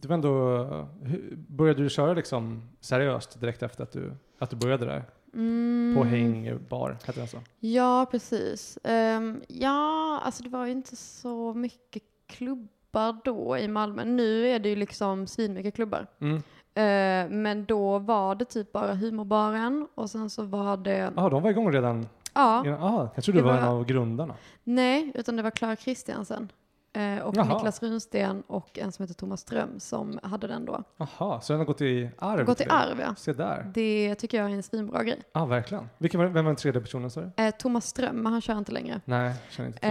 det 0.00 0.08
var 0.08 0.14
ändå, 0.14 0.58
hur- 1.02 1.34
började 1.48 1.82
du 1.82 1.88
köra 1.90 2.14
liksom 2.14 2.68
seriöst 2.80 3.40
direkt 3.40 3.62
efter 3.62 3.82
att 3.82 3.92
du, 3.92 4.12
att 4.38 4.50
du 4.50 4.56
började 4.56 4.86
där? 4.86 5.04
Mm. 5.34 5.94
På 5.96 6.04
Häng 6.04 6.58
bar, 6.68 6.90
heter 7.06 7.20
den 7.20 7.28
så? 7.28 7.38
Ja, 7.60 8.06
precis. 8.10 8.78
Ehm, 8.84 9.42
ja, 9.48 10.20
alltså 10.24 10.42
det 10.42 10.48
var 10.48 10.66
ju 10.66 10.72
inte 10.72 10.96
så 10.96 11.54
mycket 11.54 12.02
klubbar 12.26 13.16
då 13.24 13.58
i 13.58 13.68
Malmö. 13.68 14.04
Nu 14.04 14.46
är 14.48 14.58
det 14.58 14.68
ju 14.68 14.76
liksom 14.76 15.26
svinmycket 15.26 15.74
klubbar. 15.74 16.06
Mm. 16.20 16.36
Eh, 16.74 17.30
men 17.36 17.64
då 17.64 17.98
var 17.98 18.34
det 18.34 18.44
typ 18.44 18.72
bara 18.72 18.94
humorbaren 18.94 19.88
och 19.94 20.10
sen 20.10 20.30
så 20.30 20.42
var 20.42 20.76
det, 20.76 21.12
Jaha, 21.16 21.30
de 21.30 21.42
var 21.42 21.50
igång 21.50 21.72
redan? 21.72 22.06
ja, 22.34 22.64
Ah, 22.80 23.08
jag 23.14 23.24
trodde 23.24 23.38
Det 23.38 23.42
du 23.42 23.48
var 23.48 23.56
en 23.58 23.64
var- 23.66 23.72
av 23.72 23.84
grundarna. 23.86 24.34
nej, 24.64 25.12
utan 25.14 25.36
det 25.36 25.42
var 25.42 25.50
Klara 25.50 25.76
Kristiansen. 25.76 26.48
Eh, 26.96 27.18
och 27.18 27.36
Jaha. 27.36 27.54
Niklas 27.54 27.82
Runsten 27.82 28.42
och 28.46 28.78
en 28.78 28.92
som 28.92 29.02
heter 29.02 29.14
Thomas 29.14 29.40
Ström 29.40 29.80
som 29.80 30.18
hade 30.22 30.46
den 30.46 30.64
då. 30.64 30.82
Jaha, 30.96 31.40
så 31.40 31.52
den 31.52 31.58
har 31.60 31.66
gått 31.66 31.80
i 31.80 32.10
arv? 32.18 32.44
Gått 32.46 32.60
i 32.60 32.64
arv, 32.68 33.00
ja. 33.00 33.14
Se 33.14 33.32
där. 33.32 33.70
Det 33.74 34.14
tycker 34.14 34.38
jag 34.38 34.50
är 34.50 34.54
en 34.54 34.62
svinbra 34.62 35.02
grej. 35.04 35.22
Ja, 35.32 35.40
ah, 35.40 35.44
verkligen. 35.46 35.88
Vilken 35.98 36.20
var, 36.20 36.26
vem 36.26 36.44
var 36.44 36.50
den 36.52 36.56
tredje 36.56 36.80
personen 36.80 37.10
sa 37.10 37.20
du? 37.20 37.30
Eh, 37.44 37.50
Thomas 37.50 37.86
Ström, 37.86 38.16
men 38.16 38.32
han 38.32 38.40
kör 38.40 38.58
inte 38.58 38.72
längre. 38.72 39.00
Nej, 39.04 39.34
känner 39.50 39.66
inte 39.68 39.78
till. 39.80 39.90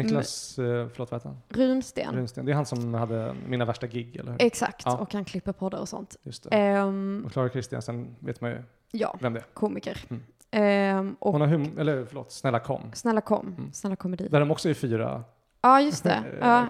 Eh, 0.00 0.04
Niklas, 0.04 0.58
eh, 0.58 0.88
förlåt 0.88 1.10
vad 1.10 1.22
han? 1.24 1.36
Runsten. 1.48 2.14
Runsten. 2.14 2.46
Det 2.46 2.52
är 2.52 2.56
han 2.56 2.66
som 2.66 2.94
hade 2.94 3.34
mina 3.48 3.64
värsta 3.64 3.86
gig, 3.86 4.16
eller 4.16 4.30
hur? 4.32 4.42
Exakt, 4.42 4.82
Ja. 4.84 4.96
och 4.98 5.14
han 5.14 5.24
klipper 5.24 5.52
poddar 5.52 5.78
och 5.78 5.88
sånt. 5.88 6.16
Just 6.22 6.42
det. 6.50 6.56
Ehm, 6.56 7.22
Och 7.26 7.32
Klara 7.32 7.48
Kristiansen 7.48 8.16
vet 8.20 8.40
man 8.40 8.50
ju 8.50 8.62
ja, 8.90 9.16
vem 9.20 9.32
det 9.32 9.40
är. 9.40 9.44
komiker. 9.54 9.98
Mm. 10.10 10.22
Ehm, 10.50 11.16
och 11.18 11.32
Hon 11.32 11.40
har 11.40 11.48
hum- 11.48 11.78
eller 11.80 12.04
förlåt, 12.04 12.32
Snälla 12.32 12.58
kom. 12.60 12.80
Snälla 12.94 13.20
kom, 13.20 13.46
Mm. 13.58 13.72
Snälla 13.72 13.96
komedi. 13.96 14.28
Där 14.30 14.40
de 14.40 14.50
också 14.50 14.68
är 14.70 14.74
fyra, 14.74 15.24
Ja, 15.64 15.80
just 15.80 16.04
det. 16.04 16.22
Ja, 16.40 16.66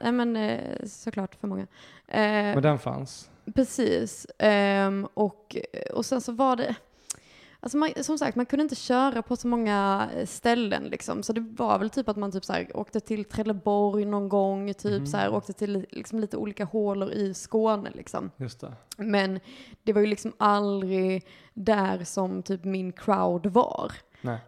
nej, 0.00 0.12
men 0.12 0.36
eh, 0.36 0.86
såklart 0.86 1.34
för 1.34 1.48
många. 1.48 1.62
Eh, 2.08 2.18
men 2.54 2.62
den 2.62 2.78
fanns. 2.78 3.30
Precis. 3.54 4.26
Ehm, 4.38 5.08
och, 5.14 5.56
och 5.94 6.06
sen 6.06 6.20
så 6.20 6.32
var 6.32 6.56
det, 6.56 6.74
alltså 7.60 7.78
man, 7.78 7.90
som 8.00 8.18
sagt, 8.18 8.36
man 8.36 8.46
kunde 8.46 8.62
inte 8.62 8.74
köra 8.74 9.22
på 9.22 9.36
så 9.36 9.48
många 9.48 10.08
ställen 10.26 10.82
liksom. 10.84 11.22
Så 11.22 11.32
det 11.32 11.40
var 11.40 11.78
väl 11.78 11.90
typ 11.90 12.08
att 12.08 12.16
man 12.16 12.32
typ 12.32 12.44
så 12.44 12.52
här, 12.52 12.76
åkte 12.76 13.00
till 13.00 13.24
Trelleborg 13.24 14.04
någon 14.04 14.28
gång, 14.28 14.74
typ 14.74 14.92
Mhm. 14.98 15.06
så 15.06 15.16
här, 15.16 15.34
åkte 15.34 15.52
till 15.52 15.86
liksom 15.90 16.20
lite 16.20 16.36
olika 16.36 16.64
hålor 16.64 17.10
i 17.10 17.34
Skåne 17.34 17.90
liksom. 17.94 18.30
Just 18.36 18.60
det. 18.60 18.72
Men 18.96 19.40
det 19.82 19.92
var 19.92 20.00
ju 20.00 20.06
liksom 20.06 20.32
aldrig 20.38 21.26
där 21.54 22.04
som 22.04 22.42
typ 22.42 22.64
min 22.64 22.92
crowd 22.92 23.46
var. 23.46 23.92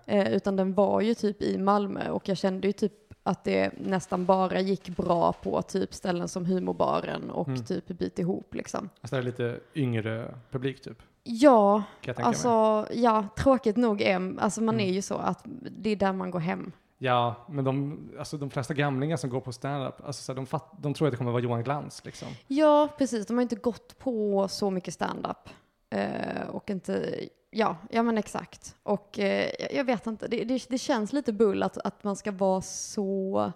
Eh, 0.07 0.33
utan 0.33 0.57
den 0.57 0.75
var 0.75 1.01
ju 1.01 1.14
typ 1.14 1.42
i 1.42 1.59
Malmö 1.59 2.09
och 2.11 2.29
jag 2.29 2.37
kände 2.37 2.66
ju 2.66 2.73
typ 2.73 2.92
att 3.27 3.45
det 3.45 3.71
nästan 3.79 4.25
bara 4.25 4.61
gick 4.61 4.89
bra 4.97 5.33
på 5.33 5.63
typ 5.63 5.95
ställen 5.95 6.29
som 6.29 6.47
Humorbaren 6.47 7.31
och 7.31 7.49
Mm. 7.49 7.65
typ 7.65 7.87
Bit 7.87 8.19
ihop 8.19 8.55
liksom. 8.55 8.89
Alltså 9.01 9.17
det 9.17 9.21
är 9.21 9.25
lite 9.25 9.61
yngre 9.75 10.35
publik 10.51 10.81
typ, 10.83 11.03
Ja, 11.23 11.83
tänka 12.05 12.21
mig. 12.21 12.27
alltså 12.29 12.87
ja, 12.93 13.25
tråkigt 13.37 13.77
nog 13.77 14.03
är, 14.03 14.35
alltså 14.41 14.63
man 14.63 14.75
Mm. 14.75 14.89
är 14.89 14.93
ju 14.93 15.03
så 15.03 15.15
att 15.15 15.41
det 15.79 15.91
är 15.91 15.97
där 15.97 16.13
man 16.13 16.31
går 16.31 16.41
hem. 16.41 16.73
Ja, 16.99 17.35
men 17.49 17.65
de, 17.65 17.99
alltså 18.19 18.37
de 18.37 18.51
flesta 18.51 18.75
gamlingar 18.75 19.17
som 19.17 19.31
går 19.31 19.41
på 19.41 19.53
stand-up, 19.53 19.95
alltså 20.07 20.23
så 20.23 20.33
här, 20.33 20.37
de, 20.37 20.47
fatt, 20.47 20.71
de 20.81 20.95
tror 20.95 21.09
att 21.09 21.13
det 21.13 21.19
kommer 21.19 21.31
vara 21.33 21.43
Johan 21.43 21.63
Glans 21.65 22.05
liksom. 22.05 22.29
Ja, 22.47 22.89
precis. 22.99 23.27
De 23.27 23.35
har 23.37 23.43
inte 23.43 23.57
gått 23.57 23.99
på 23.99 24.47
så 24.49 24.71
mycket 24.71 24.95
stand-up. 24.95 25.49
Eh, 25.94 26.48
och 26.48 26.70
inte, 26.70 27.14
ja, 27.50 27.76
ja 27.90 28.02
men 28.02 28.18
exakt. 28.18 28.76
Och 28.83 29.18
eh, 29.18 29.50
jag- 29.70 29.85
vet 29.85 30.07
inte, 30.07 30.28
det, 30.28 30.44
det, 30.44 30.66
det 30.68 30.78
känns 30.78 31.12
lite 31.12 31.33
bull 31.33 31.62
att, 31.62 31.78
att 31.78 32.04
man 32.04 32.16
ska 32.16 32.33
vara 32.33 32.61
så, 32.61 33.52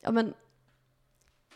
ja 0.00 0.10
men, 0.10 0.34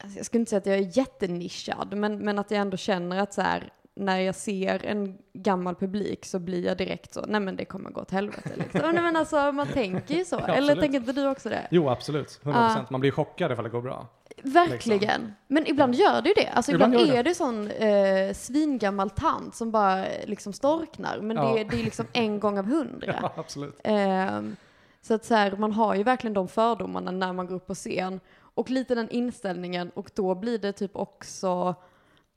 alltså 0.00 0.18
jag 0.18 0.26
skulle 0.26 0.40
inte 0.40 0.50
säga 0.50 0.58
att 0.58 0.66
jag 0.66 0.76
är 0.76 0.98
jättenischad, 0.98 1.94
men, 1.96 2.18
men 2.18 2.38
att 2.38 2.50
jag 2.50 2.60
ändå 2.60 2.76
känner 2.76 3.18
att 3.18 3.34
så 3.34 3.42
här, 3.42 3.72
när 3.94 4.18
jag 4.20 4.34
ser 4.34 4.86
en 4.86 5.18
gammal 5.32 5.74
publik 5.74 6.24
så 6.24 6.38
blir 6.38 6.66
jag 6.66 6.76
direkt 6.76 7.14
så, 7.14 7.24
nej 7.28 7.40
men 7.40 7.56
det 7.56 7.64
kommer 7.64 7.90
gå 7.90 8.00
åt 8.00 8.10
helvete 8.10 8.50
liksom. 8.56 8.80
nej 8.80 9.02
men 9.02 9.16
alltså 9.16 9.52
man 9.52 9.66
tänker 9.66 10.14
ju 10.14 10.24
så, 10.24 10.36
Ja, 10.48 10.54
eller 10.54 10.76
tänker 10.76 10.98
inte 10.98 11.12
du 11.12 11.28
också 11.28 11.48
det? 11.48 11.66
Jo, 11.70 11.88
absolut. 11.88 12.40
100%. 12.42 12.86
Man 12.90 13.00
blir 13.00 13.10
chockad 13.10 13.52
ifall 13.52 13.64
det 13.64 13.70
går 13.70 13.82
bra. 13.82 14.06
Verkligen. 14.42 15.32
Men 15.46 15.66
ibland 15.66 15.94
gör 15.94 16.22
det 16.22 16.28
ju 16.28 16.34
det. 16.34 16.48
Alltså 16.48 16.72
Ibland 16.72 16.94
ibland, 16.94 17.08
gör 17.08 17.14
det. 17.14 17.20
är 17.20 17.24
det 17.24 17.34
sån 17.34 17.70
eh, 17.70 18.34
svingammal 18.34 19.10
tant 19.10 19.54
som 19.54 19.70
bara 19.70 20.06
eh, 20.06 20.28
liksom 20.28 20.52
storknar. 20.52 21.20
Men 21.20 21.36
Ja. 21.36 21.54
det, 21.54 21.64
det 21.64 21.80
är 21.80 21.84
liksom 21.84 22.06
en 22.12 22.40
gång 22.40 22.58
av 22.58 22.64
hundra. 22.66 23.16
Ja, 23.22 23.32
absolut. 23.36 23.80
Ehm, 23.84 24.56
så 25.02 25.14
att 25.14 25.24
så 25.24 25.34
här, 25.34 25.56
man 25.56 25.72
har 25.72 25.94
ju 25.94 26.02
verkligen 26.02 26.34
de 26.34 26.48
fördomarna 26.48 27.10
när 27.10 27.32
man 27.32 27.46
går 27.46 27.54
upp 27.56 27.66
på 27.66 27.74
scen. 27.74 28.20
Och 28.40 28.70
lite 28.70 28.94
den 28.94 29.10
inställningen 29.10 29.90
och 29.94 30.10
då 30.14 30.34
blir 30.34 30.58
det 30.58 30.72
typ 30.72 30.96
också 30.96 31.74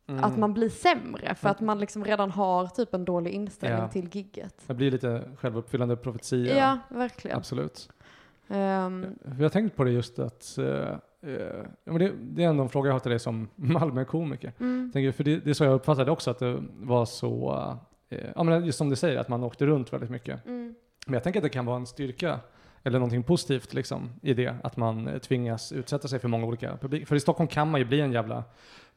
Mm. 0.07 0.23
att 0.23 0.37
man 0.37 0.53
blir 0.53 0.69
sämre 0.69 1.35
för 1.35 1.49
att 1.49 1.59
man 1.59 1.79
liksom 1.79 2.05
redan 2.05 2.31
har 2.31 2.67
typ 2.67 2.93
en 2.93 3.05
dålig 3.05 3.31
inställning 3.31 3.79
Ja. 3.81 3.87
till 3.87 4.09
gigget. 4.15 4.55
Det 4.67 4.73
blir 4.73 4.91
lite 4.91 5.29
självuppfyllande 5.37 5.95
profetia. 5.95 6.57
Ja, 6.57 6.77
verkligen. 6.97 7.37
Absolut. 7.37 7.89
För 8.47 8.55
Jag 9.37 9.41
har 9.43 9.49
tänkt 9.49 9.75
på 9.75 9.83
det 9.83 9.91
just 9.91 10.19
att, 10.19 10.57
eh, 10.57 10.95
eh, 11.21 11.93
det, 11.97 12.11
det 12.21 12.43
är 12.43 12.47
ändå 12.49 12.63
en 12.63 12.69
fråga 12.69 12.87
jag 12.89 12.93
har 12.95 12.99
till 12.99 13.09
dig 13.11 13.19
som 13.19 13.47
Malmö-komiker. 13.55 14.53
mm, 14.59 14.91
Tänker, 14.93 15.11
för 15.11 15.23
det, 15.23 15.37
det 15.37 15.49
är 15.49 15.53
så 15.53 15.63
jag 15.63 15.73
uppfattade 15.73 16.11
också, 16.11 16.31
att 16.31 16.39
det 16.39 16.63
var 16.79 17.05
så, 17.05 17.55
eh, 18.09 18.29
ja 18.35 18.43
men 18.43 18.65
just 18.65 18.77
som 18.77 18.89
du 18.89 18.95
säger, 18.95 19.17
att 19.19 19.29
man 19.29 19.43
åkte 19.43 19.65
runt 19.65 19.93
väldigt 19.93 20.09
mycket. 20.09 20.45
mm, 20.45 20.75
Men 21.05 21.13
jag 21.13 21.23
tänker 21.23 21.39
att 21.39 21.43
det 21.43 21.49
kan 21.49 21.65
vara 21.65 21.77
en 21.77 21.85
styrka, 21.87 22.39
eller 22.83 22.99
någonting 22.99 23.23
positivt 23.23 23.73
liksom, 23.73 24.09
i 24.21 24.33
det, 24.33 24.55
att 24.63 24.77
man 24.77 25.07
eh, 25.07 25.17
tvingas 25.17 25.71
utsätta 25.71 26.07
sig 26.07 26.19
för 26.19 26.27
många 26.27 26.45
olika 26.45 26.77
publik. 26.77 27.07
För 27.07 27.15
i 27.15 27.19
Stockholm 27.19 27.47
kan 27.47 27.71
man 27.71 27.81
ju 27.81 27.85
bli 27.85 28.01
en 28.01 28.11
jävla 28.11 28.43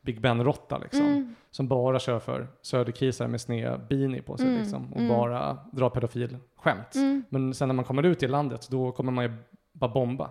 Big 0.01 0.21
Ben-råtta 0.21 0.79
liksom, 0.79 1.07
mm, 1.07 1.35
som 1.51 1.69
bara 1.69 1.99
kör 1.99 2.19
för 2.19 2.47
söderkisar 2.63 3.29
med 3.29 3.41
sned 3.41 3.81
beanie 3.89 4.23
på 4.23 4.37
sig 4.37 4.47
Mm, 4.47 4.61
liksom, 4.61 4.93
och 4.93 5.01
mm. 5.01 5.09
bara 5.09 5.59
drar 5.73 5.91
pedofilskämt. 5.91 6.95
mm. 6.95 7.25
Men 7.29 7.55
sen 7.55 7.69
när 7.69 7.75
man 7.75 7.85
kommer 7.85 8.03
ut 8.03 8.23
i 8.23 8.29
landet, 8.29 8.69
då 8.71 8.93
kommer 8.93 9.13
man 9.13 9.25
ju 9.25 9.33
bara 9.73 9.91
bomba 9.91 10.31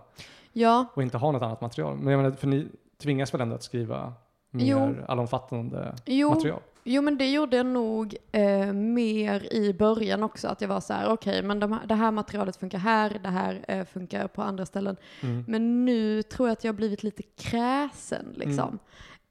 Ja, 0.53 0.85
och 0.93 1.03
inte 1.03 1.17
ha 1.17 1.31
något 1.31 1.41
annat 1.41 1.61
material. 1.61 1.97
Men 1.97 2.13
jag 2.13 2.23
menar, 2.23 2.35
för 2.35 2.47
ni 2.47 2.67
tvingas 2.97 3.33
väl 3.33 3.41
ändå 3.41 3.55
att 3.55 3.63
skriva 3.63 4.13
mer 4.49 4.65
Jo. 4.65 4.95
allomfattande 5.07 5.95
jo. 6.05 6.29
material? 6.29 6.59
Jo 6.85 7.01
men 7.01 7.17
det 7.17 7.31
gjorde 7.31 7.57
jag 7.57 7.65
nog 7.65 8.15
eh, 8.31 8.73
mer 8.73 9.53
i 9.53 9.73
början 9.73 10.23
också, 10.23 10.47
att 10.47 10.61
jag 10.61 10.67
var 10.67 10.79
så 10.79 10.93
här: 10.93 11.09
okej 11.09 11.43
men 11.43 11.59
de, 11.59 11.79
det 11.87 11.95
här 11.95 12.11
materialet 12.11 12.55
funkar 12.55 12.77
här, 12.77 13.19
det 13.23 13.29
här 13.29 13.65
eh, 13.67 13.85
funkar 13.85 14.27
på 14.27 14.41
andra 14.41 14.65
ställen. 14.65 14.95
Mm. 15.21 15.45
Men 15.47 15.85
nu 15.85 16.23
tror 16.23 16.47
jag 16.47 16.53
att 16.53 16.63
jag 16.63 16.73
har 16.73 16.77
blivit 16.77 17.03
lite 17.03 17.23
kräsen 17.23 18.25
liksom. 18.35 18.79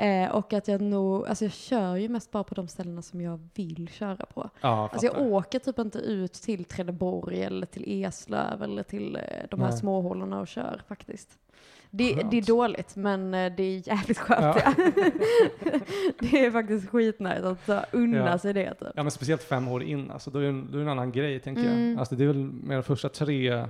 Eh, 0.02 0.30
och 0.30 0.52
att 0.52 0.68
jag 0.68 0.80
nog, 0.80 1.26
alltså 1.26 1.44
jag 1.44 1.52
kör 1.52 1.96
ju 1.96 2.08
mest 2.08 2.30
bara 2.30 2.44
på 2.44 2.54
de 2.54 2.68
ställena 2.68 3.02
som 3.02 3.20
jag 3.20 3.48
vill 3.54 3.88
köra 3.88 4.26
på. 4.26 4.50
Ja, 4.60 4.88
Alltså 4.92 5.06
jag 5.06 5.20
åker 5.20 5.58
typ 5.58 5.78
inte 5.78 5.98
ut 5.98 6.32
till 6.32 6.64
Trelleborg 6.64 7.42
eller 7.42 7.66
till 7.66 7.84
Eslöv 8.04 8.62
eller 8.62 8.82
till 8.82 9.16
eh, 9.16 9.22
de 9.50 9.60
här 9.60 9.68
Nej. 9.68 9.78
småhålorna 9.78 10.40
och 10.40 10.48
kör 10.48 10.82
faktiskt. 10.88 11.38
Det, 11.90 12.14
det 12.30 12.36
är 12.38 12.42
dåligt, 12.42 12.96
men 12.96 13.34
eh, 13.34 13.52
det 13.56 13.62
är 13.62 13.88
jävligt 13.88 14.18
skönt. 14.18 14.56
Ja. 14.64 14.74
Det 16.20 16.44
är 16.46 16.50
faktiskt 16.50 16.88
skitnice 16.90 17.48
att 17.48 17.66
så, 17.66 17.80
unna 17.92 18.16
Ja. 18.30 18.38
sig 18.38 18.52
det. 18.52 18.74
Typ. 18.74 18.88
Ja 18.96 19.02
men 19.02 19.10
speciellt 19.10 19.42
fem 19.42 19.68
år 19.68 19.82
in, 19.82 20.10
alltså 20.10 20.30
då 20.30 20.38
är 20.38 20.42
det 20.42 20.48
en, 20.48 20.66
då 20.70 20.72
är 20.72 20.76
det 20.76 20.82
en 20.82 20.88
annan 20.88 21.12
grej 21.12 21.40
tänker 21.40 21.62
Mm. 21.62 21.90
jag. 21.90 21.98
Alltså 21.98 22.14
det 22.14 22.24
är 22.24 22.26
väl 22.26 22.36
mer 22.38 22.74
de 22.76 22.82
första 22.82 23.08
tre, 23.08 23.64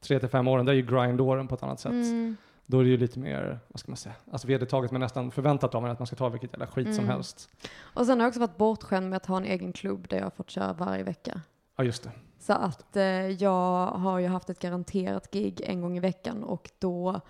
tre 0.00 0.18
till 0.18 0.28
fem 0.28 0.48
åren, 0.48 0.66
det 0.66 0.72
är 0.72 0.76
ju 0.76 0.86
grindåren 0.86 1.48
på 1.48 1.54
ett 1.54 1.62
annat 1.62 1.80
sätt. 1.80 1.92
Mm. 1.92 2.36
Då 2.66 2.78
är 2.80 2.84
det 2.84 2.90
ju 2.90 2.96
lite 2.96 3.18
mer, 3.18 3.58
vad 3.68 3.80
ska 3.80 3.90
man 3.90 3.96
säga, 3.96 4.14
alltså 4.30 4.46
vedertaget 4.48 4.90
men 4.90 5.00
nästan 5.00 5.30
förväntat 5.30 5.74
av 5.74 5.84
en 5.84 5.90
att 5.90 5.98
man 5.98 6.06
ska 6.06 6.16
ta 6.16 6.28
vilket 6.28 6.52
jävla 6.52 6.66
skit 6.66 6.94
som 6.94 7.04
Mm. 7.04 7.14
helst. 7.16 7.48
Och 7.94 8.06
sen 8.06 8.18
har 8.20 8.24
jag 8.24 8.28
också 8.30 8.40
varit 8.40 8.56
bortskämd 8.56 9.10
med 9.10 9.16
att 9.16 9.26
ha 9.26 9.36
en 9.36 9.44
egen 9.44 9.72
klubb 9.72 10.08
där 10.08 10.16
jag 10.16 10.24
har 10.24 10.30
fått 10.30 10.50
köra 10.50 10.72
varje 10.72 11.02
vecka. 11.02 11.40
Ja 11.76 11.84
just 11.84 12.02
det. 12.02 12.10
Så 12.38 12.52
att 12.52 12.96
eh, 12.96 13.02
jag 13.28 13.86
har 13.86 14.18
ju 14.18 14.26
haft 14.26 14.50
ett 14.50 14.58
garanterat 14.58 15.30
gig 15.30 15.60
en 15.64 15.80
gång 15.80 15.96
i 15.96 16.00
veckan 16.00 16.44
och 16.44 16.70
då 16.78 17.20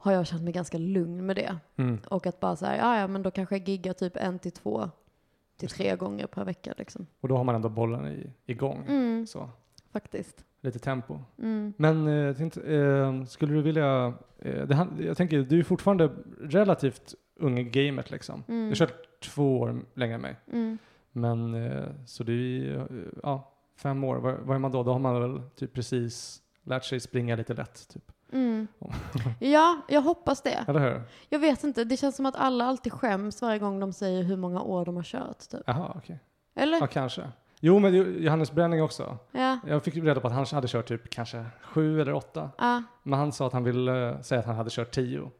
har 0.00 0.12
jag 0.12 0.26
känt 0.26 0.42
mig 0.42 0.52
ganska 0.52 0.78
lugn 0.78 1.26
med 1.26 1.36
det. 1.36 1.56
Mm. 1.76 1.98
Och 2.10 2.26
att 2.26 2.40
bara 2.40 2.56
säga, 2.56 2.76
ja 2.76 3.00
ja 3.00 3.06
men 3.08 3.22
då 3.22 3.30
kanske 3.30 3.56
jag 3.56 3.68
giggar 3.68 3.92
typ 3.92 4.16
en 4.16 4.38
till 4.38 4.52
två 4.52 4.90
till 5.56 5.68
tre 5.68 5.96
gånger 5.96 6.26
per 6.26 6.44
vecka 6.44 6.74
liksom. 6.78 7.06
Och 7.20 7.28
då 7.28 7.36
har 7.36 7.44
man 7.44 7.54
ändå 7.54 7.68
bollen 7.68 8.06
i, 8.06 8.30
igång. 8.46 8.84
Mm, 8.88 9.26
Så, 9.26 9.50
faktiskt. 9.92 10.44
lite 10.60 10.78
tempo. 10.78 11.18
Mm. 11.38 11.72
Men 11.76 12.08
eh, 12.28 12.36
tänkte, 12.36 12.74
eh, 12.76 13.24
skulle 13.24 13.52
du 13.54 13.62
vilja, 13.62 14.14
det, 14.42 14.74
han- 14.74 14.98
jag 15.02 15.16
tänker, 15.16 15.38
du 15.42 15.58
är 15.58 15.64
fortfarande 15.64 16.10
relativt 16.40 17.14
ung 17.36 17.58
i 17.58 17.64
gamet 17.64 18.10
liksom. 18.10 18.44
Du 18.46 18.52
Mm. 18.52 18.68
har 18.68 18.74
kört 18.74 19.20
två 19.20 19.60
år 19.60 19.80
längre 19.94 20.14
än 20.14 20.20
mig. 20.20 20.36
Mm. 20.52 20.78
Men 21.12 21.54
eh, 21.54 21.84
så 22.06 22.24
det 22.24 22.32
är 22.32 22.76
eh, 22.80 22.86
ja, 23.22 23.52
fem 23.76 24.04
år, 24.04 24.16
vad, 24.16 24.54
är 24.56 24.58
man 24.58 24.72
då? 24.72 24.82
Då 24.82 24.92
har 24.92 24.98
man 24.98 25.20
väl 25.20 25.42
typ 25.56 25.72
precis 25.72 26.42
lärt 26.62 26.84
sig 26.84 27.00
springa 27.00 27.36
lite 27.36 27.54
lätt, 27.54 27.88
typ. 27.88 28.12
Mm. 28.32 28.66
Ja, 29.40 29.80
jag 29.88 30.00
hoppas 30.02 30.42
det. 30.42 30.64
Eller 30.68 30.80
hur? 30.80 31.02
Jag 31.28 31.38
vet 31.38 31.64
inte, 31.64 31.84
det 31.84 31.96
känns 31.96 32.16
som 32.16 32.26
att 32.26 32.36
alla 32.36 32.64
alltid 32.64 32.92
skäms 32.92 33.42
varje 33.42 33.58
gång 33.58 33.80
de 33.80 33.92
säger 33.92 34.22
hur 34.22 34.36
många 34.36 34.62
år 34.62 34.84
de 34.84 34.96
har 34.96 35.02
kört. 35.02 35.38
Typ. 35.50 35.60
Jaha, 35.66 35.92
okej. 35.96 36.18
Eller? 36.54 36.78
Ja, 36.80 36.86
kanske. 36.86 37.28
Jo, 37.60 37.78
men 37.78 37.94
Johannes 38.22 38.52
Bränning 38.52 38.82
också. 38.82 39.16
Ja. 39.32 39.58
Jag 39.66 39.82
fick 39.84 39.96
reda 39.96 40.20
på 40.20 40.26
att 40.26 40.32
han 40.34 40.46
hade 40.52 40.68
kört 40.68 40.88
typ 40.88 41.10
kanske 41.10 41.44
sju 41.62 42.00
eller 42.00 42.12
åtta. 42.14 42.50
Ja. 42.58 42.82
Men 43.02 43.18
han 43.18 43.32
sa 43.32 43.46
att 43.46 43.52
han 43.52 43.64
ville 43.64 44.08
eh, 44.08 44.20
säga 44.20 44.38
att 44.40 44.46
han 44.46 44.56
hade 44.56 44.70
kört 44.70 44.90
tio. 44.90 45.30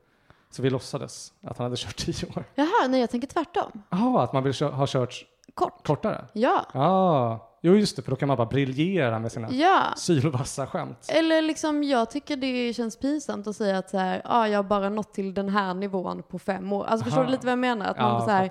Så 0.50 0.62
vi 0.62 0.70
låtsades 0.70 1.33
att 1.42 1.59
han 1.59 1.64
hade 1.64 1.76
kört 1.76 1.96
tio 2.07 2.26
år. 2.37 2.44
Jaha, 2.54 2.88
nej 2.88 3.00
jag 3.00 3.11
tänker 3.11 3.28
tvärtom. 3.28 3.83
Jaha, 3.90 4.22
att 4.22 4.33
man 4.33 4.42
vill 4.42 4.54
ha 4.61 4.87
kört 4.87 5.24
Kort. 5.54 5.87
kortare? 5.87 6.24
Ja. 6.33 6.66
Ja, 6.74 6.81
ah, 6.81 7.59
jo 7.62 7.74
just 7.76 7.96
det, 7.96 8.02
för 8.02 8.11
då 8.11 8.16
kan 8.16 8.28
man 8.28 8.37
bara 8.37 8.46
briljera 8.46 9.18
med 9.18 9.33
sina 9.33 9.50
Ja. 9.50 9.83
sylvassa 9.96 10.66
skämt. 10.66 11.07
Eller 11.09 11.42
liksom, 11.42 11.83
jag 11.85 12.11
tycker 12.11 12.37
det 12.37 12.74
känns 12.74 12.96
pinsamt 12.96 13.46
att 13.46 13.57
säga 13.57 13.78
att 13.78 13.90
så 13.90 13.98
här, 13.98 14.22
ah, 14.24 14.46
jag 14.46 14.59
har 14.59 14.62
bara 14.62 14.88
nått 14.88 15.14
till 15.14 15.35
den 15.35 15.48
här 15.48 15.74
nivån 15.74 16.22
på 16.22 16.38
fem 16.38 16.72
år. 16.72 16.85
Alltså 16.85 17.04
förstår 17.04 17.20
Aha. 17.20 17.26
du 17.26 17.33
lite 17.33 17.46
vad 17.46 17.52
jag 17.52 17.59
menar? 17.59 17.87
Att 17.87 17.96
Ja, 17.96 18.12
man 18.12 18.22
så 18.24 18.31
här. 18.31 18.50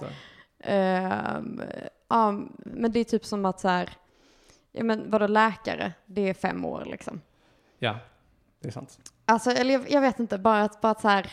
Ja, 2.07 2.31
men 2.57 2.91
det 2.91 2.99
är 2.99 3.03
typ 3.03 3.25
som 3.25 3.45
att 3.45 3.59
så 3.59 3.67
här, 3.67 3.89
ja 4.71 4.83
men 4.83 5.11
vadå 5.11 5.27
läkare, 5.27 5.93
det 6.05 6.29
är 6.29 6.33
fem 6.33 6.65
år 6.65 6.85
liksom. 6.85 7.21
ja, 7.79 7.95
det 8.59 8.67
är 8.67 8.71
sant. 8.71 9.11
Alltså, 9.25 9.51
eller 9.51 9.73
jag, 9.73 9.91
jag 9.91 10.01
vet 10.01 10.19
inte, 10.19 10.37
bara 10.37 10.61
att, 10.63 10.81
bara 10.81 10.91
att 10.91 11.01
så 11.01 11.07
här, 11.07 11.31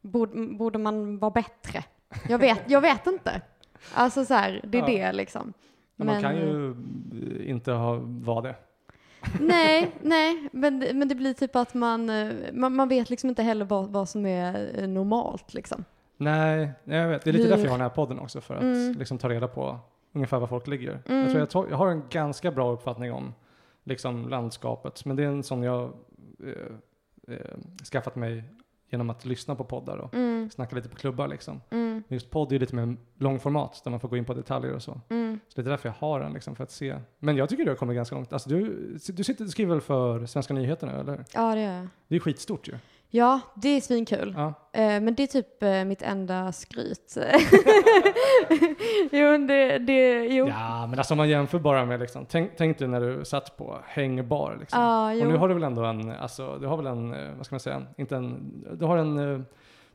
borde, 0.00 0.46
borde 0.46 0.78
man 0.78 1.18
vara 1.18 1.30
bättre? 1.30 1.84
Jag 2.28 2.38
vet, 2.38 2.70
jag 2.70 2.80
vet 2.80 3.06
inte. 3.06 3.40
Alltså 3.94 4.24
så 4.24 4.34
här, 4.34 4.60
det 4.64 4.78
är 4.78 4.82
Ja. 4.82 4.86
det 5.06 5.12
liksom. 5.12 5.52
Men 5.96 6.06
man 6.06 6.22
kan 6.22 6.36
ju 6.36 6.70
eh, 6.70 7.50
inte 7.50 7.72
ha, 7.72 7.98
vara 8.02 8.40
det. 8.40 8.54
Nej, 9.40 9.90
nej, 10.02 10.48
men, 10.52 10.78
men 10.78 11.08
det 11.08 11.14
blir 11.14 11.34
typ 11.34 11.56
att 11.56 11.74
man, 11.74 12.10
eh, 12.10 12.32
man, 12.52 12.74
man 12.74 12.88
vet 12.88 13.10
liksom 13.10 13.28
inte 13.28 13.42
heller 13.42 13.64
vad, 13.64 13.88
vad 13.88 14.08
som 14.08 14.26
är 14.26 14.80
eh, 14.82 14.88
normalt 14.88 15.54
liksom. 15.54 15.84
Nej, 16.20 16.70
nej, 16.84 16.98
jag 16.98 17.08
vet. 17.08 17.24
Det 17.24 17.30
är 17.30 17.32
lite 17.32 17.42
Hur- 17.42 17.50
därför 17.50 17.64
jag 17.64 17.70
har 17.70 17.78
den 17.78 17.88
här 17.88 17.94
podden 17.94 18.18
också, 18.18 18.40
för 18.40 18.54
att 18.54 18.62
Mm. 18.62 18.92
liksom 18.98 19.18
ta 19.18 19.28
reda 19.28 19.48
på 19.48 19.78
ungefär 20.12 20.38
var 20.38 20.46
folk 20.46 20.66
ligger. 20.66 21.02
Mm. 21.06 21.36
Jag 21.38 21.50
tror 21.50 21.64
jag, 21.64 21.72
jag 21.72 21.76
har 21.76 21.88
en 21.90 22.02
ganska 22.10 22.50
bra 22.50 22.72
uppfattning 22.72 23.12
om 23.12 23.34
liksom 23.84 24.28
landskapet, 24.28 25.04
men 25.04 25.16
det 25.16 25.22
är 25.22 25.26
en 25.28 25.42
sån 25.42 25.62
jag 25.62 25.92
eh, 26.44 27.34
eh, 27.34 27.40
skaffat 27.92 28.16
mig 28.16 28.44
genom 28.90 29.10
att 29.10 29.24
lyssna 29.24 29.54
på 29.54 29.64
poddar 29.64 29.96
och 29.96 30.14
Mm, 30.14 30.50
snacka 30.50 30.76
lite 30.76 30.88
på 30.88 30.96
klubbar 30.96 31.28
liksom. 31.28 31.60
mm, 31.70 32.02
Just 32.08 32.30
podd 32.30 32.52
är 32.52 32.58
lite 32.58 32.74
mer 32.74 32.96
långformat, 33.18 33.80
där 33.84 33.90
man 33.90 34.00
får 34.00 34.08
gå 34.08 34.16
in 34.16 34.24
på 34.24 34.34
detaljer 34.34 34.72
och 34.74 34.82
så. 34.82 35.00
mm. 35.08 35.40
Så 35.48 35.60
det 35.62 35.66
är 35.68 35.70
därför 35.70 35.88
jag 35.88 35.94
har 36.08 36.20
den, 36.20 36.32
liksom, 36.32 36.56
för 36.56 36.64
att 36.64 36.70
se. 36.70 36.96
Men 37.18 37.36
jag 37.36 37.48
tycker 37.48 37.64
du 37.64 37.70
har 37.70 37.76
kommit 37.76 37.96
ganska 37.96 38.14
långt. 38.16 38.32
Alltså, 38.32 38.48
du, 38.48 38.88
du, 38.92 38.98
sitter, 39.24 39.44
du 39.44 39.50
skriver 39.50 39.74
väl 39.74 39.80
för 39.80 40.26
Svenska 40.26 40.54
nyheter 40.54 40.86
nu, 40.86 40.92
eller? 40.92 41.24
Ja, 41.34 41.54
det 41.54 41.60
är 41.60 41.78
jag. 41.78 41.88
Det 42.08 42.16
är 42.16 42.20
skitstort 42.20 42.68
ju. 42.68 42.74
Ja, 43.10 43.40
det 43.56 43.68
är 43.68 43.80
svinkul. 43.80 44.34
Ja. 44.36 44.46
Eh, 44.72 45.00
men 45.00 45.14
det 45.14 45.22
är 45.22 45.26
typ 45.26 45.62
eh, 45.62 45.84
mitt 45.84 46.02
enda 46.02 46.52
skryt. 46.52 47.16
jo, 49.12 49.30
men 49.30 49.46
det, 49.46 49.78
det, 49.78 50.26
jo. 50.26 50.48
Ja, 50.48 50.86
men 50.86 50.98
alltså 50.98 51.14
om 51.14 51.18
man 51.18 51.28
jämför 51.28 51.58
bara 51.58 51.84
med 51.84 52.00
liksom, 52.00 52.26
tänk, 52.26 52.50
tänk 52.56 52.78
dig 52.78 52.88
när 52.88 53.00
du 53.00 53.24
satt 53.24 53.56
på 53.56 53.78
hängbar 53.86 54.56
liksom. 54.60 54.80
Jo. 55.14 55.22
och 55.22 55.32
nu 55.32 55.36
har 55.36 55.48
du 55.48 55.54
väl 55.54 55.62
ändå 55.62 55.84
en, 55.84 56.10
alltså 56.10 56.58
du 56.58 56.66
har 56.66 56.76
väl 56.76 56.86
en, 56.86 57.14
eh, 57.14 57.34
vad 57.36 57.46
ska 57.46 57.54
man 57.54 57.60
säga, 57.60 57.82
inte 57.96 58.16
en, 58.16 58.52
du 58.78 58.84
har 58.84 58.96
en, 58.96 59.18
eh, 59.18 59.40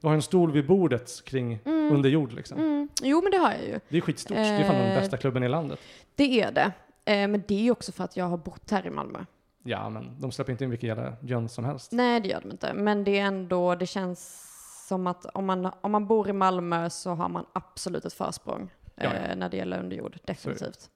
du 0.02 0.08
har 0.08 0.14
en 0.14 0.22
stol 0.22 0.52
vid 0.52 0.68
bordet 0.68 1.26
kring 1.26 1.60
Mm. 1.66 1.96
under 1.96 2.10
jord 2.10 2.34
liksom. 2.34 2.58
Mm. 2.58 2.88
Jo, 3.02 3.22
men 3.22 3.32
det 3.32 3.38
har 3.38 3.52
jag 3.52 3.62
ju. 3.64 3.80
Det 3.90 3.98
är 3.98 4.02
skitstort, 4.02 4.38
det 4.38 4.44
är 4.44 4.64
fan 4.64 4.76
den 4.76 4.92
Eh, 4.92 5.00
bästa 5.00 5.18
klubben 5.18 5.44
i 5.44 5.50
landet. 5.50 5.80
Det 6.16 6.42
är 6.42 6.52
det. 6.52 6.72
Eh, 7.06 7.28
men 7.28 7.44
det 7.48 7.56
är 7.56 7.64
ju 7.64 7.72
också 7.72 7.92
för 7.92 8.04
att 8.04 8.18
jag 8.18 8.26
har 8.26 8.38
bott 8.38 8.72
här 8.72 8.88
i 8.88 8.90
Malmö. 8.90 9.20
Ja, 9.64 9.90
men 9.90 10.20
de 10.20 10.32
släpper 10.32 10.52
inte 10.52 10.64
in 10.64 10.70
vilken 10.70 10.88
jävla 10.90 11.14
jöns 11.22 11.54
som 11.54 11.66
helst. 11.66 11.92
Nej, 11.92 12.20
det 12.20 12.28
gör 12.30 12.42
de 12.42 12.52
inte. 12.52 12.74
Men 12.74 13.04
det 13.04 13.20
är 13.20 13.26
ändå, 13.26 13.76
det 13.76 13.86
känns 13.86 14.50
som 14.88 15.08
att 15.08 15.26
om 15.26 15.46
man, 15.46 15.72
om 15.82 15.92
man 15.92 16.08
bor 16.08 16.30
i 16.30 16.34
Malmö 16.34 16.90
så 16.90 17.10
har 17.10 17.30
man 17.30 17.46
absolut 17.54 18.06
ett 18.06 18.14
försprång 18.14 18.70
Ja, 18.96 19.04
ja. 19.04 19.14
eh, 19.14 19.36
när 19.36 19.50
det 19.50 19.58
gäller 19.58 19.80
underjord, 19.80 20.18
definitivt. 20.26 20.90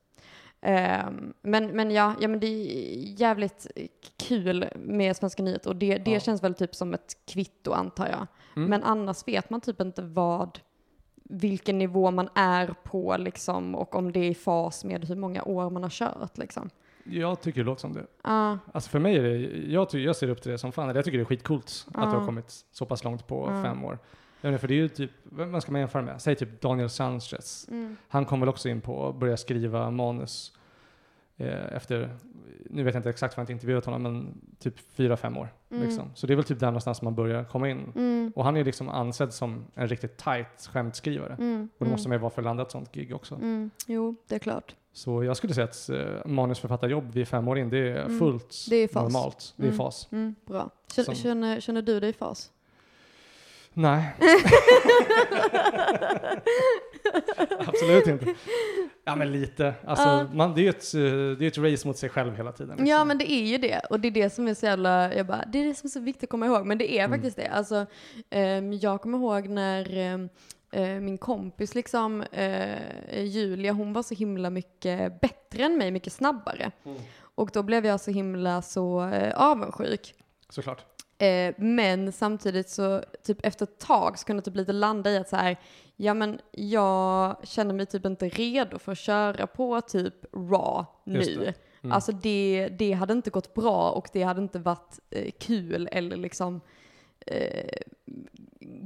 Ehm, 0.62 1.34
men, 1.42 1.68
men 1.68 1.92
ja, 1.92 2.14
ja, 2.20 2.28
men 2.28 2.40
det 2.40 2.48
är 2.48 3.20
jävligt 3.22 3.68
kul 4.28 4.70
med 4.76 5.18
Svenska 5.18 5.44
nyheter 5.44 5.70
och 5.70 5.76
det, 5.76 5.98
det 5.98 6.12
Ja. 6.12 6.20
känns 6.20 6.44
väl 6.44 6.54
typ 6.54 6.76
som 6.76 6.94
ett 6.94 7.16
kvitto 7.26 7.72
antar 7.72 8.08
jag. 8.08 8.28
Mm. 8.56 8.70
Men 8.70 8.84
annars 8.84 9.28
vet 9.28 9.50
man 9.50 9.62
typ 9.62 9.82
inte 9.82 10.02
vad, 10.02 10.60
vilken 11.24 11.78
nivå 11.78 12.12
man 12.12 12.30
är 12.36 12.68
på 12.84 13.16
liksom 13.18 13.76
och 13.76 13.96
om 13.96 14.12
det 14.12 14.20
är 14.20 14.30
i 14.30 14.36
fas 14.36 14.84
med 14.84 15.06
hur 15.06 15.16
många 15.16 15.44
år 15.44 15.70
man 15.70 15.84
har 15.84 15.90
kört 15.90 16.38
liksom. 16.38 16.70
Jag 17.10 17.42
tycker 17.42 17.62
det 17.62 17.66
låter 17.66 17.82
som 17.82 17.94
det. 17.94 18.06
Ja, 18.24 18.58
Alltså 18.74 18.90
för 18.90 19.00
mig 19.00 19.16
är 19.18 19.24
det, 19.24 19.38
jag, 19.72 19.94
jag 19.94 20.16
ser 20.16 20.30
upp 20.30 20.42
till 20.42 20.52
det 20.52 20.58
som 20.58 20.72
fan. 20.72 20.96
Jag 20.96 21.06
tycker 21.06 21.18
det 21.18 21.22
är 21.24 21.26
skitcoolt 21.26 21.86
att 21.88 21.94
du 21.94 22.16
Ja. 22.16 22.20
har 22.20 22.26
kommit 22.26 22.66
så 22.72 22.86
pass 22.86 23.04
långt 23.04 23.28
på 23.28 23.48
Ja. 23.52 23.64
fem 23.64 23.84
år. 23.86 24.00
Menar, 24.42 24.58
för 24.58 24.68
det 24.68 24.74
är 24.74 24.76
ju 24.76 24.88
typ, 24.90 25.12
vem 25.24 25.62
ska 25.62 25.72
man 25.72 25.82
jämföra 25.82 26.02
med? 26.02 26.22
Säg 26.22 26.36
typ 26.36 26.62
Daniel 26.62 26.90
Sanchez. 26.90 27.68
mm, 27.72 27.96
Han 28.08 28.26
kom 28.26 28.40
väl 28.40 28.50
också 28.50 28.70
in 28.70 28.82
på 28.82 29.08
att 29.10 29.16
börja 29.16 29.38
skriva 29.38 29.92
manus 29.92 30.54
eh, 31.38 31.74
efter, 31.76 32.18
nu 32.70 32.84
vet 32.84 32.94
jag 32.94 33.00
inte 33.00 33.10
exakt 33.10 33.38
vad 33.38 33.42
jag 33.42 33.44
inte 33.44 33.54
intervjuat 33.54 33.86
honom, 33.86 34.04
men 34.04 34.42
typ 34.60 34.80
fyra, 34.80 35.18
fem 35.18 35.38
år. 35.38 35.50
Mm. 35.72 35.84
Liksom. 35.84 36.12
Så 36.16 36.28
det 36.28 36.34
är 36.34 36.36
väl 36.36 36.44
typ 36.46 36.60
där 36.60 36.68
någonstans 36.68 37.02
man 37.02 37.16
börjar 37.16 37.44
komma 37.44 37.70
in. 37.70 37.92
mm, 37.96 38.32
Och 38.36 38.44
han 38.46 38.56
är 38.56 38.60
ju 38.60 38.64
liksom 38.66 38.90
ansedd 38.90 39.34
som 39.34 39.66
en 39.76 39.88
riktigt 39.88 40.18
tight 40.18 40.70
skämtskrivare. 40.72 41.34
mm, 41.40 41.70
Och 41.78 41.86
då 41.86 41.92
måste 41.92 42.08
mm, 42.08 42.10
man 42.10 42.16
ju 42.18 42.22
vara 42.22 42.32
för 42.32 42.42
att 42.42 42.46
landa 42.46 42.64
ett 42.64 42.72
sånt 42.72 42.92
gig 42.92 43.16
också. 43.16 43.36
mm. 43.36 43.70
Jo, 43.88 44.16
det 44.28 44.36
är 44.36 44.40
klart. 44.40 44.76
Så 44.98 45.24
jag 45.24 45.38
skulle 45.38 45.54
säga 45.54 45.64
att 45.66 45.90
eh, 45.90 46.26
manusförfattarjobb 46.26 47.12
vid 47.14 47.28
fem 47.28 47.48
år 47.48 47.58
in, 47.60 47.70
det 47.70 47.78
är 47.78 48.02
Mm. 48.06 48.20
fullt 48.20 48.56
Det 48.70 48.76
är 48.76 48.88
fas. 48.88 49.04
normalt. 49.04 49.54
Det 49.56 49.64
är 49.64 49.68
Mm. 49.68 49.78
fas. 49.78 50.08
Mm, 50.12 50.36
bra. 50.46 50.70
Känner, 50.96 51.14
känner, 51.16 51.60
känner 51.60 51.82
du 51.82 52.00
dig 52.00 52.10
i 52.10 52.14
fas? 52.14 52.52
Nej. 53.74 54.16
Absolut 57.60 58.08
inte. 58.08 58.34
Ja 59.06 59.16
men 59.16 59.32
lite. 59.32 59.74
Alltså, 59.86 60.08
Ja. 60.08 60.26
man, 60.34 60.54
det 60.56 60.62
är 60.62 60.64
ju 60.64 60.70
ett, 60.70 60.92
det 61.40 61.46
är 61.46 61.48
ett 61.48 61.58
race 61.58 61.88
mot 61.88 61.98
sig 61.98 62.10
själv 62.10 62.36
hela 62.36 62.52
tiden. 62.52 62.70
liksom. 62.70 62.86
Ja, 62.88 63.04
men 63.06 63.18
det 63.18 63.32
är 63.32 63.44
ju 63.46 63.58
det. 63.58 63.80
Och 63.90 64.00
det 64.00 64.08
är 64.08 64.12
det 64.12 64.30
som 64.30 64.48
är 64.48 64.54
så 64.54 64.66
jävla, 64.66 65.14
jag 65.14 65.26
bara, 65.26 65.44
det 65.54 65.60
är 65.60 65.66
det 65.68 65.74
som 65.76 65.88
är 65.88 65.92
så 65.92 66.00
viktigt 66.00 66.24
att 66.24 66.30
komma 66.30 66.46
ihåg. 66.46 66.66
Men 66.66 66.78
det 66.78 66.92
är 67.00 67.06
Mm. 67.06 67.18
faktiskt 67.18 67.38
det. 67.38 67.48
Alltså, 67.48 67.86
ehm, 68.30 68.74
jag 68.74 69.02
kommer 69.02 69.18
ihåg 69.18 69.48
när 69.50 69.98
eh, 69.98 70.18
min 70.82 71.18
kompis 71.18 71.76
liksom, 71.76 72.22
eh, 72.22 73.24
Julia, 73.24 73.72
hon 73.72 73.94
var 73.94 74.04
så 74.04 74.16
himla 74.16 74.50
mycket 74.50 75.22
bättre 75.22 75.64
än 75.64 75.78
mig, 75.78 75.92
mycket 75.92 76.14
snabbare. 76.14 76.72
Mm. 76.84 76.98
Och 77.20 77.50
då 77.54 77.64
blev 77.64 77.86
jag 77.86 78.02
så 78.02 78.12
himla 78.12 78.62
så 78.62 79.10
eh, 79.10 79.34
avundsjuk. 79.36 80.14
Såklart. 80.50 80.86
Eh, 81.18 81.56
men 81.58 82.12
samtidigt 82.12 82.70
så, 82.70 83.04
typ 83.24 83.46
efter 83.46 83.64
ett 83.66 83.80
tag 83.80 84.20
så 84.20 84.26
kunde 84.26 84.38
jag 84.40 84.46
typ 84.46 84.56
lite 84.56 84.74
landa 84.74 85.12
i 85.12 85.18
att 85.18 85.30
så 85.30 85.36
här, 85.36 85.58
ja 85.96 86.14
men 86.14 86.40
jag 86.52 87.36
känner 87.44 87.74
mig 87.74 87.86
typ 87.86 88.06
inte 88.06 88.30
redo 88.30 88.80
för 88.80 88.92
att 88.92 88.98
köra 88.98 89.48
på 89.48 89.82
typ 89.82 90.14
raw 90.34 90.86
nu. 91.04 91.20
det. 91.20 91.54
Mm. 91.82 91.92
Alltså 91.92 92.12
det, 92.12 92.70
det 92.80 92.92
hade 92.92 93.14
inte 93.14 93.30
gått 93.30 93.54
bra 93.54 93.92
och 93.92 94.08
det 94.14 94.24
hade 94.24 94.42
inte 94.42 94.60
varit 94.60 95.00
eh, 95.10 95.32
kul 95.40 95.90
eller 95.92 96.18
liksom 96.18 96.62
eh, 97.26 97.82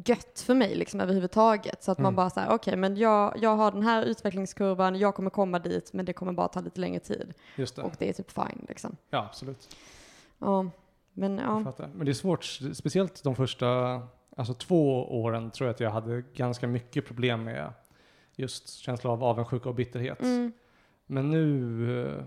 gött 0.06 0.40
för 0.46 0.54
mig 0.56 0.76
liksom 0.76 1.00
överhuvudtaget. 1.00 1.84
Så 1.84 1.92
att 1.92 1.98
man 1.98 2.06
Mm. 2.06 2.16
bara 2.16 2.30
säger 2.30 2.50
okej 2.52 2.76
men 2.76 2.98
jag, 2.98 3.34
jag 3.42 3.56
har 3.56 3.72
den 3.72 3.84
här 3.84 4.04
utvecklingskurvan, 4.04 4.96
jag 5.00 5.16
kommer 5.16 5.30
komma 5.30 5.60
dit 5.60 5.94
men 5.94 6.06
det 6.06 6.14
kommer 6.14 6.34
bara 6.34 6.48
ta 6.48 6.60
lite 6.60 6.80
längre 6.80 7.00
tid. 7.00 7.34
Just 7.56 7.76
det. 7.76 7.82
Och 7.82 7.94
det 8.00 8.10
är 8.10 8.14
typ 8.14 8.32
fine 8.32 8.66
liksom. 8.68 8.96
Ja, 9.10 9.26
absolut. 9.30 9.76
Ja. 10.40 10.66
Men 11.14 11.38
ja. 11.38 11.74
Men 11.94 12.06
det 12.06 12.12
är 12.12 12.14
svårt, 12.14 12.44
speciellt 12.74 13.24
de 13.24 13.36
första 13.36 14.02
alltså 14.38 14.54
två 14.54 15.06
åren 15.22 15.52
tror 15.52 15.68
jag 15.68 15.74
att 15.74 15.80
jag 15.80 15.92
hade 15.92 16.22
ganska 16.34 16.68
mycket 16.68 17.06
problem 17.08 17.44
med 17.44 17.74
just 18.36 18.70
känsla 18.70 19.10
av 19.10 19.24
avundsjuka 19.24 19.70
och 19.70 19.76
bitterhet. 19.76 20.22
Mm. 20.22 20.52
Men 21.06 21.30
nu 21.32 22.26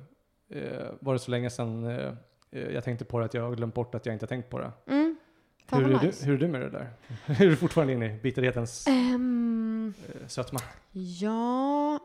eh, 0.50 0.58
eh, 0.58 0.90
var 1.00 1.12
det 1.12 1.18
så 1.18 1.30
länge 1.30 1.50
sedan 1.50 1.84
eh, 1.84 2.12
eh, 2.50 2.68
jag 2.74 2.84
tänkte 2.84 3.04
på 3.04 3.18
det 3.18 3.24
att 3.24 3.34
jag 3.34 3.42
har 3.42 3.54
glömt 3.56 3.74
bort 3.74 3.94
att 3.94 4.06
jag 4.06 4.12
inte 4.14 4.22
har 4.24 4.28
tänkt 4.28 4.50
på 4.50 4.58
det. 4.58 4.72
Mm. 4.86 5.03
Fan 5.66 5.84
Hur 5.84 5.88
är, 5.88 5.92
vad 5.92 6.02
du, 6.02 6.06
nice. 6.06 6.26
hur 6.26 6.34
är 6.34 6.38
du 6.38 6.48
med 6.48 6.60
det 6.60 6.70
där? 6.70 6.90
är 7.26 7.46
du 7.46 7.56
fortfarande 7.56 7.92
inne 7.92 8.06
i 8.06 8.18
bitterhetens 8.22 8.86
eh, 8.86 9.18
sötma? 10.28 10.60
ja, 10.92 11.98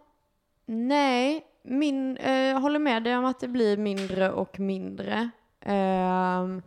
nej, 0.66 1.46
min, 1.64 2.18
eh, 2.18 2.32
jag 2.32 2.60
håller 2.60 2.80
med 2.80 3.04
dig 3.04 3.18
om 3.18 3.26
att 3.26 3.40
det 3.40 3.48
blir 3.48 3.78
mindre 3.78 4.32
och 4.32 4.60
mindre. 4.60 5.30
Ehm, 5.62 6.62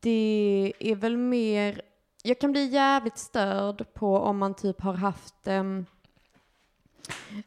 det 0.00 0.72
är 0.78 0.94
väl 0.94 1.16
mer, 1.16 1.82
jag 2.22 2.40
kan 2.40 2.52
bli 2.52 2.66
jävligt 2.66 3.18
störd 3.18 3.94
på 3.94 4.18
om 4.18 4.38
man 4.38 4.54
typ 4.54 4.80
har 4.80 4.94
haft 4.94 5.46
ehm, 5.46 5.86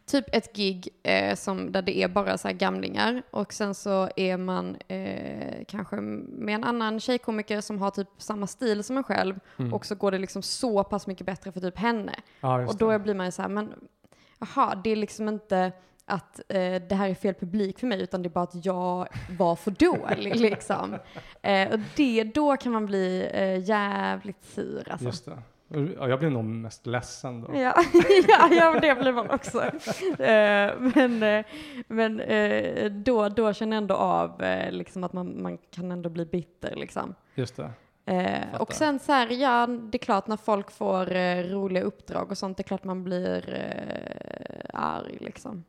typ 0.06 0.26
ett 0.36 0.56
gig 0.56 0.90
eh, 1.04 1.36
som, 1.36 1.72
där 1.72 1.82
det 1.82 1.98
är 1.98 2.08
bara 2.08 2.38
så 2.38 2.50
gamlingar 2.54 3.24
och 3.32 3.54
sen 3.54 3.74
så 3.76 4.10
är 4.16 4.38
man 4.38 4.78
eh, 4.88 5.64
kanske 5.68 5.96
med 5.96 6.56
en 6.56 6.64
annan 6.64 7.00
tjejkomiker 7.00 7.62
som 7.62 7.82
har 7.82 7.92
typ 7.92 8.08
samma 8.18 8.48
stil 8.48 8.84
som 8.84 8.98
en 8.98 9.04
själv 9.04 9.40
Mm. 9.60 9.74
och 9.74 9.86
så 9.86 9.96
går 9.96 10.12
det 10.12 10.18
liksom 10.18 10.42
så 10.42 10.84
pass 10.84 11.08
mycket 11.08 11.26
bättre 11.26 11.52
för 11.52 11.60
typ 11.60 11.78
henne. 11.78 12.14
ja, 12.42 12.68
Och 12.68 12.78
då 12.78 12.92
det. 12.92 13.00
blir 13.00 13.14
man 13.14 13.26
ju 13.26 13.32
så 13.32 13.42
här, 13.42 13.50
men 13.50 13.74
jaha, 14.40 14.76
det 14.84 14.90
är 14.90 14.96
liksom 14.96 15.28
inte 15.28 15.72
att 16.06 16.40
eh, 16.50 16.82
det 16.90 16.96
här 16.96 17.10
är 17.10 17.16
fel 17.16 17.34
publik 17.34 17.80
för 17.80 17.88
mig, 17.88 18.02
utan 18.02 18.22
det 18.24 18.28
är 18.28 18.32
bara 18.32 18.44
att 18.44 18.66
jag 18.66 19.08
var 19.38 19.56
för 19.56 19.72
dålig 19.72 20.36
liksom. 20.40 20.96
Eh, 21.42 21.72
och 21.74 21.80
det, 21.96 22.24
då 22.24 22.58
kan 22.58 22.72
man 22.72 22.86
bli 22.86 23.30
eh, 23.34 23.64
jävligt 23.70 24.44
sur 24.46 24.88
alltså. 24.92 25.06
Ja, 25.70 26.08
jag 26.08 26.20
blev 26.20 26.32
nog 26.32 26.44
mest 26.46 26.86
ledsen 26.86 27.42
då. 27.42 27.56
Ja, 27.56 27.74
ja, 28.28 28.50
ja, 28.52 28.80
det 28.80 28.96
blir 28.96 29.12
man 29.12 29.30
också. 29.30 29.62
Eh, 30.24 30.74
men 30.96 31.24
eh, 31.24 31.46
men 31.88 32.20
eh, 32.20 32.92
då, 32.92 33.30
då 33.30 33.54
känner 33.54 33.76
jag 33.78 33.82
ändå 33.82 33.96
av 33.96 34.44
liksom 34.70 35.04
att 35.04 35.14
man, 35.14 35.42
man 35.42 35.58
kan 35.58 35.92
ändå 35.92 36.10
bli 36.10 36.26
bitter 36.26 36.76
liksom. 36.76 37.16
Just 37.36 37.56
det. 37.56 37.72
Och 38.60 38.74
sen 38.74 39.00
så 39.00 39.12
här, 39.12 39.28
ja, 39.32 39.68
det 39.68 39.98
är 39.98 40.00
klart 40.00 40.28
när 40.28 40.38
folk 40.38 40.72
får 40.72 41.06
roliga 41.50 41.84
uppdrag 41.84 42.32
och 42.32 42.38
sånt, 42.38 42.58
det 42.58 42.62
är 42.62 42.68
klart 42.68 42.84
man 42.84 43.04
blir 43.04 43.54
eh, 43.54 44.70
arg 44.74 45.18
liksom. 45.20 45.64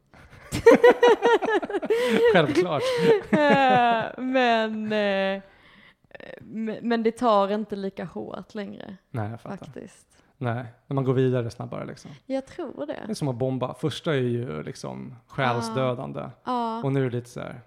Självklart. 2.33 2.83
Men, 4.19 4.93
men, 6.83 7.03
det 7.03 7.13
tar 7.13 7.49
inte 7.49 7.77
lika 7.77 8.05
hårt 8.05 8.55
längre 8.55 8.97
Nej, 9.11 9.31
jag 9.31 9.41
fattar. 9.41 9.57
faktiskt. 9.57 10.07
Nej, 10.41 10.65
när 10.87 10.95
man 10.95 11.05
går 11.05 11.13
vidare 11.15 11.51
snabbare 11.51 11.87
liksom. 11.87 12.11
Jag 12.27 12.47
tror 12.47 12.87
Det 12.87 12.93
är 12.95 13.07
det. 13.07 13.15
som 13.15 13.29
att 13.29 13.37
bomba. 13.37 13.75
Första 13.75 14.15
är 14.15 14.19
ju 14.19 14.63
liksom 14.63 15.15
själsdödande. 15.27 16.31
Ja, 16.45 16.83
Och 16.85 16.93
nu 16.93 17.01
är 17.07 17.11
det 17.11 17.17
lite 17.17 17.31
så 17.31 17.41
här, 17.41 17.61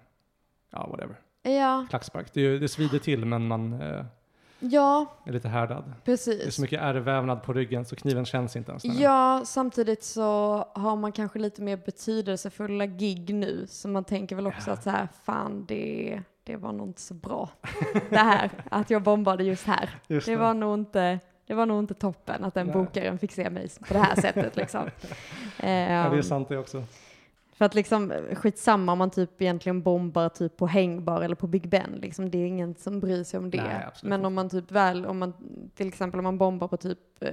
ja 0.70 0.86
whatever. 0.90 1.16
ja, 1.42 1.86
Klackspark. 1.90 2.32
Det, 2.32 2.40
är 2.40 2.58
det 2.60 2.68
svider 2.68 2.98
till 2.98 3.24
men 3.24 3.46
man 3.48 3.80
eh, 3.80 4.04
ja, 4.60 5.06
är 5.26 5.32
lite 5.32 5.48
härdad. 5.48 5.84
Det 6.04 6.12
är 6.12 6.16
precis. 6.16 6.54
så 6.54 6.62
mycket 6.62 6.80
ärrvävnad 6.80 7.42
på 7.42 7.52
ryggen 7.52 7.84
så 7.84 7.96
kniven 7.96 8.24
känns 8.24 8.56
inte 8.56 8.70
ens. 8.70 8.84
Ja, 8.84 9.42
samtidigt 9.44 10.04
så 10.04 10.56
har 10.74 10.96
man 10.96 11.12
kanske 11.12 11.38
lite 11.38 11.62
mer 11.62 11.76
betydelsefulla 11.76 12.86
gig 12.86 13.34
nu, 13.34 13.66
så 13.68 13.88
man 13.88 14.04
tänker 14.04 14.36
väl 14.36 14.46
också 14.46 14.70
Ja. 14.70 14.74
att 14.74 14.82
så 14.82 14.90
här, 14.90 15.08
fan 15.24 15.64
det, 15.68 16.22
det 16.44 16.56
var 16.56 16.72
nog 16.72 16.88
inte 16.88 17.00
så 17.00 17.14
bra 17.14 17.48
det 18.10 18.16
här, 18.16 18.50
att 18.70 18.90
jag 18.90 19.02
bombade 19.02 19.44
just 19.44 19.66
här. 19.66 19.90
Just 20.06 20.26
Det 20.26 20.36
var 20.36 20.54
nog 20.54 20.74
inte, 20.74 21.18
det 21.46 21.54
var 21.54 21.66
nog 21.66 21.78
inte 21.78 21.94
toppen 21.94 22.44
att 22.44 22.54
den 22.54 22.66
Nej. 22.66 22.74
bokaren 22.76 23.18
fick 23.18 23.32
se 23.32 23.50
mig 23.50 23.68
på 23.88 23.94
det 23.94 24.00
här 24.00 24.14
sättet 24.20 24.56
liksom. 24.56 24.80
ja, 25.60 25.66
det 25.66 25.68
är 25.68 26.12
Ehm, 26.14 26.22
sant 26.22 26.48
det 26.48 26.58
också. 26.58 26.84
för 27.52 27.64
att 27.64 27.74
liksom 27.74 28.12
skitsamma 28.34 28.92
om 28.92 28.98
man 28.98 29.10
typ 29.10 29.42
egentligen 29.42 29.82
bombar 29.82 30.28
typ 30.28 30.56
på 30.56 30.66
hängbar 30.66 31.20
eller 31.22 31.34
på 31.34 31.46
Big 31.46 31.68
Ben, 31.68 31.98
liksom 32.02 32.30
det 32.30 32.38
är 32.38 32.46
ingen 32.46 32.74
som 32.74 33.00
bryr 33.00 33.24
sig 33.24 33.38
om 33.38 33.50
det. 33.50 33.62
Nej, 33.62 33.86
Men 34.02 34.24
om 34.24 34.34
man 34.34 34.48
typ 34.50 34.70
väl, 34.70 35.06
om 35.06 35.18
man 35.18 35.32
till 35.74 35.88
exempel 35.88 36.20
om 36.20 36.24
man 36.24 36.38
bombar 36.38 36.68
på 36.68 36.76
typ 36.76 36.98
eh, 37.20 37.30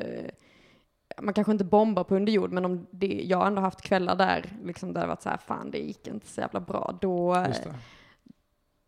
man 1.21 1.33
kanske 1.33 1.51
inte 1.51 1.63
bombar 1.65 2.03
på 2.03 2.15
underjord, 2.15 2.51
men 2.51 2.65
om 2.65 2.87
det, 2.91 3.21
jag 3.25 3.47
ändå 3.47 3.61
haft 3.61 3.81
kvällar 3.81 4.15
där, 4.15 4.45
liksom 4.63 4.93
där 4.93 5.01
det 5.01 5.07
varit 5.07 5.21
så 5.21 5.29
här, 5.29 5.37
fan 5.37 5.71
det 5.71 5.77
gick 5.77 6.07
inte 6.07 6.27
så 6.27 6.41
jävla 6.41 6.59
bra, 6.59 6.97
då, 7.01 7.33
det. 7.33 7.73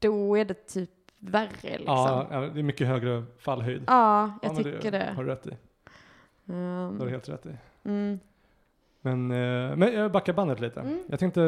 Då 0.01 0.37
är 0.37 0.45
det 0.45 0.67
typ 0.67 0.89
värre 1.19 1.49
liksom. 1.61 1.85
Ja, 1.85 2.27
Ja, 2.31 2.41
ja, 2.43 2.49
det 2.49 2.59
är 2.59 2.63
mycket 2.63 2.87
högre 2.87 3.23
fallhöjd. 3.39 3.83
jag 3.87 4.31
Ja, 4.41 4.55
tycker 4.57 4.91
det. 4.91 5.13
har 5.15 5.23
du 5.23 5.29
rätt 5.29 5.47
i. 5.47 5.49
Det 6.45 6.53
har 6.53 6.91
du 6.99 7.03
Um, 7.05 7.09
helt 7.09 7.29
rätt 7.29 7.45
i. 7.45 7.49
mm, 7.83 8.19
Men, 9.01 9.31
eh, 9.31 9.75
men 9.75 9.93
jag 9.93 10.11
backar 10.11 10.33
bandet 10.33 10.59
lite. 10.59 10.79
Mm. 10.79 10.99
Jag 11.07 11.19
tänkte 11.19 11.41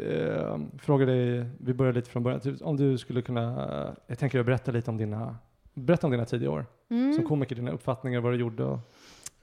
eh, 0.00 0.58
fråga 0.78 1.06
dig, 1.06 1.46
vi 1.60 1.74
börjar 1.74 1.92
lite 1.92 2.10
från 2.10 2.22
början, 2.22 2.40
typ, 2.40 2.62
om 2.62 2.76
du 2.76 2.98
skulle 2.98 3.22
kunna, 3.22 3.96
jag 4.06 4.18
tänker 4.18 4.42
berätta 4.42 4.72
lite 4.72 4.90
om 4.90 4.96
dina, 4.96 5.36
berätta 5.74 6.06
om 6.06 6.10
dina 6.10 6.24
tidiga 6.24 6.50
år. 6.50 6.66
mm. 6.90 7.12
Som 7.14 7.24
komiker, 7.24 7.54
dina 7.56 7.70
uppfattningar, 7.70 8.20
vad 8.20 8.32
du 8.32 8.36
gjorde 8.36 8.64
och 8.64 8.78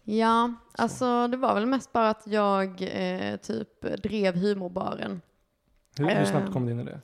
Ja, 0.06 0.54
Så. 0.76 0.82
alltså 0.82 1.28
det 1.28 1.38
var 1.38 1.54
väl 1.54 1.66
mest 1.66 1.94
bara 1.94 2.10
att 2.10 2.28
jag 2.28 2.82
eh, 2.82 3.36
typ 3.38 3.82
drev 4.04 4.36
humorbaren. 4.36 5.22
hur, 5.98 6.06
hur 6.10 6.26
snabbt 6.26 6.48
Eh. 6.48 6.54
kom 6.54 6.66
du 6.66 6.72
in 6.72 6.80
i 6.80 6.84
det? 6.84 7.00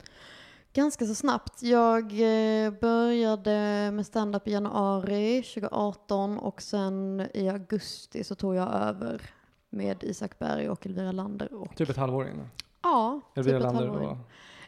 Ganska 0.72 1.06
så 1.06 1.14
snabbt. 1.14 1.62
Jag 1.62 2.02
eh, 2.12 2.70
började 2.72 3.50
med 3.92 4.06
stand-up 4.06 4.48
i 4.48 4.52
januari 4.52 5.42
2018 5.42 6.38
och 6.38 6.62
sen 6.62 7.26
i 7.34 7.48
augusti 7.48 8.24
så 8.24 8.34
tog 8.34 8.54
jag 8.54 8.74
över 8.74 9.22
med 9.70 10.04
Isak 10.04 10.38
Berg 10.38 10.68
och 10.70 10.86
Elvira 10.86 11.12
Lander 11.12 11.54
och 11.54 11.76
Typ 11.76 11.88
ett 11.88 11.96
halvår 11.96 12.28
in? 12.28 12.48
ja, 12.82 13.20
Elvira 13.34 13.58
typ 13.58 13.66
ett 13.66 13.72
Lander 13.72 13.88
halvår 13.88 14.02
in. 14.02 14.08
och, 14.08 14.16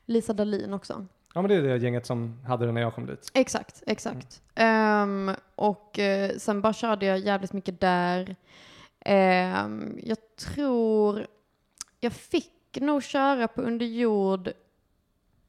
Lisa 0.07 0.33
Dahlin 0.33 0.73
också. 0.75 1.07
ja 1.35 1.43
men 1.43 1.49
det 1.49 1.55
är 1.57 1.63
det 1.63 1.77
gänget 1.77 2.07
som 2.07 2.41
hade 2.47 2.67
det 2.67 2.73
när 2.73 2.81
jag 2.81 2.95
kom 2.95 3.07
dit. 3.07 3.31
Exakt, 3.35 3.83
exakt. 3.87 4.43
Ehm, 4.55 5.31
och 5.55 5.99
eh, 5.99 6.31
sen 6.39 6.61
bara 6.63 6.73
körde 6.73 7.07
jag 7.07 7.19
jävligt 7.19 7.53
mycket 7.53 7.81
där. 7.81 8.37
Ehm, 9.01 9.99
jag 10.03 10.19
tror, 10.37 11.27
jag 12.01 12.13
fick 12.13 12.79
nog 12.81 13.03
köra 13.03 13.49
på 13.49 13.63
underjord 13.63 14.51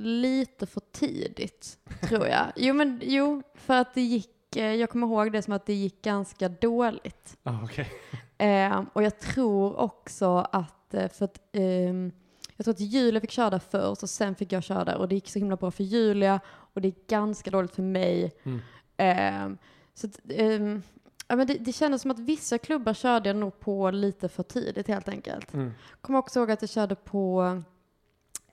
lite 0.03 0.65
för 0.65 0.81
tidigt, 0.91 1.77
tror 2.09 2.27
jag. 2.27 2.45
Jo, 2.55 2.73
men 2.73 2.99
jo, 3.03 3.43
för 3.55 3.73
att 3.73 3.93
det 3.93 4.01
gick, 4.01 4.55
eh, 4.55 4.73
jag 4.73 4.89
kommer 4.89 5.07
ihåg 5.07 5.31
det 5.31 5.41
som 5.41 5.53
att 5.53 5.65
det 5.65 5.73
gick 5.73 6.01
ganska 6.01 6.49
dåligt. 6.49 7.37
Ah, 7.43 7.59
okej. 7.63 7.91
Ehm, 8.37 8.85
och 8.93 9.03
jag 9.03 9.19
tror 9.19 9.79
också 9.79 10.47
att, 10.51 10.93
eh, 10.93 11.09
för 11.09 11.25
att 11.25 11.39
ehm, 11.53 12.11
jag 12.57 12.65
tror 12.65 12.73
att 12.73 12.79
Julia 12.79 13.21
fick 13.21 13.31
köra 13.31 13.49
där 13.49 13.59
först 13.59 14.03
och 14.03 14.09
sen 14.09 14.35
fick 14.35 14.51
jag 14.51 14.63
köra 14.63 14.85
där 14.85 14.97
och 14.97 15.07
det 15.07 15.15
gick 15.15 15.29
så 15.29 15.39
himla 15.39 15.55
bra 15.55 15.71
för 15.71 15.83
Julia 15.83 16.39
och 16.47 16.81
det 16.81 16.87
gick 16.87 17.07
ganska 17.07 17.51
dåligt 17.51 17.75
för 17.75 17.81
mig. 17.81 18.31
Mm. 18.43 18.59
Ehm, 18.97 19.57
så 19.93 20.07
att, 20.07 20.19
ehm, 20.29 20.81
ja, 21.27 21.35
men 21.35 21.47
det, 21.47 21.53
det 21.53 21.73
kändes 21.73 22.01
som 22.01 22.11
att 22.11 22.19
vissa 22.19 22.57
klubbar 22.57 22.93
körde 22.93 23.29
jag 23.29 23.35
nog 23.35 23.59
på 23.59 23.91
lite 23.91 24.29
för 24.29 24.43
tidigt 24.43 24.87
helt 24.87 25.09
enkelt. 25.09 25.53
Mm. 25.53 25.71
Kommer 26.01 26.19
också 26.19 26.39
ihåg 26.39 26.51
att 26.51 26.61
jag 26.61 26.69
körde 26.69 26.95
på, 26.95 27.61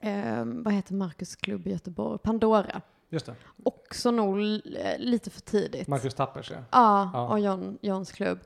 ehm, 0.01 0.63
vad 0.63 0.73
heter 0.73 0.93
Marcus 0.93 1.35
klubb 1.35 1.67
i 1.67 1.71
Göteborg? 1.71 2.19
Pandora. 2.19 2.81
Just 3.09 3.25
det, 3.25 3.35
Också 3.63 4.11
nog 4.11 4.39
eh, 4.41 4.97
lite 4.97 5.29
för 5.29 5.41
tidigt. 5.41 5.87
Marcus 5.87 6.13
Tappers 6.13 6.51
ja. 6.51 6.57
Ja, 6.71 7.09
Ja. 7.13 7.27
och 7.27 7.39
John, 7.39 7.77
Johns 7.81 8.11
klubb. 8.11 8.39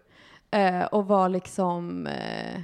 Eh, 0.52 0.84
och 0.86 1.08
var 1.08 1.30
liksom, 1.30 2.08
eh, 2.08 2.62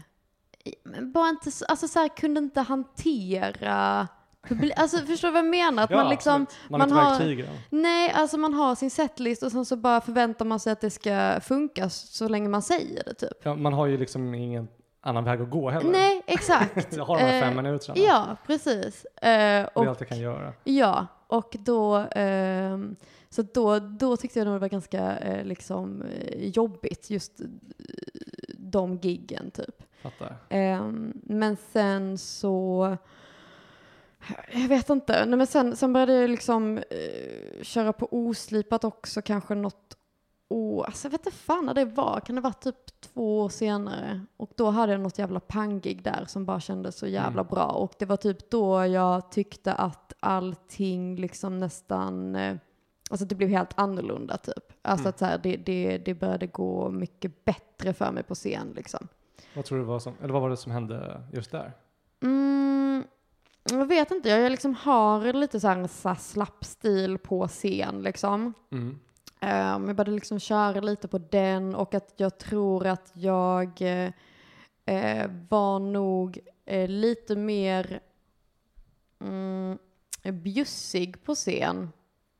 bara 1.01 1.29
inte, 1.29 1.51
så- 1.51 1.65
alltså 1.65 1.87
så 1.87 1.99
här, 1.99 2.07
kunde 2.07 2.39
inte 2.39 2.61
hantera 2.61 4.07
publi- 4.47 4.71
Alltså 4.75 4.97
förstår 4.97 5.27
du 5.27 5.31
vad 5.33 5.43
jag 5.43 5.49
menar? 5.49 5.83
Att 5.83 5.89
ja 5.89 5.97
man 5.97 6.09
liksom, 6.09 6.41
absolut. 6.43 6.69
man, 6.69 6.79
man 6.79 6.91
har- 6.91 7.09
verktygen. 7.11 7.47
nej 7.69 8.11
alltså 8.11 8.37
man 8.37 8.53
har 8.53 8.75
sin 8.75 8.91
setlist 8.91 9.43
och 9.43 9.51
sen 9.51 9.65
så 9.65 9.75
bara 9.75 10.01
förväntar 10.01 10.45
man 10.45 10.59
sig 10.59 10.73
att 10.73 10.81
det 10.81 10.89
ska 10.89 11.39
funka 11.41 11.89
så 11.89 12.27
länge 12.27 12.49
man 12.49 12.61
säger 12.61 13.03
det 13.03 13.13
typ. 13.13 13.37
Ja, 13.43 13.55
man 13.55 13.73
har 13.73 13.85
ju 13.87 13.97
liksom 13.97 14.33
ingen 14.33 14.67
annan 15.01 15.23
väg 15.23 15.41
att 15.41 15.49
gå 15.49 15.69
heller. 15.69 15.91
Nej, 15.91 16.21
exakt. 16.27 16.95
Jag 16.97 17.05
har 17.05 17.17
de 17.17 17.23
här 17.23 17.41
fem 17.41 17.57
Eh, 17.57 17.63
minuterna. 17.63 17.97
Ja, 17.99 18.35
precis. 18.47 19.05
Eh, 19.05 19.21
Det 19.21 19.27
är 19.27 19.77
och, 19.77 19.85
allt 19.85 19.99
jag 19.99 20.09
kan 20.09 20.19
göra. 20.19 20.53
ja, 20.63 21.07
och 21.27 21.55
då, 21.59 21.95
ehm, 22.11 22.95
så 23.29 23.41
då, 23.41 23.79
då 23.79 24.17
tyckte 24.17 24.39
jag 24.39 24.45
nog 24.45 24.55
det 24.55 24.59
var 24.59 24.69
ganska 24.69 25.17
eh, 25.17 25.45
liksom, 25.45 26.01
eh, 26.01 26.45
jobbigt, 26.49 27.09
just 27.09 27.41
de 28.57 28.95
giggen 28.97 29.51
typ. 29.51 29.83
Fattar. 30.01 30.35
Ehm, 30.49 31.13
men 31.23 31.57
sen 31.71 32.17
så, 32.17 32.97
jag 34.51 34.67
vet 34.67 34.89
inte, 34.89 35.25
Nej, 35.25 35.37
men 35.37 35.47
sen, 35.47 35.75
sen 35.75 35.93
började 35.93 36.13
jag 36.13 36.29
liksom 36.29 36.79
köra 37.61 37.93
på 37.93 38.07
oslipat 38.11 38.83
också 38.83 39.21
kanske 39.21 39.55
något 39.55 39.97
år, 40.51 40.85
alltså 40.85 41.05
jag 41.07 41.11
vet 41.11 41.25
inte 41.25 41.37
fan 41.37 41.65
när 41.65 41.73
det 41.73 41.85
var, 41.85 42.19
kan 42.19 42.35
det 42.35 42.41
vara 42.41 42.53
typ 42.53 43.01
två 43.01 43.39
år 43.41 43.49
senare? 43.49 44.21
Och 44.37 44.51
då 44.55 44.69
hade 44.69 44.91
jag 44.91 45.01
något 45.01 45.19
jävla 45.19 45.39
panggig 45.39 46.03
där 46.03 46.25
som 46.27 46.45
bara 46.45 46.59
kändes 46.59 46.97
så 46.97 47.07
jävla 47.07 47.41
Mm. 47.41 47.47
bra 47.51 47.65
och 47.65 47.93
det 47.99 48.05
var 48.05 48.17
typ 48.17 48.49
då 48.49 48.85
jag 48.85 49.31
tyckte 49.31 49.73
att 49.73 50.13
allting 50.19 51.15
liksom 51.15 51.59
nästan 51.59 52.35
eh, 52.35 52.55
alltså 53.09 53.25
det 53.25 53.35
blev 53.35 53.49
helt 53.49 53.79
annorlunda 53.79 54.37
typ. 54.37 54.73
Alltså 54.81 55.03
Mm. 55.03 55.09
att 55.09 55.19
så 55.19 55.25
här, 55.25 55.37
det, 55.43 55.57
det, 55.57 55.97
det 55.97 56.13
började 56.13 56.47
gå 56.47 56.89
mycket 56.89 57.45
bättre 57.45 57.93
för 57.93 58.11
mig 58.11 58.23
på 58.23 58.35
scen 58.35 58.73
liksom. 58.75 59.07
Vad 59.55 59.65
tror 59.65 59.77
du 59.77 59.83
var 59.83 59.99
som, 59.99 60.13
eller 60.21 60.33
vad 60.33 60.41
var 60.41 60.49
det 60.49 60.57
som 60.57 60.71
hände 60.71 61.21
just 61.33 61.51
där? 61.51 61.73
Mm, 62.23 63.03
jag 63.69 63.85
vet 63.85 64.11
inte, 64.11 64.29
jag 64.29 64.51
liksom 64.51 64.73
har 64.75 65.33
lite 65.33 65.59
så 65.59 65.67
här, 65.67 65.75
här 66.03 66.15
slapp 66.15 66.65
stil 66.65 67.17
på 67.17 67.47
scen 67.47 68.01
liksom. 68.03 68.53
Mm. 68.71 68.99
Um, 69.43 69.87
jag 69.87 69.95
började 69.95 70.11
liksom 70.11 70.39
köra 70.39 70.79
lite 70.81 71.07
på 71.07 71.17
den 71.17 71.75
och 71.75 71.93
att 71.95 72.13
jag 72.17 72.37
tror 72.37 72.87
att 72.87 73.11
jag 73.13 73.81
eh, 74.85 75.29
var 75.49 75.79
nog 75.79 76.39
eh, 76.65 76.89
lite 76.89 77.35
mer 77.35 77.99
mm, 79.19 79.77
bjussig 80.23 81.23
på 81.23 81.35
scen. 81.35 81.89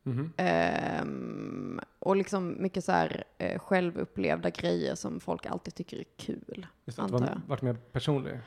Mhm. 0.04 0.34
Ehm, 0.38 1.80
och 2.00 2.16
liksom 2.16 2.56
mycket 2.60 2.84
så 2.86 2.92
här 2.92 3.24
eh, 3.38 3.60
självupplevda 3.60 4.50
grejer 4.50 4.96
som 4.96 5.20
folk 5.20 5.46
alltid 5.46 5.76
tycker 5.76 5.98
är 5.98 6.06
kul. 6.18 6.68
Just 6.86 6.98
det, 6.98 7.04
Antar 7.04 7.20
jag. 7.20 7.28
var, 7.28 7.42
varit 7.48 7.62
mer 7.62 7.74
personlig, 7.74 8.40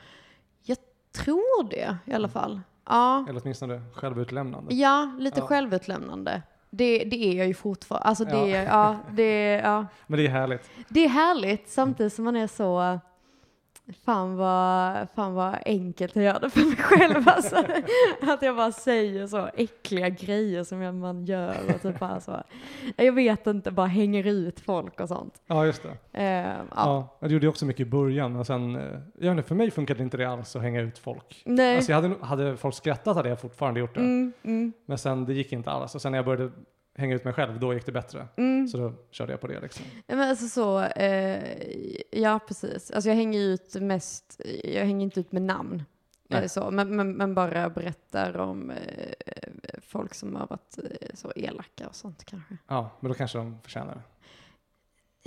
Tror 1.11 1.69
det 1.69 1.97
i 2.05 2.13
alla 2.13 2.29
fall. 2.29 2.61
Ja, 2.85 3.25
eller 3.29 3.41
åtminstone 3.43 3.81
självutlämnande. 3.93 4.75
ja 4.75 5.15
lite 5.19 5.39
Ja. 5.39 5.47
självutlämnande. 5.47 6.41
Det, 6.77 6.97
det 7.03 7.25
är 7.25 7.33
jag 7.37 7.47
ju 7.47 7.53
fortfarande. 7.53 8.07
Alltså 8.07 8.25
det, 8.25 8.49
Ja. 8.49 8.63
ja. 8.63 8.95
det, 9.11 9.61
ja. 9.63 9.85
Men 10.07 10.19
det 10.19 10.25
är 10.25 10.29
härligt. 10.29 10.69
det 10.89 11.05
är 11.05 11.09
härligt 11.09 11.69
samtidigt 11.69 12.13
som 12.13 12.25
man 12.25 12.35
är 12.35 12.47
så 12.47 12.99
Fan 14.05 14.35
vad, 14.35 15.07
fan 15.15 15.33
vad 15.33 15.55
enkelt 15.65 16.15
jag 16.15 16.25
gör 16.25 16.39
det 16.39 16.49
för 16.49 16.65
mig 16.65 16.75
själv 16.75 17.23
alltså. 17.25 17.55
Att 18.21 18.41
jag 18.41 18.55
bara 18.55 18.71
säger 18.71 19.27
så 19.27 19.49
äckliga 19.53 20.09
grejer 20.09 20.63
som 20.63 20.99
man 20.99 21.25
gör 21.25 21.55
och 21.75 21.81
typ 21.81 21.99
bara 21.99 22.19
så. 22.19 22.43
Jag 22.95 23.13
vet 23.13 23.47
inte, 23.47 23.71
bara 23.71 23.87
hänger 23.87 24.27
ut 24.27 24.59
folk 24.59 24.99
och 24.99 25.07
sånt. 25.07 25.41
Ja, 25.47 25.65
just 25.65 25.83
det. 25.83 26.19
Eh, 26.23 26.25
ja. 26.25 26.65
Ja. 26.75 27.17
jag 27.19 27.31
gjorde 27.31 27.45
jag 27.45 27.51
också 27.51 27.65
mycket 27.65 27.87
i 27.87 27.89
början, 27.89 28.33
men 28.33 28.45
sen, 28.45 28.75
eh, 28.75 28.81
jag 29.19 29.29
vet 29.29 29.37
inte, 29.37 29.47
för 29.47 29.55
mig 29.55 29.71
funkade 29.71 30.03
inte 30.03 30.17
det 30.17 30.25
alls 30.25 30.55
att 30.55 30.61
hänga 30.61 30.81
ut 30.81 30.97
folk. 30.97 31.41
Nej. 31.45 31.75
Alltså 31.75 31.91
jag 31.91 32.01
hade, 32.01 32.25
hade 32.25 32.57
folk 32.57 32.75
skrattat 32.75 33.15
hade 33.15 33.29
jag 33.29 33.41
fortfarande 33.41 33.79
gjort 33.79 33.93
det. 33.93 33.99
Mm, 33.99 34.33
mm, 34.43 34.73
Men 34.85 34.97
sen, 34.97 35.25
det 35.25 35.33
gick 35.33 35.51
inte 35.51 35.71
alls. 35.71 35.95
Och 35.95 36.01
sen 36.01 36.11
när 36.11 36.19
jag 36.19 36.25
började 36.25 36.51
hänga 36.95 37.15
ut 37.15 37.23
mig 37.23 37.33
själv, 37.33 37.59
då 37.59 37.73
gick 37.73 37.85
det 37.85 37.91
bättre. 37.91 38.27
mm. 38.37 38.67
Så 38.67 38.77
då 38.77 38.93
körde 39.11 39.31
jag 39.33 39.41
på 39.41 39.47
det 39.47 39.59
liksom. 39.59 39.85
Ja, 40.07 40.15
Men 40.15 40.29
alltså 40.29 40.47
så, 40.47 40.81
eh, 40.81 41.57
ja 42.11 42.39
precis. 42.47 42.91
Alltså 42.91 43.09
jag 43.09 43.15
hänger 43.15 43.39
ut 43.39 43.75
mest, 43.81 44.41
jag 44.63 44.85
hänger 44.85 45.03
inte 45.03 45.19
ut 45.19 45.31
med 45.31 45.41
namn. 45.41 45.83
Eh, 46.29 46.45
Så, 46.47 46.71
men, 46.71 46.95
men, 46.95 47.13
men 47.13 47.35
bara 47.35 47.69
berättar 47.69 48.37
om 48.37 48.71
eh, 48.71 48.77
folk 49.87 50.13
som 50.13 50.35
har 50.35 50.47
varit 50.47 50.77
eh, 50.77 51.07
så 51.13 51.31
elaka 51.35 51.87
och 51.87 51.95
sånt 51.95 52.25
kanske. 52.25 52.57
Ja, 52.67 52.89
men 52.99 53.11
då 53.11 53.15
kanske 53.17 53.37
de 53.37 53.59
förtjänar 53.63 53.95
det. 53.95 54.01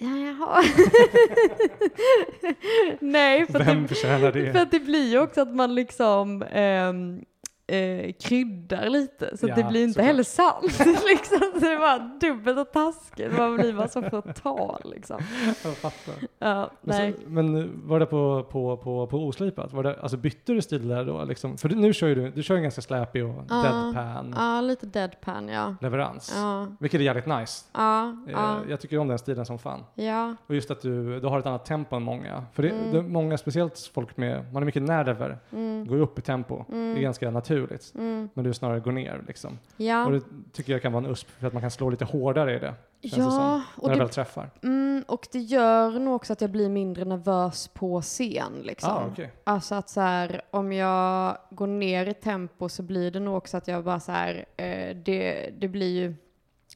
Ja, 0.01 0.17
jaha. 0.19 0.63
Nej, 3.01 3.47
för 3.47 3.61
att, 3.61 3.67
Vem 3.67 3.83
det, 3.83 3.89
förtjänar 3.89 4.33
för 4.33 4.41
det? 4.53 4.63
att 4.63 4.71
det 4.71 4.81
blir 4.81 5.11
ju 5.11 5.19
också 5.21 5.41
att 5.41 5.55
man 5.55 5.75
liksom 5.75 6.43
ehm, 6.51 7.25
eh, 7.69 8.13
kryddar 8.13 8.89
lite, 8.89 9.37
så 9.37 9.47
att 9.51 9.55
det 9.55 9.61
Ja, 9.61 9.69
blir 9.69 9.83
inte 9.83 9.93
såklart. 9.93 10.07
heller 10.07 10.23
sant. 10.23 10.65
liksom. 11.09 11.39
Så 11.55 11.59
det 11.61 11.77
var 11.79 12.19
dubbelt 12.21 12.59
och 12.59 12.73
taskigt, 12.73 13.39
man 13.39 13.57
blir 13.57 13.73
bara 13.73 13.89
så 13.89 14.03
förtal 14.03 14.81
liksom. 14.85 15.19
Jag 15.65 15.77
fattar. 15.77 16.15
Ja, 16.39 16.71
Men, 16.81 17.13
så, 17.13 17.19
men 17.27 17.71
var 17.89 18.01
det 18.01 18.07
på, 18.07 18.47
på, 18.51 18.77
på, 18.77 19.07
på 19.07 19.17
oslipat? 19.27 19.73
Var 19.73 19.83
det, 19.83 20.01
alltså 20.01 20.17
bytte 20.17 20.53
du 20.53 20.63
stil 20.63 20.89
där 20.89 21.05
då? 21.05 21.25
Liksom? 21.25 21.59
För 21.59 21.69
nu 21.69 21.93
kör 21.93 22.09
du, 22.15 22.31
du 22.31 22.43
kör 22.43 22.57
en 22.57 22.63
ganska 22.63 22.83
släpig 22.83 23.25
och 23.25 23.35
Ja. 23.49 23.63
deadpan 23.63 24.35
Ja, 24.37 24.61
lite 24.61 24.87
deadpan 24.87 25.49
ja. 25.49 25.75
leverans. 25.81 26.33
Ja, 26.37 26.67
Vilket 26.81 27.01
är 27.01 27.05
jävligt 27.05 27.27
nice. 27.27 27.65
ja, 27.75 28.17
ja, 28.33 28.59
Jag 28.69 28.81
tycker 28.81 28.99
om 28.99 29.09
den 29.09 29.19
stilen 29.19 29.47
som 29.47 29.59
fan. 29.59 29.85
ja. 29.95 30.37
Och 30.47 30.55
just 30.55 30.71
att 30.71 30.81
du, 30.83 31.21
du 31.21 31.27
har 31.27 31.39
ett 31.39 31.47
annat 31.47 31.65
tempo 31.67 31.97
än 31.97 32.03
många. 32.03 32.45
För 32.53 32.63
det, 32.63 32.69
Mm. 32.69 32.93
det, 32.93 33.03
många, 33.03 33.39
speciellt 33.39 33.91
folk 33.95 34.17
med, 34.17 34.53
man 34.53 34.63
är 34.63 34.67
mycket 34.67 34.83
nerver, 34.83 35.39
Mm, 35.53 35.87
går 35.87 35.97
upp 35.97 36.19
i 36.19 36.23
tempo. 36.23 36.65
Det 36.69 36.77
är 36.77 36.81
mm, 36.91 37.03
ganska 37.03 37.31
naturligt. 37.31 37.58
Mm. 37.95 38.29
Men 38.35 38.45
du 38.45 38.55
snarare 38.55 38.81
går 38.81 38.93
ner 38.93 39.25
liksom. 39.27 39.59
Och 39.77 39.81
Ja, 39.81 40.09
det 40.11 40.23
tycker 40.53 40.73
jag 40.73 40.83
kan 40.83 40.93
vara 40.93 41.05
en 41.05 41.11
USP 41.11 41.31
för 41.31 41.47
att 41.47 41.53
man 41.53 41.63
kan 41.63 41.71
slå 41.71 41.91
lite 41.91 42.05
hårdare 42.05 42.57
i 42.57 42.59
det. 42.59 42.75
känns 43.03 43.15
det 43.15 43.21
ja 43.21 43.31
som, 43.31 43.63
och, 43.77 43.89
när 43.89 43.95
det 43.95 43.99
väl 43.99 44.07
det, 44.09 44.13
träffar. 44.13 44.51
mm, 44.63 45.05
och 45.09 45.29
det 45.33 45.39
gör 45.39 45.91
nog 45.99 46.15
också 46.15 46.33
att 46.33 46.41
jag 46.41 46.51
blir 46.51 46.69
mindre 46.69 47.05
nervös 47.05 47.69
på 47.69 48.03
scen. 48.03 48.53
Liksom. 48.63 48.91
Ah, 48.91 49.07
okej. 49.13 49.33
Alltså 49.45 49.75
att 49.75 49.89
så 49.89 50.01
här, 50.01 50.43
om 50.51 50.73
jag 50.73 51.39
går 51.51 51.67
ner 51.67 52.07
i 52.07 52.15
tempo 52.15 52.69
så 52.69 52.83
blir 52.83 53.11
det 53.11 53.21
nog 53.21 53.37
också 53.37 53.57
att 53.57 53.69
jag 53.69 53.85
bara 53.85 54.01
så 54.01 54.13
här, 54.13 54.45
eh, 54.57 54.97
det, 54.97 55.51
det 55.59 55.69
blir 55.69 56.01
ju 56.01 56.15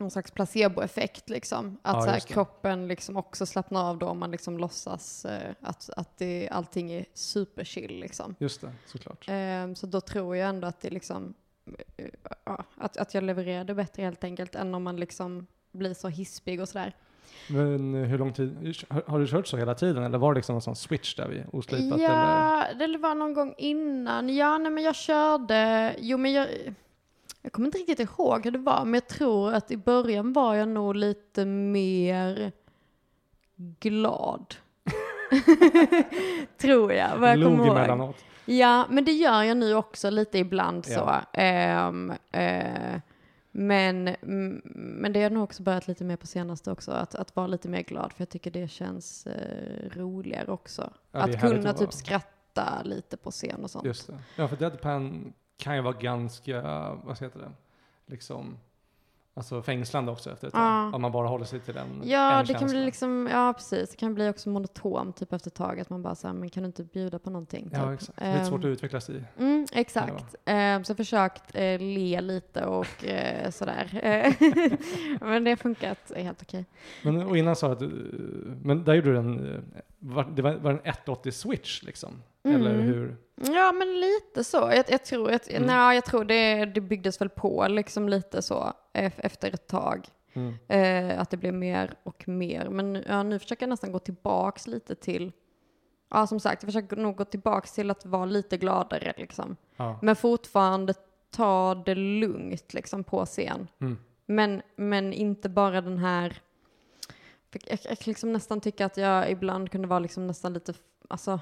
någon 0.01 0.11
slags 0.11 0.31
placeboeffekt 0.31 1.31
liksom. 1.31 1.79
Att 1.83 1.95
Ja, 1.95 2.03
så 2.03 2.11
här, 2.11 2.21
kroppen 2.21 2.89
liksom 2.89 3.17
också 3.17 3.47
slappnar 3.47 3.91
av 3.91 3.99
då 3.99 4.07
om 4.07 4.19
man 4.19 4.31
liksom 4.31 4.59
låtsas 4.59 5.25
eh, 5.25 5.55
att, 5.61 5.91
att 5.97 6.19
det, 6.19 6.49
allting 6.53 6.93
är 6.93 7.05
superchill 7.15 8.01
liksom. 8.01 8.35
Just 8.39 8.61
det, 8.61 8.73
såklart. 8.87 9.25
Ehm, 9.29 9.75
så 9.75 9.87
då 9.87 10.01
tror 10.01 10.37
jag 10.37 10.49
ändå 10.49 10.69
att 10.69 10.81
det 10.81 10.91
liksom, 10.91 11.35
eh, 11.97 12.07
ja, 12.45 12.65
att, 12.77 12.97
att 12.97 13.15
jag 13.15 13.25
levererade 13.25 13.75
bättre 13.75 14.03
helt 14.03 14.25
enkelt 14.25 14.55
än 14.55 14.75
om 14.75 14.83
man 14.83 14.97
liksom 14.97 15.47
blir 15.73 15.95
så 15.95 16.09
hispig 16.09 16.61
och 16.61 16.69
sådär. 16.69 16.95
Men 17.49 17.95
eh, 17.95 18.01
hur 18.09 18.19
lång 18.19 18.33
tid, 18.33 18.75
har, 19.07 19.19
du 19.19 19.27
kört 19.27 19.47
så 19.47 19.57
hela 19.57 19.75
tiden 19.75 20.03
eller 20.03 20.19
var 20.19 20.35
det 20.35 20.39
liksom 20.39 20.55
en 20.55 20.61
sån 20.61 20.77
switch 20.77 21.15
där 21.15 21.29
vid 21.29 21.45
oslipat? 21.53 21.99
Eller? 21.99 22.05
Ja, 22.05 22.67
det 22.79 22.99
var 22.99 23.15
någon 23.15 23.35
gång 23.35 23.55
innan. 23.59 24.35
Ja, 24.35 24.59
nej 24.59 24.73
men 24.73 24.85
jag 24.85 24.97
körde, 24.97 25.95
jo 25.99 26.19
men 26.19 26.33
jag, 26.33 26.49
jag 27.43 27.53
kommer 27.53 27.67
inte 27.67 27.79
riktigt 27.79 28.01
ihåg 28.01 28.45
hur 28.45 28.51
det 28.51 28.59
var, 28.59 28.85
men 28.85 28.95
jag 28.95 29.09
tror 29.09 29.55
att 29.55 29.71
i 29.71 29.77
början 29.77 30.33
var 30.33 30.55
jag 30.55 30.69
nog 30.69 30.97
lite 30.97 31.45
mer 31.45 32.53
glad. 33.57 34.55
tror 36.59 36.93
jag, 36.93 37.19
vad 37.19 37.31
jag 37.31 37.39
Log 37.39 37.51
kommer 37.51 37.67
ihåg. 37.67 37.77
emellanåt. 37.77 38.17
Ja, 38.45 38.87
men 38.91 39.05
det 39.05 39.13
gör 39.13 39.43
jag 39.43 39.57
nu 39.57 39.75
också 39.75 40.11
lite 40.11 40.39
ibland 40.39 40.87
så. 40.87 40.93
Ja. 40.93 41.23
Ehm, 41.33 42.13
eh, 42.33 43.01
men, 43.51 44.09
mm, 44.09 44.63
men 44.65 45.13
det 45.13 45.23
har 45.23 45.31
nog 45.31 45.43
också 45.45 45.63
börjat 45.63 45.89
lite 45.89 46.05
mer 46.05 46.17
på 46.17 46.27
senaste 46.27 46.71
också, 46.71 46.91
att, 46.93 47.15
att 47.15 47.37
vara 47.37 47.47
lite 47.47 47.69
mer 47.69 47.83
glad, 47.83 48.13
för 48.13 48.21
jag 48.21 48.29
tycker 48.29 48.51
det 48.51 48.69
känns 48.69 49.27
eh, 49.27 49.91
roligare 49.91 50.53
också. 50.53 50.93
Ja, 51.13 51.21
att 51.21 51.41
kunna 51.41 51.73
typ 51.73 51.93
skratta 51.93 52.83
lite 52.85 53.17
på 53.17 53.31
scen 53.31 53.65
och 53.65 53.71
sånt. 53.71 53.85
Just 53.85 54.07
det. 54.07 54.19
Ja, 54.37 54.49
för 54.49 54.57
deadpan 54.57 55.33
kan 55.63 55.77
ju 55.77 55.83
vara 55.83 55.95
ganska, 56.01 56.63
vad 57.05 57.21
heter 57.21 57.39
det, 57.39 57.53
liksom, 58.07 58.59
alltså 59.35 59.63
fängslande 59.63 60.13
också 60.13 60.31
efter 60.31 60.47
ett 60.47 60.55
tag. 60.55 60.63
Ja. 60.63 60.95
Om 60.95 61.03
man 61.03 61.13
bara 61.13 61.29
håller 61.29 61.45
sig 61.45 61.61
till 61.61 61.75
den 61.75 62.03
Ja, 62.05 62.41
en 62.41 62.47
det 62.47 62.55
kan 62.55 62.69
bli 62.69 62.85
liksom, 62.85 63.29
ja 63.33 63.53
precis, 63.53 63.91
det 63.91 63.97
kan 63.97 64.15
bli 64.15 64.29
också 64.31 64.49
monotom 64.49 65.13
typ 65.13 65.33
efter 65.33 65.51
ett 65.51 65.55
tag, 65.55 65.81
att 65.81 65.91
man 65.91 66.03
bara 66.03 66.15
säger 66.15 66.35
men 66.35 66.51
kan 66.51 66.63
du 66.63 66.67
inte 66.67 66.85
bjuda 66.85 67.19
på 67.19 67.31
någonting? 67.31 67.71
Ja, 67.73 67.85
typ. 67.85 67.95
exakt. 67.95 68.21
Lite 68.21 68.45
svårt 68.45 68.65
Ehm, 68.65 68.71
att 68.71 68.75
utvecklas 68.75 69.11
i. 69.11 69.25
Mm, 69.39 69.67
exakt. 69.73 70.35
Eh, 70.45 70.83
så 70.83 70.95
försökt 70.95 71.55
eh, 71.55 71.81
le 71.81 72.21
lite 72.21 72.65
och 72.67 73.05
eh, 73.05 73.51
sådär. 73.51 73.89
Men 75.21 75.45
det 75.45 75.51
har 75.51 75.57
funkat 75.57 76.13
helt 76.17 76.43
okej. 76.43 76.65
Men, 77.03 77.23
och 77.23 77.37
innan 77.37 77.57
sa 77.57 77.75
du 77.75 77.87
att 77.87 77.93
men 78.65 78.85
där 78.85 78.95
gjorde 78.95 79.13
du 79.13 79.19
en, 79.19 79.65
var, 80.03 80.25
det 80.25 80.43
var, 80.43 80.55
var 80.55 80.71
en 80.71 80.81
180 80.85 81.33
switch 81.33 81.83
liksom? 81.83 82.23
Eller 82.45 82.75
Mm. 82.75 82.87
hur? 82.87 83.17
Ja, 83.37 83.73
men 83.73 84.01
lite 84.01 84.45
så. 84.45 84.57
Jag, 84.57 84.85
jag 84.89 85.05
tror, 85.05 85.31
jag, 85.31 85.41
Mm. 85.51 85.63
nej, 85.63 85.95
jag 85.95 86.05
tror 86.05 86.25
det, 86.25 86.65
det 86.65 86.81
byggdes 86.81 87.21
väl 87.21 87.29
på 87.29 87.67
liksom 87.69 88.09
lite 88.09 88.43
så 88.43 88.73
ef- 88.93 89.13
efter 89.21 89.55
ett 89.55 89.67
tag. 89.67 90.07
Mm. 90.33 90.55
Eh, 90.69 91.21
att 91.21 91.31
det 91.31 91.37
blev 91.37 91.55
mer 91.55 91.95
och 92.03 92.29
mer. 92.29 92.69
Men 92.69 93.05
ja, 93.09 93.23
nu 93.23 93.39
försöker 93.39 93.63
jag 93.63 93.69
nästan 93.71 93.93
gå 93.93 93.99
tillbaks 93.99 94.67
lite 94.67 94.95
till, 94.95 95.33
ja 96.11 96.27
som 96.27 96.41
sagt, 96.41 96.63
jag 96.63 96.69
försöker 96.69 96.97
nog 96.97 97.17
gå 97.17 97.25
tillbaks 97.25 97.73
till 97.73 97.91
att 97.91 98.07
vara 98.07 98.25
lite 98.25 98.57
gladare 98.57 99.15
liksom. 99.17 99.57
Ja. 99.77 99.99
Men 100.03 100.17
fortfarande 100.17 100.95
ta 101.31 101.75
det 101.87 101.95
lugnt 101.95 102.75
liksom 102.75 103.05
på 103.05 103.27
scen. 103.27 103.69
Mm. 103.81 103.99
Men, 104.27 104.63
men 104.77 105.13
inte 105.13 105.49
bara 105.49 105.81
den 105.81 105.99
här, 105.99 106.37
jag, 107.67 107.81
kan 107.81 107.97
liksom 108.05 108.33
nästan 108.33 108.61
tycka 108.61 108.87
att 108.87 108.97
jag 108.97 109.31
ibland 109.31 109.71
kunde 109.71 109.89
vara 109.89 109.99
liksom 109.99 110.27
nästan 110.27 110.53
lite, 110.53 110.75
alltså, 111.09 111.41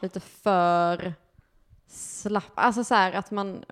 lite 0.00 0.20
för 0.20 1.14
slapp. 1.86 2.52
Alltså 2.54 2.84
så 2.84 2.94
här 2.94 3.12
att 3.12 3.30
man, 3.30 3.64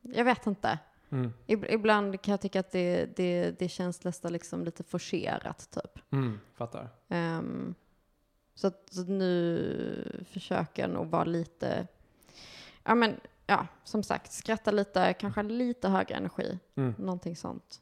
jag 0.00 0.24
vet 0.24 0.46
inte. 0.46 0.78
Mm. 1.10 1.32
Ib- 1.46 1.66
Ibland 1.70 2.22
kan 2.22 2.32
jag 2.32 2.40
tycka 2.40 2.60
att 2.60 2.70
det, 2.70 3.16
det, 3.16 3.58
det 3.58 3.68
känns 3.68 4.04
nästan 4.04 4.32
liksom 4.32 4.64
lite 4.64 4.82
forcerat 4.82 5.70
typ. 5.70 5.98
Mm. 6.12 6.40
Fattar. 6.54 6.88
Ehm, 7.08 7.74
så, 8.54 8.66
att, 8.66 8.88
så 8.90 9.02
nu 9.02 10.24
försöker 10.30 10.82
jag 10.82 10.90
nog 10.90 11.06
vara 11.06 11.24
lite, 11.24 11.86
ja 12.84 12.94
men 12.94 13.20
ja, 13.46 13.66
som 13.84 14.02
sagt, 14.02 14.32
skratta 14.32 14.70
lite, 14.70 15.12
kanske 15.12 15.42
lite 15.42 15.88
högre 15.88 16.14
energi, 16.14 16.58
Mm. 16.74 16.94
någonting 16.98 17.36
sånt. 17.36 17.81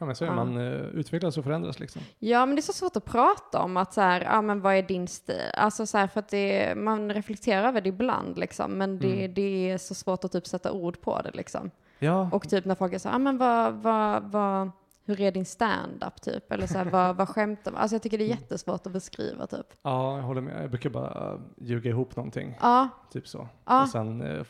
Ja, 0.00 0.06
men 0.06 0.14
så 0.16 0.24
är. 0.24 0.28
Ja. 0.28 0.34
man 0.34 0.56
uh, 0.56 0.80
utvecklas 0.86 1.38
och 1.38 1.44
förändras 1.44 1.80
liksom. 1.80 2.02
Ja, 2.18 2.46
men 2.46 2.56
det 2.56 2.60
är 2.60 2.62
så 2.62 2.72
svårt 2.72 2.96
att 2.96 3.04
prata 3.04 3.62
om 3.62 3.76
att 3.76 3.92
så 3.94 4.00
här, 4.00 4.20
ja 4.20 4.42
men 4.42 4.60
vad 4.60 4.74
är 4.74 4.82
din 4.82 5.08
stil? 5.08 5.36
Alltså 5.54 5.86
så 5.86 5.98
här, 5.98 6.06
för 6.06 6.20
att 6.20 6.28
det, 6.28 6.74
man 6.76 7.12
reflekterar 7.12 7.68
över 7.68 7.80
det 7.80 7.88
ibland 7.88 8.38
liksom, 8.38 8.72
men 8.72 8.98
det, 8.98 9.18
Mm. 9.20 9.34
det 9.34 9.70
är 9.70 9.78
så 9.78 9.94
svårt 9.94 10.24
att 10.24 10.32
typ 10.32 10.46
sätta 10.46 10.72
ord 10.72 11.00
på 11.00 11.20
det 11.22 11.30
liksom. 11.34 11.70
Ja, 11.98 12.28
Och 12.32 12.48
typ 12.48 12.64
när 12.64 12.74
folk 12.74 12.92
är 12.92 12.98
så 12.98 13.08
här, 13.08 13.14
ja 13.14 13.18
men 13.18 13.38
vad, 13.38 13.74
vad, 13.74 14.22
vad, 14.22 14.70
hur 15.04 15.20
är 15.20 15.30
din 15.32 15.44
stand-up 15.46 16.20
typ? 16.22 16.52
Eller 16.52 16.66
så 16.66 16.78
här, 16.78 16.84
vad, 16.84 17.16
vad 17.16 17.28
skämtar 17.28 17.72
man? 17.72 17.80
Alltså 17.80 17.94
jag 17.94 18.02
tycker 18.02 18.18
det 18.18 18.24
är 18.24 18.28
jättesvårt 18.28 18.86
att 18.86 18.92
beskriva 18.92 19.46
typ. 19.46 19.66
Ja, 19.82 20.16
jag 20.16 20.22
håller 20.22 20.40
med. 20.40 20.62
Jag 20.62 20.70
brukar 20.70 20.90
bara 20.90 21.40
ljuga 21.60 21.90
ihop 21.90 22.16
någonting, 22.16 22.58
Ja, 22.60 22.88
typ 23.12 23.28
så. 23.28 23.48
ja, 23.66 23.82
Och 23.82 23.88
sen, 23.88 24.22
eh, 24.22 24.44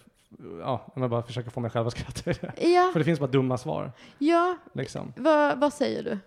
ja, 0.61 0.93
jag 0.95 1.11
bara 1.11 1.23
försöker 1.23 1.51
få 1.51 1.61
mig 1.61 1.71
själv 1.71 1.87
att 1.87 1.93
skratta 1.93 2.31
det. 2.31 2.53
ja, 2.69 2.91
För 2.93 2.99
det 2.99 3.05
finns 3.05 3.21
bara 3.21 3.31
dumma 3.31 3.59
svar, 3.59 3.93
ja. 4.19 4.57
liksom. 4.73 5.13
Vad, 5.17 5.59
vad 5.61 5.73
säger 5.73 6.03
du? 6.03 6.19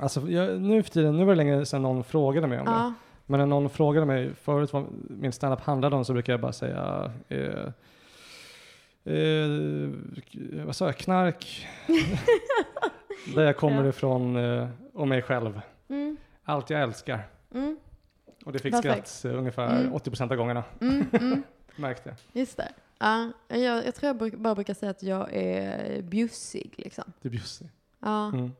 Alltså, 0.00 0.28
jag, 0.30 0.60
nu 0.60 0.82
för 0.82 0.90
tiden, 0.90 1.16
nu 1.16 1.24
var 1.24 1.32
det 1.32 1.36
länge 1.36 1.66
sedan 1.66 1.82
någon 1.82 2.04
frågade 2.04 2.46
mig 2.46 2.58
om 2.58 2.64
det. 2.64 2.70
Ja, 2.72 2.92
Men 3.26 3.38
när 3.40 3.46
någon 3.46 3.70
frågade 3.70 4.06
mig 4.06 4.34
förut 4.34 4.72
vad 4.72 4.86
min 5.10 5.32
standup 5.32 5.60
handlade 5.60 5.96
om 5.96 6.04
så 6.04 6.12
brukar 6.12 6.32
jag 6.32 6.40
bara 6.40 6.52
säga 6.52 7.12
eh, 7.28 7.64
eh, 9.04 9.90
vad 10.64 10.76
sa 10.76 10.86
jag, 10.86 10.96
knark, 10.96 11.68
där 13.34 13.42
jag 13.42 13.56
kommer 13.56 13.82
Ja. 13.82 13.88
ifrån 13.88 14.36
eh, 14.36 14.68
och 14.94 15.08
mig 15.08 15.22
själv. 15.22 15.60
mm, 15.88 16.16
Allt 16.44 16.70
jag 16.70 16.80
älskar. 16.82 17.20
mm, 17.54 17.76
Och 18.44 18.52
det 18.52 18.58
fick 18.58 18.72
Perfekt. 18.74 19.08
skratt 19.08 19.32
eh, 19.34 19.38
ungefär 19.38 19.80
Mm. 19.80 19.92
80% 19.94 20.30
av 20.30 20.36
gångerna, 20.36 20.64
mm, 20.80 21.04
mm. 21.12 21.42
märkte. 21.76 22.16
Just 22.32 22.56
det. 22.56 22.68
Ja, 22.98 23.32
jag, 23.48 23.86
jag 23.86 23.94
tror 23.94 24.06
jag 24.06 24.16
bruk, 24.18 24.34
bara 24.34 24.54
brukar 24.54 24.74
säga 24.74 24.90
att 24.90 25.02
jag 25.02 25.28
är 25.34 26.02
bjussig 26.02 26.74
liksom. 26.78 27.12
Det 27.22 27.28
är 27.28 27.30
bjussig. 27.30 27.70
Ja, 28.00 28.28
Mm. 28.28 28.50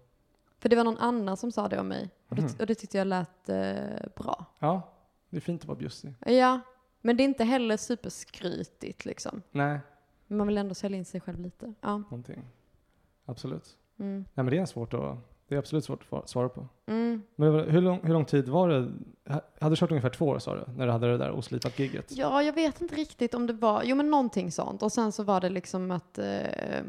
för 0.59 0.69
det 0.69 0.77
var 0.77 0.85
någon 0.85 0.99
annan 0.99 1.37
som 1.37 1.53
sa 1.53 1.69
det 1.69 1.79
om 1.81 1.89
mig. 1.89 2.11
Och 2.29 2.37
det, 2.37 2.43
Mhm. 2.43 2.51
och 2.61 2.67
det 2.67 2.75
tyckte 2.75 2.99
jag 2.99 3.07
lät 3.07 3.49
eh, 3.49 4.09
bra. 4.17 4.45
Ja, 4.59 4.93
det 5.31 5.37
är 5.37 5.41
fint 5.41 5.61
att 5.63 5.69
vara 5.69 5.79
bjussig. 5.79 6.15
Ja, 6.27 6.61
men 7.01 7.17
det 7.17 7.23
är 7.23 7.25
inte 7.25 7.45
heller 7.45 7.77
superskrytigt 7.77 9.05
liksom. 9.05 9.43
Nej, 9.51 9.79
Men 10.27 10.39
man 10.39 10.47
vill 10.47 10.59
ändå 10.59 10.75
sälja 10.75 10.99
in 10.99 11.05
sig 11.05 11.21
själv 11.21 11.41
lite. 11.41 11.75
Ja. 11.81 11.97
någonting. 11.99 12.45
Absolut. 13.25 13.77
Mm. 13.99 14.15
Nej 14.35 14.45
men 14.45 14.47
det 14.47 14.59
är 14.59 14.67
svårt 14.67 14.95
att, 14.95 15.17
det 15.49 15.55
är 15.55 15.59
absolut 15.59 15.85
svårt 15.85 16.13
att 16.13 16.29
svara 16.29 16.49
på. 16.49 16.67
Mm. 16.87 17.23
Men 17.37 17.53
hur 17.55 17.81
lång, 17.83 18.01
hur 18.03 18.13
lång 18.13 18.25
tid 18.25 18.49
var 18.49 18.69
det? 18.69 18.93
Ha- 19.33 19.41
Hade 19.61 19.73
du 19.73 19.77
kört 19.77 19.91
ungefär 19.91 20.11
två 20.11 20.27
år 20.27 20.39
sa 20.39 20.55
du, 20.55 20.65
när 20.77 20.87
du 20.87 20.93
hade 20.93 21.07
det 21.11 21.19
där 21.19 21.31
oslipat 21.31 21.79
gigget? 21.79 22.13
Ja, 22.17 22.43
jag 22.43 22.53
vet 22.53 22.81
inte 22.81 22.95
riktigt 22.95 23.35
om 23.35 23.47
det 23.47 23.53
var, 23.53 23.83
jo 23.85 23.97
men 23.97 24.11
någonting 24.11 24.53
sånt. 24.53 24.83
Och 24.83 24.93
sen 24.93 25.13
så 25.13 25.23
var 25.23 25.41
det 25.41 25.49
liksom 25.49 25.91
att, 25.91 26.19
eh, 26.19 26.83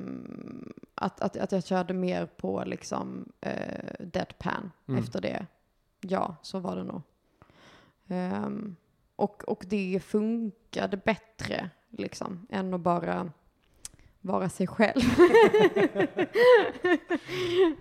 att, 0.96 1.22
att, 1.22 1.38
att 1.38 1.52
jag 1.52 1.66
körde 1.66 1.94
mer 1.94 2.26
på 2.26 2.64
liksom 2.66 3.32
eh, 3.42 3.94
deadpan 4.00 4.72
Mm. 4.88 5.04
efter 5.04 5.22
det. 5.22 5.46
Ja, 6.02 6.36
så 6.42 6.60
var 6.60 6.76
det 6.76 6.84
nog. 6.84 7.02
Ehm, 8.08 8.76
och, 9.16 9.44
och 9.44 9.64
det 9.68 10.00
funkade 10.04 10.98
bättre 10.98 11.70
liksom 11.90 12.48
än 12.50 12.74
att 12.74 12.82
bara 12.82 13.32
vara 14.22 14.50
sig 14.50 14.68
själv. 14.68 15.02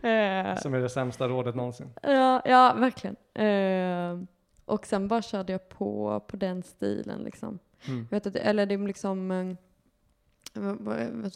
Eh, 0.03 0.57
Som 0.57 0.74
är 0.74 0.80
det 0.80 0.89
sämsta 0.89 1.28
rådet 1.28 1.55
någonsin. 1.55 1.91
Ja, 2.03 2.43
ja 2.45 2.74
verkligen. 2.78 3.16
Eh, 3.34 4.18
och 4.64 4.86
sen 4.86 5.09
bara 5.09 5.22
körde 5.22 5.53
jag 5.53 5.68
på, 5.68 6.20
på 6.28 6.36
den 6.36 6.62
stilen 6.62 7.22
liksom. 7.22 7.59
Mm. 7.86 8.07
Jag 8.11 8.16
vet 8.16 8.26
att, 8.26 8.36
eller 8.36 8.66
det 8.66 8.74
är 8.74 8.78
liksom 8.86 9.30
eh, 9.30 9.55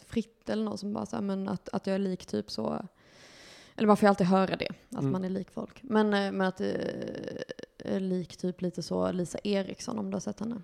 Fritt 0.07 0.49
eller 0.49 0.63
någon 0.63 0.77
som 0.77 0.93
bara 0.93 1.05
sa 1.05 1.21
men 1.21 1.49
att, 1.49 1.69
att 1.69 1.87
jag 1.87 1.93
är 1.95 1.99
lik 1.99 2.25
typ 2.25 2.51
så, 2.51 2.85
eller 3.75 3.87
man 3.87 3.97
får 3.97 4.05
ju 4.07 4.09
alltid 4.09 4.27
höra 4.27 4.55
det, 4.55 4.69
att 4.91 4.99
Mm. 4.99 5.11
man 5.11 5.23
är 5.23 5.29
lik 5.29 5.51
folk. 5.51 5.79
Men, 5.83 6.13
eh, 6.13 6.31
men 6.31 6.47
att 6.47 6.57
det 6.57 6.77
är 7.79 7.99
lik 7.99 8.37
typ 8.37 8.61
lite 8.61 8.83
så 8.83 9.11
Lisa 9.11 9.37
Eriksson 9.43 9.99
om 9.99 10.09
du 10.11 10.15
har 10.15 10.19
sett 10.21 10.39
henne. 10.39 10.61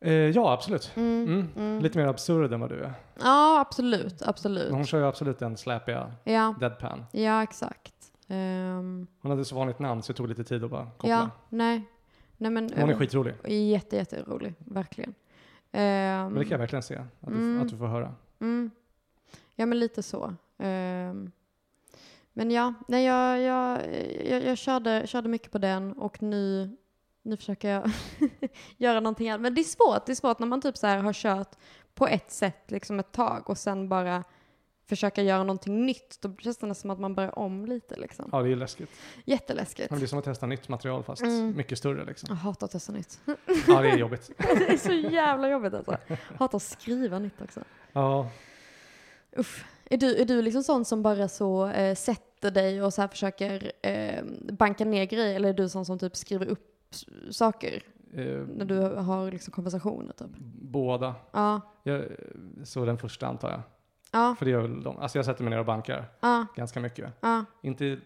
Eh, 0.00 0.12
ja, 0.12 0.52
absolut. 0.52 0.92
Mm, 0.96 1.24
Mm. 1.24 1.48
mm. 1.56 1.82
Lite 1.82 1.98
mer 1.98 2.06
absurd 2.06 2.52
än 2.52 2.60
vad 2.60 2.70
du 2.70 2.82
är. 2.82 2.92
Ja, 3.20 3.60
absolut, 3.60 4.22
absolut. 4.22 4.66
Men 4.68 4.74
hon 4.74 4.86
kör 4.86 4.98
ju 4.98 5.06
absolut 5.06 5.38
den 5.38 5.56
släpiga 5.56 6.12
Ja, 6.24 6.54
deadpan. 6.60 7.04
ja 7.12 7.42
exakt. 7.42 7.92
Ehm, 8.28 9.06
Hon 9.20 9.30
hade 9.30 9.44
så 9.44 9.54
vanligt 9.56 9.78
namn 9.78 10.02
så 10.02 10.12
det 10.12 10.16
tog 10.16 10.28
lite 10.28 10.44
tid 10.44 10.64
att 10.64 10.70
bara 10.70 10.84
koppla. 10.96 11.08
ja, 11.10 11.30
nej. 11.48 11.82
nej 12.36 12.50
men, 12.50 12.70
Hon 12.76 12.88
är 12.88 12.92
eh, 12.92 12.98
skitrolig. 12.98 13.34
Jätte, 13.70 13.96
jätterolig, 13.96 14.54
verkligen. 14.58 15.14
Ehm, 15.72 16.24
Men 16.24 16.34
det 16.34 16.40
kan 16.44 16.50
jag 16.50 16.58
verkligen 16.58 16.82
se, 16.82 16.94
att 16.96 17.06
du, 17.20 17.32
Mm. 17.34 17.62
att 17.62 17.68
du 17.68 17.76
får 17.76 17.86
höra. 17.86 18.14
Mm. 18.40 18.70
Ja, 19.54 19.66
men 19.66 19.78
lite 19.78 20.02
så. 20.02 20.34
Ehm, 20.58 21.30
men 22.32 22.50
ja, 22.50 22.74
nej, 22.88 23.04
jag, 23.04 23.40
jag, 23.40 23.80
jag, 24.26 24.44
jag 24.44 24.58
körde, 24.58 25.06
körde 25.06 25.28
mycket 25.28 25.52
på 25.52 25.58
den 25.58 25.92
och 25.92 26.22
nu, 26.22 26.76
nu 27.26 27.36
försöker 27.36 27.68
jag 27.70 27.90
göra 28.76 29.00
någonting 29.00 29.30
annat. 29.30 29.40
Men 29.40 29.54
det 29.54 29.60
är 29.60 29.64
svårt, 29.64 30.06
det 30.06 30.12
är 30.12 30.16
svårt 30.16 30.38
när 30.38 30.46
man 30.46 30.60
typ 30.60 30.76
så 30.76 30.86
här 30.86 30.98
har 30.98 31.12
kört 31.12 31.50
på 31.94 32.06
ett 32.06 32.30
sätt 32.30 32.70
liksom 32.70 33.00
ett 33.00 33.12
tag 33.12 33.50
och 33.50 33.58
sen 33.58 33.88
bara 33.88 34.24
försöka 34.88 35.22
göra 35.22 35.38
någonting 35.42 35.86
nytt. 35.86 36.18
Då 36.20 36.36
känns 36.38 36.56
det 36.56 36.66
nästan 36.66 36.74
som 36.74 36.90
att 36.90 37.00
man 37.00 37.14
börjar 37.14 37.38
om 37.38 37.66
lite 37.66 37.96
liksom. 37.96 38.28
Ja, 38.32 38.42
det 38.42 38.52
är 38.52 38.56
läskigt. 38.56 38.90
Jätteläskigt. 39.24 39.88
Det 39.90 40.02
är 40.02 40.06
som 40.06 40.18
att 40.18 40.24
testa 40.24 40.46
nytt 40.46 40.68
material 40.68 41.02
fast 41.02 41.22
Mm. 41.22 41.56
mycket 41.56 41.78
större 41.78 42.04
liksom. 42.04 42.26
Jag 42.30 42.36
hatar 42.36 42.64
att 42.64 42.70
testa 42.72 42.92
nytt. 42.92 43.20
Ja, 43.66 43.82
det 43.82 43.88
är 43.90 43.96
jobbigt. 43.96 44.30
det 44.38 44.72
är 44.72 44.76
så 44.78 44.92
jävla 44.92 45.48
jobbigt 45.50 45.74
alltså. 45.74 45.96
Hatar 46.38 46.56
att 46.56 46.62
skriva 46.62 47.18
nytt 47.18 47.42
också. 47.42 47.60
Ja, 47.92 48.30
Uff. 49.36 49.64
Är 49.90 49.96
du, 49.96 50.16
är 50.16 50.24
du 50.24 50.42
liksom 50.42 50.62
sån 50.62 50.84
som 50.84 51.02
bara 51.02 51.28
så 51.28 51.66
eh, 51.68 51.94
sätter 51.94 52.50
dig 52.50 52.82
och 52.82 52.94
så 52.94 53.00
här 53.00 53.08
försöker 53.08 53.72
eh, 53.82 54.24
banka 54.52 54.84
ner 54.84 55.04
grejer 55.04 55.34
eller 55.36 55.48
är 55.48 55.52
du 55.52 55.68
sån 55.68 55.84
som 55.84 55.98
typ 55.98 56.16
skriver 56.16 56.46
upp 56.46 56.75
saker 57.30 57.82
eh, 58.14 58.24
när 58.56 58.64
du 58.64 58.80
har 58.80 59.30
liksom 59.30 59.52
konversationer 59.52 60.12
typ? 60.12 60.30
båda. 60.60 61.14
Ja, 61.32 61.60
Jag, 61.82 62.04
så 62.64 62.84
den 62.84 62.98
första 62.98 63.26
antar 63.26 63.50
jag. 63.50 63.60
ja, 64.12 64.34
För 64.38 64.44
det 64.44 64.50
gör 64.50 64.60
väl 64.60 64.82
de. 64.82 64.98
Alltså 64.98 65.18
jag 65.18 65.24
sätter 65.24 65.42
mig 65.44 65.50
ner 65.50 65.58
och 65.58 65.66
bankar 65.66 66.04
ja, 66.20 66.46
ganska 66.56 66.80
mycket. 66.80 67.12
ja, 67.20 67.44
Inte 67.62 67.98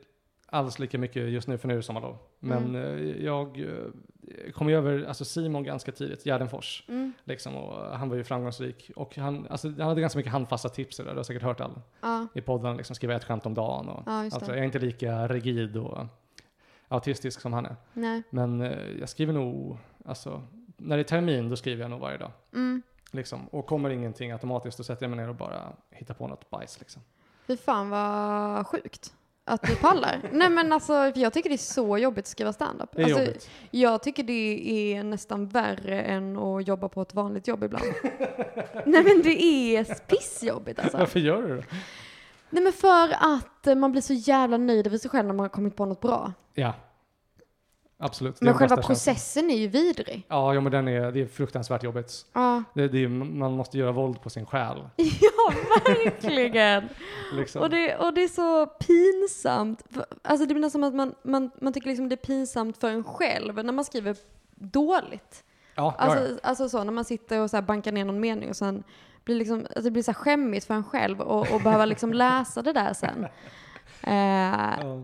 alls 0.52 0.78
lika 0.78 0.98
mycket 0.98 1.28
just 1.30 1.48
nu 1.48 1.58
för 1.58 1.68
nu 1.68 1.74
är 1.74 1.76
det 1.76 1.82
sommarlov. 1.82 2.16
Men 2.38 2.74
Mm. 2.76 2.98
eh, 2.98 3.24
jag 3.24 3.60
eh, 3.60 4.52
kom 4.52 4.68
ju 4.68 4.76
över 4.76 5.04
alltså 5.04 5.24
Simon 5.24 5.62
ganska 5.64 5.92
tidigt, 5.92 6.24
Gärdenfors. 6.24 6.84
mm, 6.88 7.12
Liksom, 7.24 7.56
och 7.56 7.96
han 7.98 8.08
var 8.08 8.16
ju 8.16 8.24
framgångsrik. 8.24 8.90
Och 8.96 9.16
han, 9.16 9.46
alltså, 9.50 9.68
han 9.68 9.80
hade 9.80 10.00
ganska 10.00 10.16
mycket 10.18 10.32
handfasta 10.32 10.68
tips 10.68 10.96
det. 10.96 11.02
Du 11.10 11.16
har 11.16 11.22
säkert 11.22 11.42
hört 11.42 11.60
all, 11.60 11.80
ja, 12.00 12.26
i 12.34 12.40
podden. 12.40 12.76
Liksom, 12.76 12.96
skriva 12.96 13.14
ett 13.14 13.24
skämt 13.24 13.46
om 13.46 13.54
dagen. 13.54 13.88
Och, 13.88 14.02
ja, 14.06 14.12
alltså, 14.12 14.50
jag 14.50 14.58
är 14.58 14.62
inte 14.64 14.78
lika 14.78 15.28
rigid 15.28 15.76
och 15.76 15.98
autistisk 16.90 17.40
som 17.40 17.52
han 17.52 17.66
är. 17.66 17.76
Nej. 17.92 18.22
Men 18.30 18.60
eh, 18.60 18.98
jag 19.00 19.08
skriver 19.08 19.32
nog, 19.32 19.78
alltså, 20.04 20.42
när 20.76 20.96
det 20.96 21.02
är 21.02 21.04
termin 21.04 21.48
då 21.48 21.56
skriver 21.56 21.82
jag 21.82 21.90
nog 21.90 22.00
varje 22.00 22.18
dag. 22.18 22.30
Mm. 22.52 22.82
Liksom. 23.10 23.48
Och 23.48 23.66
kommer 23.66 23.90
ingenting 23.90 24.32
automatiskt 24.32 24.76
då 24.76 24.84
sätter 24.84 25.04
jag 25.04 25.10
mig 25.10 25.20
ner 25.20 25.28
och 25.28 25.34
bara 25.34 25.72
hittar 25.90 26.14
på 26.14 26.28
något 26.28 26.50
bajs. 26.50 26.80
Liksom. 26.80 27.02
Fy 27.46 27.56
fan 27.56 27.90
vad 27.90 28.66
sjukt. 28.66 29.12
Att 29.44 29.62
du 29.62 29.76
pallar. 29.76 30.20
Nej 30.32 30.50
men 30.50 30.72
alltså, 30.72 31.12
jag 31.14 31.32
tycker 31.32 31.48
det 31.48 31.54
är 31.54 31.58
så 31.58 31.98
jobbigt 31.98 32.24
att 32.24 32.28
skriva 32.28 32.52
standup. 32.52 32.90
Det 32.92 33.02
är 33.02 33.04
alltså, 33.04 33.20
jobbigt. 33.20 33.50
Jag 33.70 34.02
tycker 34.02 34.22
det 34.22 34.92
är 34.94 35.04
nästan 35.04 35.48
värre 35.48 36.02
än 36.02 36.36
att 36.36 36.68
jobba 36.68 36.88
på 36.88 37.02
ett 37.02 37.14
vanligt 37.14 37.48
jobb 37.48 37.64
ibland. 37.64 37.84
Nej 38.86 39.04
men 39.04 39.22
det 39.22 39.42
är 39.42 39.84
pissjobbigt 39.94 40.78
alltså. 40.78 40.98
Varför 40.98 41.20
gör 41.20 41.42
du 41.42 41.56
det? 41.56 41.64
Nej 42.50 42.62
men 42.62 42.72
för 42.72 43.10
att 43.36 43.66
eh, 43.66 43.74
man 43.74 43.92
blir 43.92 44.02
så 44.02 44.12
jävla 44.12 44.56
nöjd 44.56 44.86
över 44.86 44.98
sig 44.98 45.10
själv 45.10 45.26
när 45.26 45.34
man 45.34 45.44
har 45.44 45.48
kommit 45.48 45.76
på 45.76 45.86
något 45.86 46.00
bra. 46.00 46.32
Ja. 46.54 46.74
Absolut. 48.02 48.40
Men 48.40 48.54
själva 48.54 48.76
bästa 48.76 48.94
känslan. 48.94 49.14
processen 49.14 49.50
är 49.50 49.56
ju 49.56 49.68
vidrig. 49.68 50.26
Ja, 50.28 50.54
ja 50.54 50.60
men 50.60 50.72
den 50.72 50.88
är, 50.88 51.12
det 51.12 51.20
är 51.20 51.26
fruktansvärt 51.26 51.82
jobbigt. 51.82 52.12
Ja, 52.32 52.62
Det, 52.74 52.88
det 52.88 53.04
är, 53.04 53.08
man 53.08 53.52
måste 53.52 53.78
göra 53.78 53.92
våld 53.92 54.22
på 54.22 54.30
sin 54.30 54.46
själ. 54.46 54.76
ja 54.96 55.52
verkligen. 55.86 56.88
Liksom. 57.32 57.62
Och 57.62 57.70
det, 57.70 57.96
och 57.96 58.14
det 58.14 58.22
är 58.22 58.28
så 58.28 58.66
pinsamt. 58.66 59.82
Alltså 60.22 60.46
det 60.46 60.54
blir 60.54 60.60
nästan 60.62 60.80
som 60.82 60.84
att 60.88 60.94
man, 60.94 61.14
man, 61.22 61.50
man 61.60 61.72
tycker 61.72 61.88
liksom 61.88 62.08
det 62.08 62.14
är 62.14 62.26
pinsamt 62.26 62.78
för 62.80 62.88
en 62.90 63.04
själv 63.04 63.64
när 63.64 63.72
man 63.72 63.84
skriver 63.84 64.16
dåligt. 64.54 65.44
ja, 65.74 65.94
ja, 65.98 66.04
Alltså, 66.04 66.28
ja. 66.32 66.38
alltså 66.42 66.68
så 66.68 66.84
när 66.84 66.92
man 66.92 67.04
sitter 67.04 67.40
och 67.40 67.50
så 67.50 67.62
bankar 67.62 67.92
ner 67.92 68.04
någon 68.04 68.20
mening 68.20 68.48
och 68.50 68.56
sen 68.56 68.84
blir 69.24 69.36
liksom, 69.36 69.58
alltså 69.60 69.82
det 69.82 69.90
blir 69.90 70.02
så 70.02 70.10
här 70.10 70.16
skämmigt 70.18 70.66
för 70.66 70.74
en 70.74 70.84
själv 70.84 71.20
och, 71.20 71.54
och 71.54 71.60
behöva 71.62 71.84
liksom 71.84 72.12
läsa 72.12 72.62
det 72.62 72.72
där 72.72 72.92
sen. 72.92 73.26
Eh, 74.02 74.12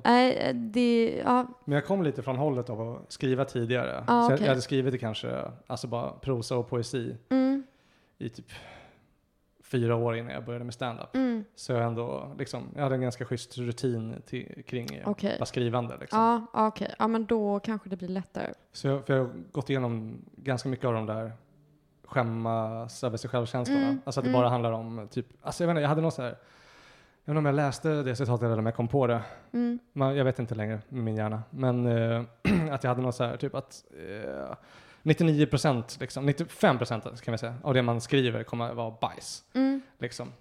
Ja. 0.04 0.52
det, 0.54 1.22
ja, 1.24 1.46
Men 1.64 1.74
jag 1.74 1.86
kom 1.86 2.02
lite 2.02 2.22
från 2.22 2.36
hållet 2.36 2.70
av 2.70 2.80
att 2.80 3.12
skriva 3.12 3.44
tidigare. 3.44 4.04
Ah, 4.06 4.22
så 4.26 4.30
jag, 4.32 4.36
okej. 4.36 4.44
jag 4.46 4.48
hade 4.50 4.62
skrivit 4.62 4.92
det 4.92 4.98
kanske, 4.98 5.42
alltså 5.66 5.86
bara 5.86 6.10
prosa 6.12 6.56
och 6.56 6.68
poesi 6.68 7.16
mm, 7.30 7.64
i 8.18 8.28
typ 8.28 8.46
fyra 9.64 9.96
år 9.96 10.16
innan 10.16 10.32
jag 10.32 10.44
började 10.44 10.64
med 10.64 10.74
stand-up. 10.74 11.14
mm, 11.16 11.44
Så 11.54 11.72
jag 11.72 11.84
ändå, 11.84 12.34
liksom, 12.38 12.68
jag 12.74 12.82
hade 12.82 12.94
en 12.94 13.00
ganska 13.00 13.24
schysst 13.24 13.58
rutin 13.58 14.22
till, 14.26 14.62
kring 14.66 15.02
Okej. 15.04 15.36
bara 15.38 15.46
skrivande. 15.46 15.96
Liksom. 16.00 16.18
ja, 16.52 16.66
okej, 16.68 16.94
ja 16.98 17.08
men 17.08 17.26
då 17.26 17.60
kanske 17.60 17.88
det 17.88 17.96
blir 17.96 18.08
lättare. 18.08 18.52
Så 18.72 18.88
jag, 18.88 19.06
för 19.06 19.14
jag 19.16 19.24
har 19.24 19.30
gått 19.52 19.70
igenom 19.70 20.18
ganska 20.36 20.68
mycket 20.68 20.84
av 20.84 20.92
de 20.94 21.06
där 21.06 21.32
skämmas 22.07 23.04
över 23.04 23.16
sig 23.16 23.30
själv-känslorna. 23.30 23.82
Mm, 23.86 24.00
Alltså 24.04 24.20
att 24.20 24.24
det 24.24 24.30
mm. 24.30 24.40
bara 24.40 24.48
handlar 24.50 24.72
om 24.72 25.09
typ, 25.11 25.26
alltså 25.42 25.62
jag 25.64 25.68
vet 25.68 25.72
inte, 25.72 25.80
jag 25.82 25.88
hade 25.88 26.00
något 26.00 26.14
så 26.14 26.22
här, 26.22 26.28
jag 26.28 26.34
vet 27.24 27.28
inte 27.28 27.38
om 27.38 27.46
jag 27.46 27.54
läste 27.54 27.88
det 28.02 28.16
citatet 28.16 28.42
eller 28.44 28.59
om 28.59 28.66
jag 28.66 28.74
kom 28.74 28.88
på 28.88 29.07
det. 29.07 29.22
Mm, 29.52 29.78
Man, 29.92 30.16
jag 30.16 30.24
vet 30.24 30.38
inte 30.38 30.54
längre 30.54 30.80
med 30.88 31.04
min 31.04 31.16
hjärna. 31.16 31.42
Men 31.50 31.86
eh, 31.86 32.22
att 32.70 32.84
jag 32.84 32.88
hade 32.90 33.02
något 33.02 33.14
så 33.14 33.24
här, 33.24 33.36
typ 33.36 33.54
att 33.54 33.84
eh, 34.48 34.57
99 35.02 35.46
procent, 35.46 35.96
liksom, 36.00 36.26
95 36.26 36.78
procent 36.78 37.20
kan 37.22 37.32
vi 37.32 37.38
säga, 37.38 37.54
av 37.62 37.74
det 37.74 37.82
man 37.82 38.00
skriver 38.00 38.42
kommer 38.42 38.74
vara 38.74 38.90
bajs. 39.00 39.44
mm, 39.54 39.80
Liksom. 39.98 40.32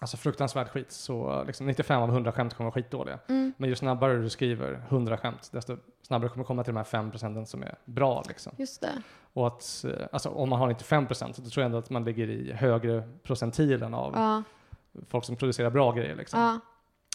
alltså 0.00 0.16
fruktansvärd 0.16 0.68
skit, 0.68 0.92
så 0.92 1.44
liksom 1.46 1.66
95 1.66 2.02
av 2.02 2.08
100 2.08 2.32
skämt 2.32 2.54
kommer 2.54 2.70
vara 2.70 2.74
skitdåliga. 2.74 3.18
Mm. 3.28 3.52
Men 3.56 3.68
ju 3.68 3.76
snabbare 3.76 4.16
du 4.18 4.30
skriver 4.30 4.82
100 4.88 5.16
skämt, 5.16 5.48
desto 5.52 5.76
snabbare 6.02 6.28
kommer 6.30 6.44
du 6.44 6.46
komma 6.46 6.64
till 6.64 6.72
de 6.74 6.76
här 6.76 6.84
5 6.84 7.10
procenten 7.10 7.46
som 7.46 7.62
är 7.62 7.74
bra 7.84 8.22
liksom. 8.28 8.52
Just 8.56 8.80
det. 8.80 9.02
Och 9.32 9.46
att, 9.46 9.84
eh, 9.88 10.06
alltså 10.12 10.28
om 10.28 10.48
man 10.48 10.58
har 10.58 10.68
95 10.68 11.06
procent, 11.06 11.36
då 11.36 11.50
tror 11.50 11.62
jag 11.62 11.66
ändå 11.66 11.78
att 11.78 11.90
man 11.90 12.04
ligger 12.04 12.30
i 12.30 12.52
högre 12.52 13.08
procentilen 13.22 13.94
av 13.94 14.12
Ja. 14.16 14.42
folk 15.08 15.24
som 15.24 15.36
producerar 15.36 15.70
bra 15.70 15.92
grejer 15.92 16.16
liksom. 16.16 16.40
Ja. 16.40 16.58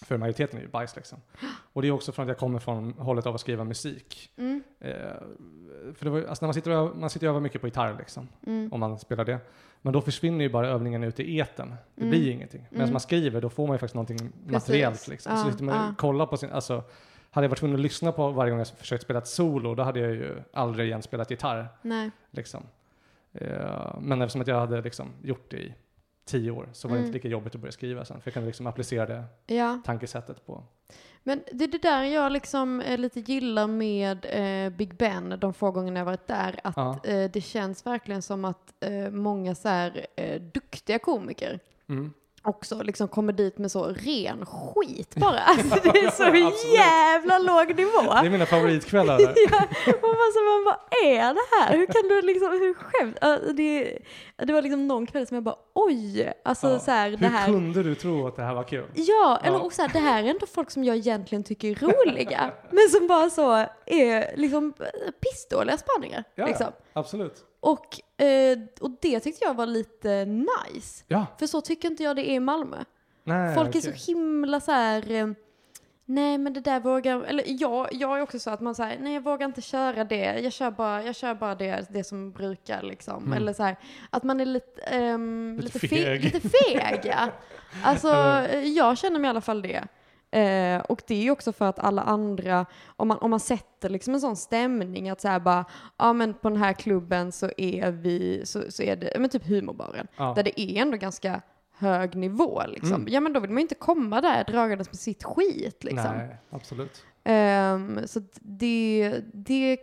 För 0.06 0.18
majoriteten 0.18 0.58
är 0.60 0.64
ju 0.64 0.70
bajs 0.70 0.96
liksom. 0.96 1.18
Och 1.74 1.82
det 1.82 1.88
är 1.88 1.92
också 1.92 2.12
från 2.12 2.24
att 2.24 2.28
jag 2.30 2.38
kommer 2.38 2.60
från 2.60 2.94
hållet 2.94 3.26
av 3.26 3.36
att 3.36 3.42
skriva 3.42 3.64
musik. 3.64 4.32
Mm. 4.38 4.64
Eh, 4.80 4.94
för 5.96 6.06
var, 6.10 6.20
alltså 6.24 6.46
när 6.46 6.48
man 6.48 6.54
sitter 6.54 6.72
och 6.72 6.78
övar, 6.78 6.94
man 6.96 7.10
sitter 7.10 7.28
och 7.28 7.30
övar 7.30 7.40
mycket 7.42 7.62
på 7.62 7.68
gitarr 7.68 7.96
liksom, 7.98 8.28
Mm. 8.48 8.74
om 8.74 8.80
man 8.80 9.00
spelar 9.00 9.26
det. 9.26 9.40
Men 9.82 9.94
då 9.94 10.02
försvinner 10.02 10.46
ju 10.46 10.50
bara 10.50 10.68
övningen 10.68 11.04
ut 11.04 11.20
i 11.20 11.38
eten. 11.38 11.70
Det 11.96 12.02
Mm. 12.02 12.10
blir 12.10 12.24
ju 12.24 12.32
ingenting. 12.32 12.68
Men 12.72 12.82
Mm. 12.82 12.92
man 12.94 13.00
skriver, 13.02 13.42
då 13.42 13.50
får 13.50 13.68
man 13.68 13.74
ju 13.76 13.78
faktiskt 13.78 13.96
någonting 13.96 14.32
materiellt 14.48 15.08
liksom. 15.08 15.38
Så 15.38 15.48
Ja, 15.48 15.52
sitter 15.52 15.64
man 15.64 15.90
och 15.92 15.98
kollar 15.98 16.26
på 16.26 16.38
sin, 16.38 16.52
alltså, 16.52 16.84
hade 17.36 17.46
jag 17.46 17.50
varit 17.50 17.60
tvungen 17.60 17.76
att 17.76 17.82
lyssna 17.82 18.12
på 18.12 18.32
varje 18.32 18.50
gång 18.52 18.60
jag 18.60 18.68
försökt 18.68 19.04
spela 19.04 19.20
ett 19.20 19.28
solo, 19.28 19.76
då 19.76 19.84
hade 19.84 20.00
jag 20.00 20.12
ju 20.12 20.42
aldrig 20.54 20.88
igen 20.88 21.02
spelat 21.02 21.32
gitarr. 21.32 21.68
Nej. 21.82 22.12
Liksom. 22.32 22.64
Eh, 23.34 23.96
men 24.02 24.22
eftersom 24.22 24.42
att 24.42 24.48
jag 24.48 24.60
hade 24.60 24.82
liksom 24.82 25.08
gjort 25.24 25.52
det 25.52 25.58
i 25.58 25.74
tio 26.26 26.52
år 26.52 26.70
så 26.74 26.88
var 26.88 26.96
det 26.96 27.00
Mm. 27.00 27.06
inte 27.08 27.14
lika 27.18 27.28
jobbigt 27.28 27.56
att 27.56 27.62
börja 27.62 27.72
skriva 27.72 28.06
sen. 28.06 28.22
För 28.22 28.28
jag 28.30 28.34
kunde 28.34 28.48
liksom 28.48 28.68
applicera 28.68 29.06
det 29.06 29.24
Ja. 29.56 29.82
tankesättet 29.86 30.46
på. 30.46 30.64
Men 31.24 31.44
det 31.52 31.64
är 31.64 31.68
det 31.68 31.82
där 31.82 32.04
jag 32.04 32.32
liksom 32.32 32.82
eh, 32.82 32.98
lite 32.98 33.20
gillar 33.20 33.68
med 33.68 34.26
eh, 34.30 34.70
Big 34.70 34.96
Ben 34.96 35.38
de 35.40 35.54
få 35.54 35.72
gångerna 35.72 36.00
jag 36.00 36.06
varit 36.06 36.28
där. 36.28 36.60
Att 36.64 36.76
Ja. 36.78 37.00
eh, 37.04 37.32
det 37.32 37.42
känns 37.42 37.86
verkligen 37.86 38.22
som 38.22 38.46
att 38.46 38.74
eh, 38.80 39.10
många 39.12 39.56
så 39.56 39.68
här 39.70 40.06
duktiga 40.54 41.00
komiker 41.00 41.60
Mm. 41.90 42.14
Också 42.48 42.84
liksom 42.84 43.08
kommer 43.08 43.34
dit 43.34 43.58
med 43.58 43.72
så 43.72 43.84
ren 43.86 44.46
skit 44.46 45.16
bara. 45.16 45.40
Alltså 45.40 45.76
det 45.92 46.00
är 46.00 46.10
så 46.12 46.76
jävla 46.76 47.40
låg 47.40 47.76
nivå. 47.78 48.14
Det 48.22 48.28
är 48.28 48.30
mina 48.30 48.46
favoritkvällar. 48.46 49.20
Ja, 49.86 50.02
man, 50.02 50.32
så, 50.34 50.40
man 50.44 50.64
bara, 50.66 50.80
är 51.06 51.34
det 51.34 51.42
här? 51.60 51.78
Hur 51.78 51.86
kan 51.86 52.04
du 52.10 52.22
liksom, 52.22 52.52
hur 52.52 52.74
skämt? 52.74 53.18
Ja, 53.22 53.38
Det, 53.54 53.98
det 54.38 54.54
var 54.54 54.62
liksom 54.62 54.88
någon 54.88 55.06
kväll 55.08 55.28
som 55.28 55.36
jag 55.36 55.44
bara, 55.44 55.56
oj, 55.76 56.34
alltså 56.46 56.68
Ja. 56.70 56.80
så 56.80 56.92
här, 56.92 57.10
det 57.12 57.18
Hur 57.18 57.28
här. 57.28 57.46
kunde 57.46 57.84
du 57.84 57.96
tro 57.96 58.28
att 58.28 58.36
det 58.36 58.42
här 58.44 58.54
var 58.54 58.64
kul? 58.64 58.86
Ja, 58.94 59.40
eller 59.44 59.58
Ja. 59.58 59.64
och 59.64 59.74
så 59.74 59.82
här, 59.82 59.90
det 59.94 60.00
här 60.00 60.24
är 60.24 60.28
ändå 60.28 60.46
folk 60.46 60.72
som 60.72 60.84
jag 60.84 60.96
egentligen 60.96 61.44
tycker 61.44 61.68
är 61.72 61.76
roliga, 61.76 62.52
men 62.72 62.90
som 62.90 63.08
bara 63.08 63.30
så 63.30 63.66
är 63.86 64.38
liksom 64.38 64.74
pissdåliga 65.24 65.78
spaningar. 65.78 66.24
Ja, 66.36 66.46
liksom. 66.46 66.68
absolut. 66.94 67.36
Och, 67.66 68.22
eh, 68.26 68.58
och 68.82 68.92
det 69.02 69.20
tyckte 69.20 69.46
jag 69.46 69.54
var 69.54 69.66
lite 69.66 70.26
nice. 70.26 71.04
Ja, 71.08 71.26
För 71.40 71.48
så 71.48 71.62
tycker 71.62 71.88
inte 71.90 72.04
jag 72.04 72.16
det 72.16 72.30
är 72.30 72.36
i 72.36 72.40
Malmö. 72.40 72.78
nej, 73.24 73.56
Folk 73.56 73.70
okej. 73.70 73.80
är 73.90 73.94
så 73.98 74.12
himla 74.12 74.60
så 74.60 74.72
här. 74.72 75.12
eh, 75.12 75.28
Nej 76.08 76.38
men 76.38 76.54
det 76.54 76.60
där 76.62 76.80
vågar, 76.80 77.22
eller 77.24 77.44
jag, 77.48 77.88
jag 77.92 78.18
är 78.18 78.22
också 78.22 78.40
så 78.40 78.50
att 78.50 78.62
man 78.62 78.76
säger 78.76 79.00
nej 79.00 79.14
jag 79.14 79.22
vågar 79.24 79.46
inte 79.48 79.62
köra 79.62 80.04
det, 80.04 80.40
jag 80.40 80.54
kör 80.54 80.72
bara, 80.72 81.04
jag 81.04 81.16
kör 81.16 81.34
bara 81.36 81.56
det, 81.56 81.86
det 81.90 82.04
som 82.04 82.32
brukar 82.32 82.82
liksom. 82.84 83.24
Mm. 83.24 83.34
Eller 83.38 83.54
så 83.54 83.64
här, 83.64 83.76
att 84.10 84.24
man 84.24 84.40
är 84.42 84.46
lite, 84.46 84.82
ehm, 84.82 85.58
Lite 85.62 85.64
lite, 85.78 85.80
fe, 85.80 85.88
feg. 85.88 86.24
lite 86.24 86.40
feg 86.50 87.00
ja. 87.04 87.28
Alltså 87.84 88.08
Eller- 88.08 88.62
jag 88.78 88.98
känner 88.98 89.20
mig 89.20 89.28
i 89.28 89.30
alla 89.30 89.42
fall 89.42 89.62
det. 89.62 89.84
Eh, 90.32 90.80
och 90.82 91.02
det 91.08 91.16
är 91.16 91.22
ju 91.22 91.32
också 91.32 91.54
för 91.54 91.66
att 91.66 91.80
alla 91.80 92.02
andra, 92.02 92.66
om 92.88 93.08
man, 93.08 93.18
om 93.18 93.30
man 93.32 93.40
sätter 93.40 93.90
liksom 93.90 94.14
en 94.14 94.22
sån 94.22 94.36
stämning 94.36 95.10
att 95.10 95.22
säga 95.22 95.40
bara, 95.40 95.66
ja 95.98 96.14
men 96.14 96.34
på 96.34 96.50
den 96.50 96.58
här 96.58 96.74
klubben 96.74 97.32
så 97.32 97.50
är 97.58 97.92
vi, 97.92 98.42
så, 98.46 98.72
så 98.72 98.84
är 98.84 98.96
det, 98.96 99.20
men 99.20 99.30
typ 99.30 99.48
humorbaren 99.48 100.08
Ja. 100.18 100.34
där 100.36 100.44
det 100.44 100.62
är 100.62 100.82
ändå 100.82 100.98
ganska 100.98 101.42
hög 101.78 102.16
nivå 102.16 102.62
liksom. 102.68 102.94
Mm. 102.94 103.08
Ja 103.14 103.20
men 103.20 103.34
då 103.34 103.40
vill 103.40 103.50
man 103.50 103.58
ju 103.58 103.62
inte 103.62 103.76
komma 103.76 104.22
där 104.22 104.44
dragandes 104.44 104.88
med 104.88 105.00
sitt 105.00 105.24
skit 105.24 105.84
liksom. 105.84 106.16
Nej, 106.18 106.38
absolut. 106.50 107.04
Ehm, 107.24 108.00
så 108.08 108.22
det, 108.40 109.22
det 109.34 109.78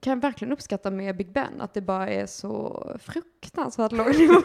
kan 0.00 0.10
jag 0.12 0.20
verkligen 0.22 0.52
uppskatta 0.52 0.90
med 0.90 1.16
Big 1.16 1.32
Ben, 1.32 1.60
att 1.60 1.74
det 1.74 1.80
bara 1.80 2.08
är 2.08 2.26
så 2.26 2.82
fruktansvärt 3.00 3.92
låg 3.92 4.06
nivå. 4.18 4.34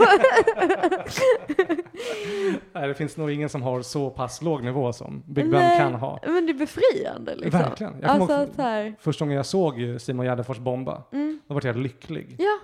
Nej, 2.74 2.88
det 2.88 2.94
finns 2.94 3.18
nog 3.18 3.32
ingen 3.32 3.50
som 3.50 3.62
har 3.62 3.82
så 3.82 4.10
pass 4.10 4.42
låg 4.42 4.64
nivå 4.64 4.94
som 4.94 5.24
Big 5.28 5.52
Ben 5.52 5.62
Nej, 5.62 5.78
kan 5.80 5.94
ha. 5.96 6.20
Men 6.26 6.46
det 6.46 6.52
är 6.52 6.54
befriande 6.54 7.36
liksom. 7.36 7.60
Verkligen. 7.62 7.94
Jag 8.02 8.12
Alltså 8.12 8.34
ihåg- 8.38 8.50
här, 8.58 8.96
Första 9.00 9.26
gången 9.26 9.38
jag 9.38 9.46
såg 9.46 9.96
Simon 10.00 10.26
Gärdenfors 10.26 10.58
bomba, 10.60 11.04
mm, 11.12 11.40
då 11.48 11.54
var 11.54 11.62
jag 11.66 11.76
lycklig. 11.78 12.36
ja, 12.40 12.60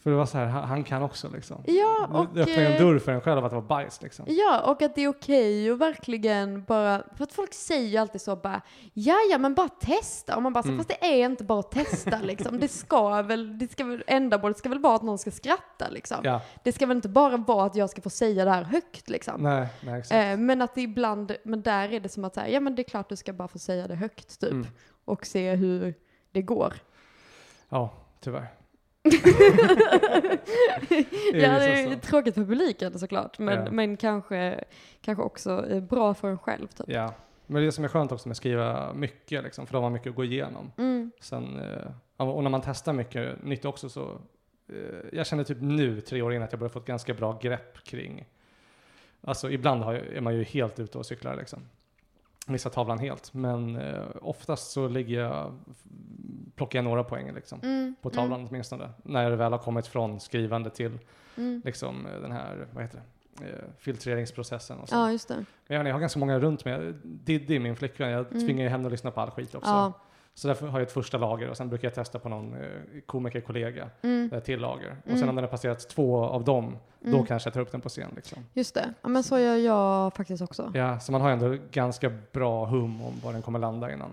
För 0.00 0.10
det 0.10 0.16
var 0.16 0.26
så 0.26 0.38
här, 0.38 0.46
han, 0.46 0.64
han 0.64 0.84
kan 0.84 1.02
också 1.02 1.28
liksom. 1.28 1.62
ja 1.66 2.08
och... 2.12 2.26
det 2.34 2.40
öppnade 2.40 2.66
en 2.66 2.72
eh, 2.72 2.78
dörr 2.78 2.98
för 2.98 3.12
en 3.12 3.20
själv 3.20 3.44
att 3.44 3.50
det 3.50 3.54
var 3.56 3.62
bajs 3.62 4.02
liksom. 4.02 4.24
Ja, 4.28 4.60
och 4.60 4.82
att 4.82 4.94
det 4.94 5.04
är 5.04 5.08
okej 5.08 5.72
och 5.72 5.80
verkligen 5.80 6.64
bara, 6.64 7.02
för 7.16 7.24
att 7.24 7.32
folk 7.32 7.54
säger 7.54 7.88
ju 7.88 7.96
alltid 7.96 8.20
så 8.20 8.36
bara, 8.36 8.60
ja 8.92 9.16
ja 9.30 9.38
men 9.38 9.54
bara 9.54 9.68
testa. 9.68 10.36
Och 10.36 10.42
man 10.42 10.52
bara, 10.52 10.62
så, 10.62 10.68
Mm. 10.68 10.78
fast 10.78 10.88
det 10.88 11.06
är 11.06 11.24
inte 11.26 11.44
bara 11.44 11.60
att 11.60 11.70
testa 11.70 12.18
liksom. 12.22 12.60
Det 12.60 12.68
ska 12.68 13.22
väl, 13.22 13.58
det 13.58 13.72
ska 13.72 13.84
väl, 13.84 14.04
ändamålet 14.06 14.58
ska 14.58 14.68
väl 14.68 14.78
vara 14.78 14.94
att 14.94 15.02
någon 15.02 15.18
ska 15.18 15.30
skratta 15.30 15.88
liksom. 15.90 16.18
Ja, 16.22 16.40
Det 16.64 16.72
ska 16.72 16.86
väl 16.86 16.96
inte 16.96 17.08
bara 17.08 17.36
vara 17.36 17.66
att 17.66 17.76
jag 17.76 17.90
ska 17.90 18.02
få 18.02 18.10
säga 18.10 18.44
det 18.44 18.50
här 18.50 18.62
högt 18.62 19.08
liksom. 19.08 19.42
nej, 19.42 19.66
nej 19.80 19.98
exakt. 19.98 20.14
Eh, 20.14 20.36
men 20.36 20.62
att 20.62 20.74
det 20.74 20.80
ibland, 20.82 21.36
men 21.44 21.62
där 21.62 21.92
är 21.92 22.00
det 22.00 22.08
som 22.08 22.24
att 22.24 22.34
säga, 22.34 22.48
ja 22.48 22.60
men 22.60 22.74
det 22.74 22.82
är 22.82 22.88
klart 22.88 23.08
du 23.08 23.16
ska 23.16 23.32
bara 23.32 23.48
få 23.48 23.58
säga 23.58 23.88
det 23.88 23.94
högt 23.94 24.40
typ. 24.40 24.50
Mm. 24.52 24.66
Och 25.04 25.26
se 25.26 25.54
hur 25.54 25.94
det 26.32 26.42
går. 26.42 26.74
Ja, 27.68 27.90
tyvärr. 28.20 28.46
Ja, 31.32 31.58
det 31.58 31.82
är 31.82 31.96
tråkigt 31.96 32.34
för 32.34 32.44
publiken 32.44 32.98
såklart, 32.98 33.38
men, 33.38 33.64
Ja. 33.64 33.70
men 33.70 33.96
kanske, 33.96 34.64
kanske 35.00 35.22
också 35.22 35.66
eh, 35.70 35.80
bra 35.82 36.14
för 36.14 36.28
en 36.28 36.38
själv 36.38 36.66
typ. 36.66 36.86
Ja, 36.88 37.14
men 37.46 37.62
det 37.62 37.72
som 37.72 37.84
är 37.84 37.88
skönt 37.88 38.12
också 38.12 38.28
med 38.28 38.32
att 38.32 38.36
skriva 38.36 38.92
mycket, 38.94 39.44
liksom, 39.44 39.66
för 39.66 39.72
då 39.72 39.76
har 39.76 39.82
man 39.82 39.92
mycket 39.92 40.10
att 40.10 40.16
gå 40.16 40.24
igenom. 40.24 40.72
Mm. 40.78 41.10
Sen, 41.20 41.60
eh, 42.16 42.26
och 42.28 42.42
när 42.42 42.50
man 42.50 42.62
testar 42.64 42.92
mycket 42.92 43.44
nytt 43.44 43.64
också 43.64 43.88
så, 43.88 44.18
eh, 44.68 44.76
jag 45.12 45.26
känner 45.26 45.44
typ 45.44 45.58
nu, 45.60 46.00
tre 46.00 46.22
år 46.22 46.34
in, 46.34 46.42
att 46.42 46.52
jag 46.52 46.58
börjar 46.58 46.70
få 46.70 46.78
ett 46.78 46.84
ganska 46.86 47.14
bra 47.14 47.38
grepp 47.42 47.84
kring, 47.84 48.24
alltså 49.20 49.50
ibland 49.50 49.82
har 49.82 49.94
är 49.94 50.20
man 50.20 50.34
ju 50.34 50.42
helt 50.44 50.78
ute 50.78 50.98
och 50.98 51.06
cyklar 51.06 51.36
liksom. 51.36 51.68
Missar 52.48 52.70
tavlan 52.70 52.98
helt, 52.98 53.34
men 53.34 53.76
eh, 53.76 54.02
oftast 54.22 54.70
så 54.70 54.88
ligger 54.88 55.20
jag, 55.20 55.52
plockar 56.54 56.78
jag 56.78 56.84
några 56.84 57.04
poäng 57.04 57.34
liksom. 57.34 57.60
Mm. 57.62 57.94
På 58.02 58.10
tavlan 58.10 58.46
åtminstone. 58.50 58.90
När 59.02 59.30
det 59.30 59.36
väl 59.36 59.52
har 59.52 59.58
kommit 59.58 59.86
från 59.86 60.20
skrivande 60.20 60.70
till 60.70 60.98
Mm. 61.36 61.62
liksom 61.64 62.06
eh, 62.06 62.20
den 62.20 62.32
här, 62.32 62.66
vad 62.72 62.82
heter 62.84 63.00
det, 63.38 63.44
eh, 63.48 63.52
filtreringsprocessen 63.78 64.78
och 64.78 64.88
så. 64.88 64.94
Ja, 64.94 65.12
just 65.12 65.28
det. 65.28 65.44
Men 65.68 65.86
jag 65.86 65.94
har 65.94 66.00
ganska 66.00 66.18
många 66.20 66.38
runt 66.38 66.64
mig. 66.64 66.92
Diddy, 67.02 67.58
min 67.58 67.76
flickvän, 67.76 68.10
jag 68.10 68.26
Mm. 68.32 68.46
tvingar 68.46 68.62
ju 68.64 68.68
henne 68.70 68.86
att 68.86 68.92
lyssna 68.92 69.10
på 69.10 69.20
all 69.20 69.30
skit 69.30 69.54
också. 69.54 69.70
Ja. 69.70 69.92
Så 70.34 70.48
därför 70.48 70.66
har 70.66 70.78
jag 70.78 70.86
ett 70.86 70.92
första 70.92 71.18
lager 71.18 71.48
och 71.50 71.56
sen 71.56 71.68
brukar 71.68 71.86
jag 71.88 71.94
testa 71.94 72.18
på 72.18 72.28
någon 72.28 72.54
eh, 72.54 72.60
komikerkollega, 73.06 73.90
Mm. 74.02 74.32
ett 74.32 74.44
till 74.44 74.60
lager. 74.60 74.96
Och 75.02 75.06
Mm. 75.06 75.18
sen 75.18 75.28
om 75.28 75.34
den 75.34 75.44
har 75.44 75.50
passerat 75.50 75.88
två 75.88 76.24
av 76.24 76.44
dem, 76.44 76.76
då 77.00 77.08
Mm. 77.14 77.26
kanske 77.26 77.46
jag 77.46 77.54
tar 77.54 77.60
upp 77.60 77.72
den 77.72 77.80
på 77.80 77.88
scen. 77.88 78.10
Liksom. 78.16 78.38
Just 78.54 78.74
det. 78.74 78.94
Ja, 79.02 79.08
men 79.08 79.22
så 79.22 79.38
gör 79.38 79.56
jag 79.56 80.14
faktiskt 80.14 80.42
också. 80.42 80.72
Ja, 80.74 81.00
så 81.00 81.12
man 81.12 81.20
har 81.20 81.30
ändå 81.30 81.56
ganska 81.70 82.12
bra 82.32 82.64
hum 82.66 83.02
om 83.02 83.12
var 83.24 83.32
den 83.32 83.42
kommer 83.42 83.58
landa 83.58 83.92
innan. 83.92 84.10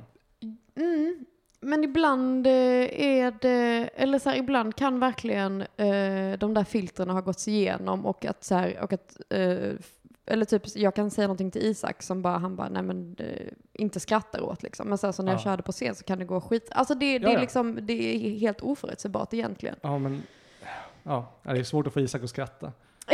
Mm. 0.75 1.25
Men 1.59 1.83
ibland 1.83 2.47
eh, 2.47 2.53
är 3.01 3.33
det, 3.41 3.89
eller 3.95 4.19
så 4.19 4.29
här, 4.29 4.37
ibland 4.37 4.75
kan 4.75 4.99
verkligen 4.99 5.61
eh, 5.61 6.37
de 6.39 6.53
där 6.53 6.63
filtrerna 6.63 7.13
ha 7.13 7.21
gått 7.21 7.47
igenom 7.47 8.05
och 8.05 8.25
att 8.25 8.43
så 8.43 8.55
här, 8.55 8.79
och 8.81 8.93
att, 8.93 9.17
eh, 9.29 9.71
eller 10.25 10.45
typ 10.45 10.61
jag 10.75 10.95
kan 10.95 11.11
säga 11.11 11.27
någonting 11.27 11.51
till 11.51 11.61
Isak 11.61 12.03
som 12.03 12.21
bara, 12.21 12.37
han 12.37 12.55
bara, 12.55 12.69
nej 12.69 12.83
men 12.83 13.15
eh, 13.19 13.47
inte 13.73 13.99
skrattar 13.99 14.41
åt 14.41 14.63
liksom. 14.63 14.87
Men 14.89 14.97
sen 14.97 15.13
så 15.13 15.23
när 15.23 15.31
jag 15.31 15.39
Ja. 15.39 15.43
körde 15.43 15.63
på 15.63 15.71
scen 15.71 15.95
så 15.95 16.03
kan 16.03 16.19
det 16.19 16.25
gå 16.25 16.41
skit. 16.41 16.67
Alltså 16.71 16.93
det, 16.95 17.19
det 17.19 17.23
Ja, 17.23 17.29
är 17.29 17.33
ja. 17.33 17.39
liksom, 17.41 17.79
det 17.81 17.93
är 17.93 18.39
helt 18.39 18.61
oförutsägbart 18.61 19.33
egentligen. 19.33 19.75
Ja, 19.81 19.97
men 19.99 20.23
ja, 21.03 21.31
det 21.43 21.49
är 21.49 21.63
svårt 21.63 21.87
att 21.87 21.93
få 21.93 21.99
Isak 21.99 22.23
att 22.23 22.29
skratta. 22.29 22.71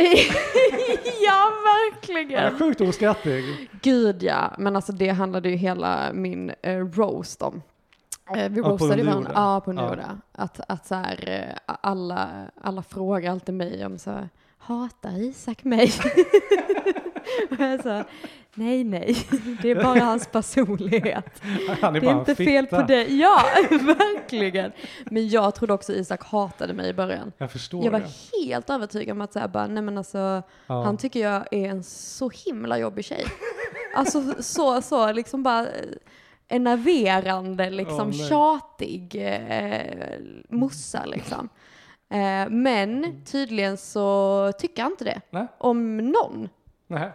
ja, 1.20 1.32
Han 1.32 1.52
är 1.52 1.94
verkligen! 1.94 2.58
sjukt 2.58 2.80
oskrattig. 2.80 3.68
Gud 3.82 4.22
ja, 4.22 4.52
men 4.58 4.76
alltså 4.76 4.92
det 4.92 5.08
handlade 5.08 5.48
ju 5.50 5.56
hela 5.56 6.12
min 6.12 6.52
eh, 6.62 6.76
roast 6.78 7.42
om. 7.42 7.62
Eh, 8.36 8.48
vi 8.50 8.60
Ja, 8.60 8.68
roastade 8.68 8.96
ju 9.00 9.06
varandra. 9.06 9.32
Ja, 9.34 9.60
på 9.60 9.70
Ja. 9.70 9.72
Underjorda. 9.72 10.18
Att, 10.32 10.60
att 10.68 10.86
så 10.86 10.94
här, 10.94 11.28
eh, 11.28 11.74
alla, 11.80 12.28
alla 12.60 12.82
frågar 12.82 13.32
alltid 13.32 13.54
mig 13.54 13.86
om 13.86 13.98
så 13.98 14.10
här, 14.10 14.28
hatar 14.58 15.18
Isak 15.22 15.64
mig? 15.64 15.92
Jag 17.58 17.82
sa, 17.82 18.04
nej 18.54 18.84
nej, 18.84 19.16
det 19.62 19.70
är 19.70 19.82
bara 19.82 20.00
hans 20.00 20.26
personlighet. 20.26 21.42
Han 21.80 21.96
är 21.96 22.00
Det 22.00 22.06
är 22.06 22.18
inte 22.18 22.34
fel 22.34 22.66
på 22.66 22.82
dig. 22.82 23.20
Ja, 23.20 23.42
verkligen. 23.70 24.72
Men 25.04 25.28
jag 25.28 25.54
trodde 25.54 25.72
också 25.72 25.92
Isak 25.92 26.22
hatade 26.24 26.72
mig 26.72 26.88
i 26.88 26.92
början. 26.94 27.32
Jag 27.38 27.50
förstår 27.52 27.84
Jag 27.84 27.92
var 27.92 28.00
det. 28.00 28.46
helt 28.46 28.70
övertygad 28.70 29.16
om 29.16 29.20
att 29.20 29.32
säga 29.32 29.48
bara, 29.48 29.66
nej 29.66 29.82
men 29.82 29.98
alltså, 29.98 30.42
Ja. 30.66 30.82
han 30.82 30.96
tycker 30.96 31.20
jag 31.20 31.46
är 31.50 31.68
en 31.68 31.82
så 31.84 32.30
himla 32.46 32.78
jobbig 32.78 33.04
tjej. 33.04 33.24
Alltså 33.94 34.42
så, 34.42 34.82
så 34.82 35.12
liksom 35.12 35.42
bara 35.42 35.60
eh, 35.60 35.68
enerverande, 36.48 37.70
liksom 37.70 38.10
nej. 38.10 38.28
tjatig 38.28 39.14
eh, 39.16 40.18
mossa 40.48 41.04
liksom. 41.06 41.48
Eh, 42.10 42.50
men 42.50 43.22
tydligen 43.24 43.76
så 43.76 44.52
tycker 44.58 44.82
han 44.82 44.92
inte 44.92 45.04
det. 45.04 45.20
Nej. 45.30 45.46
Om 45.58 45.96
någon. 45.98 46.48
Nej. 46.92 47.10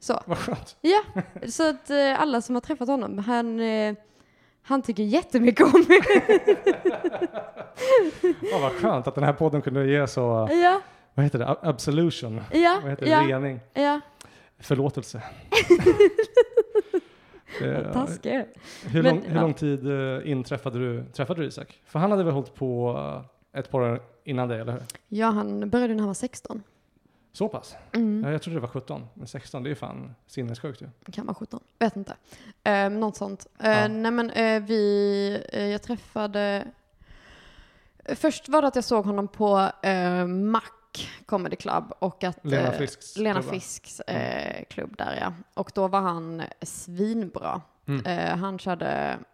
Så. 0.00 0.20
Vad 0.26 0.38
skönt. 0.38 0.76
Ja, 0.80 1.02
så 1.48 1.70
att 1.70 1.90
eh, 1.90 2.20
alla 2.20 2.40
som 2.40 2.54
har 2.54 2.60
träffat 2.60 2.88
honom, 2.88 3.18
han, 3.18 3.60
eh, 3.60 3.94
han 4.62 4.82
tycker 4.82 5.02
jättemycket 5.02 5.66
om 5.74 5.84
mig. 5.88 6.00
Ja, 8.52 8.58
vad 8.62 8.72
skönt 8.72 9.06
att 9.06 9.14
den 9.14 9.24
här 9.24 9.32
podden 9.32 9.62
kunde 9.62 9.86
ge 9.86 10.06
så, 10.06 10.48
ja, 10.50 10.80
vad 11.14 11.24
heter 11.24 11.38
det, 11.38 11.56
absolution? 11.62 12.40
ja, 12.52 12.78
Vad 12.82 12.90
heter 12.90 13.04
det, 13.04 13.10
ja, 13.10 13.20
rening? 13.22 13.60
ja. 13.74 14.00
Förlåtelse. 14.58 15.22
Eh, 17.62 17.92
Taskig 17.92 18.30
är 18.32 18.34
jag. 18.38 18.46
hur, 18.90 19.02
Men, 19.02 19.14
lång, 19.16 19.24
hur 19.26 19.40
lång 19.40 19.54
tid 19.54 19.86
eh, 19.86 20.30
in 20.30 20.44
träffade 20.44 20.78
du, 20.78 21.04
träffade 21.12 21.40
du 21.42 21.46
Isak? 21.48 21.80
För 21.86 21.98
han 21.98 22.10
hade 22.10 22.24
väl 22.24 22.32
hållit 22.32 22.54
på 22.54 22.96
ett 23.52 23.70
par 23.70 23.80
år 23.80 24.02
innan 24.24 24.48
dig, 24.48 24.60
eller 24.60 24.72
hur? 24.72 24.82
Ja, 25.08 25.26
han 25.26 25.70
började 25.70 25.94
när 25.94 26.00
han 26.00 26.06
var 26.06 26.14
16. 26.14 26.62
Så 27.36 27.48
pass? 27.48 27.76
Mm. 27.92 28.22
Ja, 28.24 28.32
jag 28.32 28.42
trodde 28.42 28.56
det 28.56 28.60
var 28.60 28.68
17, 28.68 29.06
men 29.14 29.26
16 29.26 29.62
det 29.62 29.66
är 29.66 29.70
ju 29.70 29.74
fan 29.74 30.14
sinnessjukt 30.26 30.82
ju. 30.82 31.12
Kan 31.12 31.26
vara 31.26 31.34
17, 31.34 31.60
vet 31.78 31.96
inte. 31.96 32.16
Eh, 32.64 32.90
något 32.90 33.16
sånt. 33.16 33.46
Eh, 33.58 33.70
Ja. 33.70 33.88
Nej 33.88 34.10
men 34.10 34.30
eh, 34.30 34.62
vi, 34.62 35.42
eh, 35.52 35.66
jag 35.66 35.82
träffade, 35.82 36.64
först 38.14 38.48
var 38.48 38.62
det 38.62 38.68
att 38.68 38.74
jag 38.74 38.84
såg 38.84 39.04
honom 39.04 39.28
på 39.28 39.70
eh, 39.82 40.26
Mac 40.26 40.62
Comedy 41.26 41.56
Club 41.56 41.92
och 41.98 42.24
att 42.24 42.38
Lena 42.42 42.68
eh, 42.72 42.72
Frisks 42.78 43.16
Lena 43.16 43.34
klubb, 43.40 43.44
va? 43.44 43.52
Fisks 43.52 44.00
eh, 44.00 44.64
klubb 44.70 44.96
där 44.96 45.18
ja. 45.20 45.32
Och 45.54 45.70
då 45.74 45.88
var 45.88 46.00
han 46.00 46.42
svinbra. 46.62 47.60
Mm. 47.86 48.38
Han 48.38 48.58
körde 48.58 48.86
mm, 48.86 49.24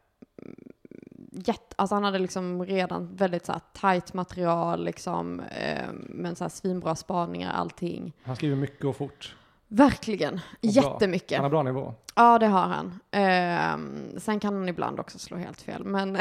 jätte, 1.33 1.75
alltså 1.77 1.95
han 1.95 2.05
hade 2.05 2.19
liksom 2.19 2.65
redan 2.67 3.17
väldigt 3.17 3.47
så 3.47 3.53
här 3.53 3.61
tight 3.73 4.15
material 4.15 4.85
liksom, 4.85 5.41
eh, 5.41 5.89
men 5.93 6.37
så 6.37 6.45
här 6.45 6.49
svinbra 6.49 6.95
spaningar, 6.95 7.53
allting. 7.53 8.13
Han 8.23 8.37
skriver 8.37 8.57
mycket 8.57 8.85
och 8.85 8.97
fort. 8.97 9.37
Verkligen, 9.69 10.35
bra. 10.35 10.43
jättemycket. 10.61 11.39
Han 11.39 11.45
har 11.45 11.51
bra 11.51 11.63
nivå. 11.63 11.95
Ja, 12.15 12.39
det 12.39 12.47
har 12.47 12.67
han. 12.67 12.99
Ehm, 13.11 14.19
sen 14.21 14.41
kan 14.41 14.55
han 14.55 14.69
ibland 14.69 15.01
också 15.01 15.19
slå 15.19 15.37
helt 15.37 15.61
fel, 15.61 15.85
men, 15.85 16.19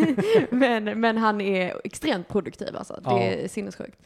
men, 0.50 1.00
men 1.00 1.18
han 1.18 1.40
är 1.40 1.80
extremt 1.84 2.28
produktiv 2.28 2.76
alltså. 2.76 2.94
Det 3.04 3.10
Ja. 3.10 3.18
är 3.20 3.48
sinnessjukt. 3.48 3.98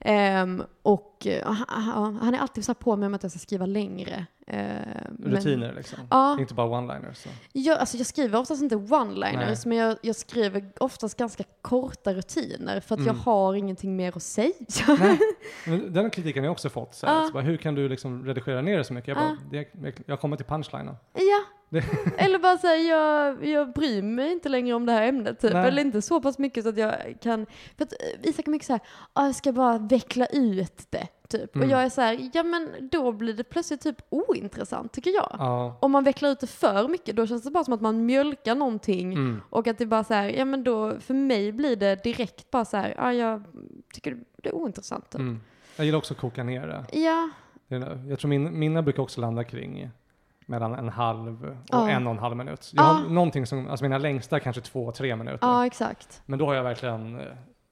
Ehm, 0.00 0.62
och 0.82 1.26
eh, 1.26 1.52
han, 1.68 2.34
är 2.34 2.38
alltid 2.38 2.64
så 2.64 2.74
på 2.74 2.96
mig 2.96 3.06
om 3.06 3.14
att 3.14 3.22
jag 3.22 3.32
ska 3.32 3.38
skriva 3.38 3.66
längre. 3.66 4.26
Men- 4.46 5.32
Rutiner 5.32 5.72
liksom. 5.76 5.98
Ja. 6.10 6.40
Inte 6.40 6.54
bara 6.54 6.66
one-liners. 6.80 7.26
Jag, 7.52 7.78
alltså 7.78 7.96
jag 7.96 8.06
skriver 8.06 8.38
oftast 8.38 8.62
inte 8.62 8.76
one-liners, 8.76 9.66
men 9.68 9.78
jag, 9.78 9.96
jag 10.02 10.16
skriver 10.16 10.64
oftast 10.80 11.18
ganska 11.18 11.44
korta 11.62 12.14
rutiner 12.14 12.80
för 12.80 12.94
att 12.94 13.00
jag 13.00 13.08
Mm. 13.14 13.20
har 13.24 13.54
ingenting 13.54 13.96
mer 13.96 14.16
att 14.16 14.22
säga. 14.22 14.52
Nej, 15.00 15.18
men 15.66 15.92
den 15.92 16.10
kritiken 16.10 16.42
har 16.42 16.46
jag 16.46 16.52
också 16.52 16.68
fått. 16.70 16.94
Så 16.94 17.06
här, 17.06 17.26
så 17.26 17.32
bara, 17.32 17.42
hur 17.42 17.56
kan 17.56 17.74
du 17.74 17.88
liksom 17.88 18.24
redigera 18.26 18.60
ner 18.62 18.78
det 18.78 18.84
så 18.84 18.92
mycket? 18.94 19.08
Jag, 19.08 19.16
bara, 19.16 19.36
det, 19.50 19.92
jag 20.06 20.20
kommer 20.20 20.36
till 20.36 20.46
punchlinen. 20.74 20.96
Ja. 21.14 21.40
Eller 22.18 22.38
bara 22.38 22.58
säga 22.58 22.96
jag, 22.96 23.46
jag 23.46 23.72
bryr 23.72 24.02
mig 24.02 24.32
inte 24.32 24.48
längre 24.48 24.74
om 24.74 24.86
det 24.86 24.92
här 24.92 25.02
ämnet 25.08 25.40
typ. 25.40 25.52
Nej. 25.52 25.68
Eller 25.68 25.82
inte 25.82 26.02
så 26.02 26.20
pass 26.20 26.38
mycket 26.38 26.64
så 26.64 26.68
att 26.70 26.76
jag 26.78 26.94
kan, 27.20 27.46
för 27.76 27.84
att 27.84 27.92
eh, 27.92 28.28
Isak 28.30 28.46
är 28.46 28.50
mycket 28.50 28.66
såhär, 28.66 28.80
ah, 29.12 29.26
jag 29.26 29.34
ska 29.34 29.52
bara 29.52 29.78
veckla 29.78 30.26
ut 30.26 30.86
det 30.90 31.08
typ. 31.28 31.56
Mm. 31.56 31.66
Och 31.68 31.72
jag 31.74 31.82
är 31.84 31.88
så 31.88 32.00
här, 32.00 32.30
ja 32.32 32.42
men 32.42 32.88
då 32.92 33.12
blir 33.12 33.34
det 33.34 33.44
plötsligt 33.44 33.80
typ 33.80 33.96
ointressant 34.08 34.92
tycker 34.92 35.10
jag. 35.10 35.36
Ja. 35.38 35.78
Om 35.80 35.90
man 35.92 36.04
vecklar 36.04 36.30
ut 36.30 36.40
det 36.40 36.46
för 36.46 36.88
mycket 36.88 37.16
då 37.16 37.26
känns 37.26 37.42
det 37.42 37.50
bara 37.50 37.64
som 37.64 37.74
att 37.74 37.80
man 37.80 38.06
mjölkar 38.06 38.54
någonting 38.54 39.12
Mm. 39.12 39.40
och 39.50 39.66
att 39.66 39.78
det 39.78 39.86
bara 39.86 40.04
så 40.04 40.14
här, 40.14 40.28
ja 40.28 40.44
men 40.44 40.64
då 40.64 41.00
för 41.00 41.14
mig 41.14 41.52
blir 41.52 41.76
det 41.76 42.04
direkt 42.04 42.50
bara 42.50 42.64
så 42.64 42.76
här, 42.76 42.94
ja 42.98 43.12
jag 43.12 43.42
tycker 43.94 44.16
det 44.42 44.48
är 44.48 44.54
ointressant 44.54 45.10
typ. 45.10 45.20
Mm. 45.20 45.40
Jag 45.76 45.86
gillar 45.86 45.98
också 45.98 46.14
att 46.14 46.20
koka 46.20 46.44
ner 46.44 46.66
det. 46.66 47.00
Ja, 47.00 47.30
Jag 48.08 48.18
tror 48.18 48.28
min, 48.28 48.58
mina 48.58 48.82
brukar 48.82 49.02
också 49.02 49.20
landa 49.20 49.44
kring 49.44 49.90
mellan 50.46 50.74
en 50.74 50.88
halv 50.88 51.44
och 51.44 51.54
Ja. 51.68 51.88
en 51.90 52.06
och 52.06 52.12
en 52.12 52.18
halv 52.18 52.36
minut. 52.36 52.70
Jag 52.74 52.82
har 52.82 53.02
Ja. 53.02 53.08
någonting 53.08 53.46
som, 53.46 53.68
alltså 53.68 53.84
mina 53.84 53.98
längsta 53.98 54.40
kanske 54.40 54.62
två, 54.62 54.92
tre 54.92 55.16
minuter. 55.16 55.38
ja 55.46 55.66
exakt. 55.66 56.22
Men 56.26 56.38
då 56.38 56.46
har 56.46 56.54
jag 56.54 56.62
verkligen, 56.62 57.18
eh, 57.20 57.26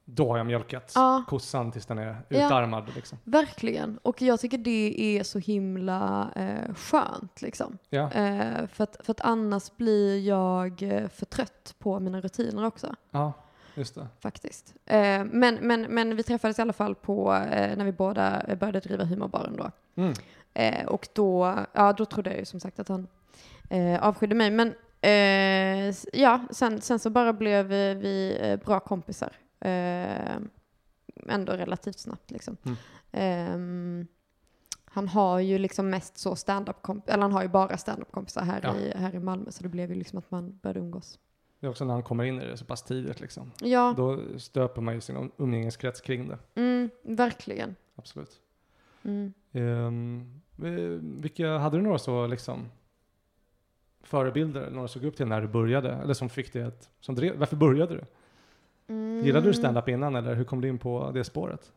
då 0.05 0.27
har 0.29 0.37
jag 0.37 0.45
mjölkat 0.45 0.91
Ja. 0.95 1.23
kossan 1.27 1.71
tills 1.71 1.85
den 1.85 1.97
är 1.97 2.17
Ja. 2.29 2.45
utarmad 2.47 2.95
liksom. 2.95 3.17
Verkligen. 3.23 3.97
Och 3.97 4.21
jag 4.21 4.39
tycker 4.39 4.57
det 4.57 5.01
är 5.19 5.23
så 5.23 5.39
himla 5.39 6.29
eh, 6.35 6.73
skönt 6.75 7.41
liksom. 7.41 7.77
Ja. 7.89 8.11
Eh, 8.11 8.67
för, 8.67 8.83
att, 8.83 8.97
för 9.03 9.11
att 9.11 9.21
annars 9.21 9.71
blir 9.77 10.27
jag 10.27 10.83
eh, 10.83 11.07
för 11.07 11.25
trött 11.25 11.75
på 11.79 11.99
mina 11.99 12.21
rutiner 12.21 12.65
också, 12.65 12.95
ja, 13.11 13.33
just 13.75 13.95
det. 13.95 14.07
faktiskt. 14.19 14.73
Eh, 14.85 15.23
men, 15.25 15.55
men, 15.61 15.81
men 15.81 16.15
vi 16.15 16.23
träffades 16.23 16.59
i 16.59 16.61
alla 16.61 16.73
fall 16.73 16.95
på, 16.95 17.33
eh, 17.33 17.77
när 17.77 17.85
vi 17.85 17.91
båda 17.91 18.41
började 18.59 18.79
driva 18.79 19.03
humorbaren 19.03 19.55
då. 19.57 19.71
Mm. 20.01 20.13
Eh, 20.53 20.85
och 20.85 21.07
då, 21.13 21.55
ja, 21.73 21.93
då 21.93 22.05
trodde 22.05 22.29
jag 22.29 22.39
ju 22.39 22.45
som 22.45 22.59
sagt 22.59 22.79
att 22.79 22.87
han 22.87 23.07
eh, 23.69 24.03
avskydde 24.03 24.35
mig. 24.35 24.51
Men 24.51 24.73
eh, 25.01 25.95
ja, 26.13 26.41
sen, 26.51 26.81
sen 26.81 26.99
så 26.99 27.09
bara 27.09 27.33
blev 27.33 27.65
vi, 27.65 27.93
vi 27.93 28.37
eh, 28.41 28.59
bra 28.65 28.79
kompisar. 28.79 29.31
Eh, 29.59 30.35
ändå 31.29 31.53
relativt 31.53 31.99
snabbt 31.99 32.31
liksom. 32.31 32.57
Mm. 32.65 32.77
Ehm, 33.11 34.07
han 34.85 35.07
har 35.07 35.39
ju 35.39 35.57
liksom 35.57 35.89
mest 35.89 36.17
så 36.17 36.35
stand-up 36.35 36.77
eller 37.07 37.21
han 37.21 37.31
har 37.31 37.41
ju 37.41 37.47
bara 37.47 37.77
stand-up 37.77 38.11
kompisar 38.11 38.41
här, 38.41 38.59
Ja. 38.63 38.75
i, 38.75 38.93
här 38.97 39.15
i 39.15 39.19
Malmö. 39.19 39.51
Så 39.51 39.63
det 39.63 39.69
blev 39.69 39.89
ju 39.89 39.95
liksom 39.95 40.19
att 40.19 40.31
man 40.31 40.59
började 40.61 40.79
umgås. 40.79 41.19
Det 41.59 41.67
är 41.67 41.69
också 41.71 41.85
när 41.85 41.93
han 41.93 42.03
kommer 42.03 42.23
in 42.23 42.41
i 42.41 42.45
det 42.45 42.57
så 42.57 42.65
pass 42.65 42.83
tidigt 42.83 43.19
liksom. 43.19 43.51
Ja, 43.61 43.93
Då 43.97 44.19
stöper 44.39 44.81
man 44.81 44.93
ju 44.95 45.01
sin 45.01 45.17
um- 45.17 45.31
umgängeskrets 45.37 46.01
kring 46.01 46.27
det. 46.27 46.37
mm, 46.55 46.89
verkligen. 47.03 47.75
Absolut. 47.95 48.39
Mm. 49.03 49.33
Um, 49.51 50.41
vilka, 51.21 51.57
hade 51.57 51.77
du 51.77 51.81
några 51.81 51.99
så 51.99 52.27
liksom 52.27 52.69
förebilder, 54.01 54.61
eller 54.61 54.71
några 54.71 54.87
du 54.87 54.93
såg 54.93 55.05
upp 55.05 55.15
till 55.17 55.25
när 55.27 55.41
du 55.41 55.47
började? 55.47 55.91
Eller 55.93 56.13
som 56.13 56.29
fick 56.29 56.53
dig 56.53 56.63
att, 56.63 56.89
som 56.99 57.15
drev, 57.15 57.37
varför 57.37 57.55
började 57.55 57.93
du? 57.93 58.03
Mm. 58.87 59.25
Gillade 59.25 59.45
du 59.47 59.53
stand-up 59.53 59.89
innan 59.89 60.15
eller 60.15 60.35
hur 60.35 60.43
kom 60.43 60.61
du 60.61 60.67
in 60.67 60.77
på 60.79 61.11
det 61.11 61.23
spåret? 61.23 61.71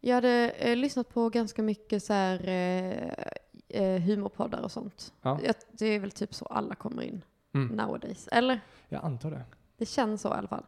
Jag 0.00 0.14
hade 0.14 0.50
eh, 0.50 0.76
lyssnat 0.76 1.08
på 1.08 1.28
ganska 1.28 1.62
mycket 1.62 2.02
så 2.02 2.12
här, 2.12 2.48
eh, 2.48 3.82
eh, 3.82 4.00
humorpoddar 4.02 4.62
och 4.62 4.72
sånt. 4.72 5.12
Ja. 5.22 5.38
Jag, 5.44 5.54
det 5.72 5.86
är 5.86 6.00
väl 6.00 6.10
typ 6.10 6.34
så 6.34 6.44
alla 6.46 6.74
kommer 6.74 7.02
in 7.02 7.22
Mm. 7.54 7.76
nowadays. 7.76 8.28
Eller? 8.32 8.60
Jag 8.88 9.04
antar 9.04 9.30
det. 9.30 9.42
Det 9.76 9.86
känns 9.86 10.20
så 10.20 10.28
i 10.28 10.32
alla 10.32 10.48
fall. 10.48 10.64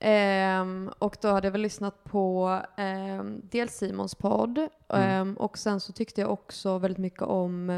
Ehm, 0.00 0.90
och 0.98 1.16
då 1.20 1.28
hade 1.28 1.46
jag 1.46 1.52
väl 1.52 1.60
lyssnat 1.60 2.04
på 2.04 2.60
ehm, 2.76 3.42
dels 3.50 3.72
Simons 3.76 4.14
podd 4.14 4.58
Mm. 4.58 4.70
ehm, 5.10 5.34
och 5.36 5.58
sen 5.58 5.80
så 5.80 5.92
tyckte 5.92 6.20
jag 6.20 6.30
också 6.32 6.78
väldigt 6.78 6.98
mycket 6.98 7.22
om, 7.22 7.68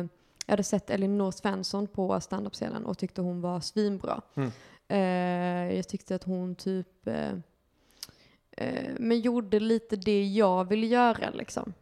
jag 0.47 0.53
hade 0.53 0.63
sett 0.63 0.91
Elinor 0.91 1.31
Svensson 1.31 1.87
på 1.87 2.21
standup-scenen 2.21 2.85
och 2.87 2.99
tyckte 2.99 3.21
hon 3.23 3.41
var 3.41 3.61
svinbra. 3.61 4.21
Mm. 4.35 4.51
Eh, 4.89 5.77
jag 5.77 5.89
tyckte 5.89 6.15
att 6.15 6.25
hon 6.25 6.55
typ, 6.55 7.07
eh, 7.07 7.33
eh, 8.51 8.91
men 8.99 9.21
gjorde 9.21 9.61
lite 9.61 9.97
det 9.97 10.25
jag 10.25 10.65
ville 10.69 10.87
göra 10.87 11.31
liksom. 11.31 11.73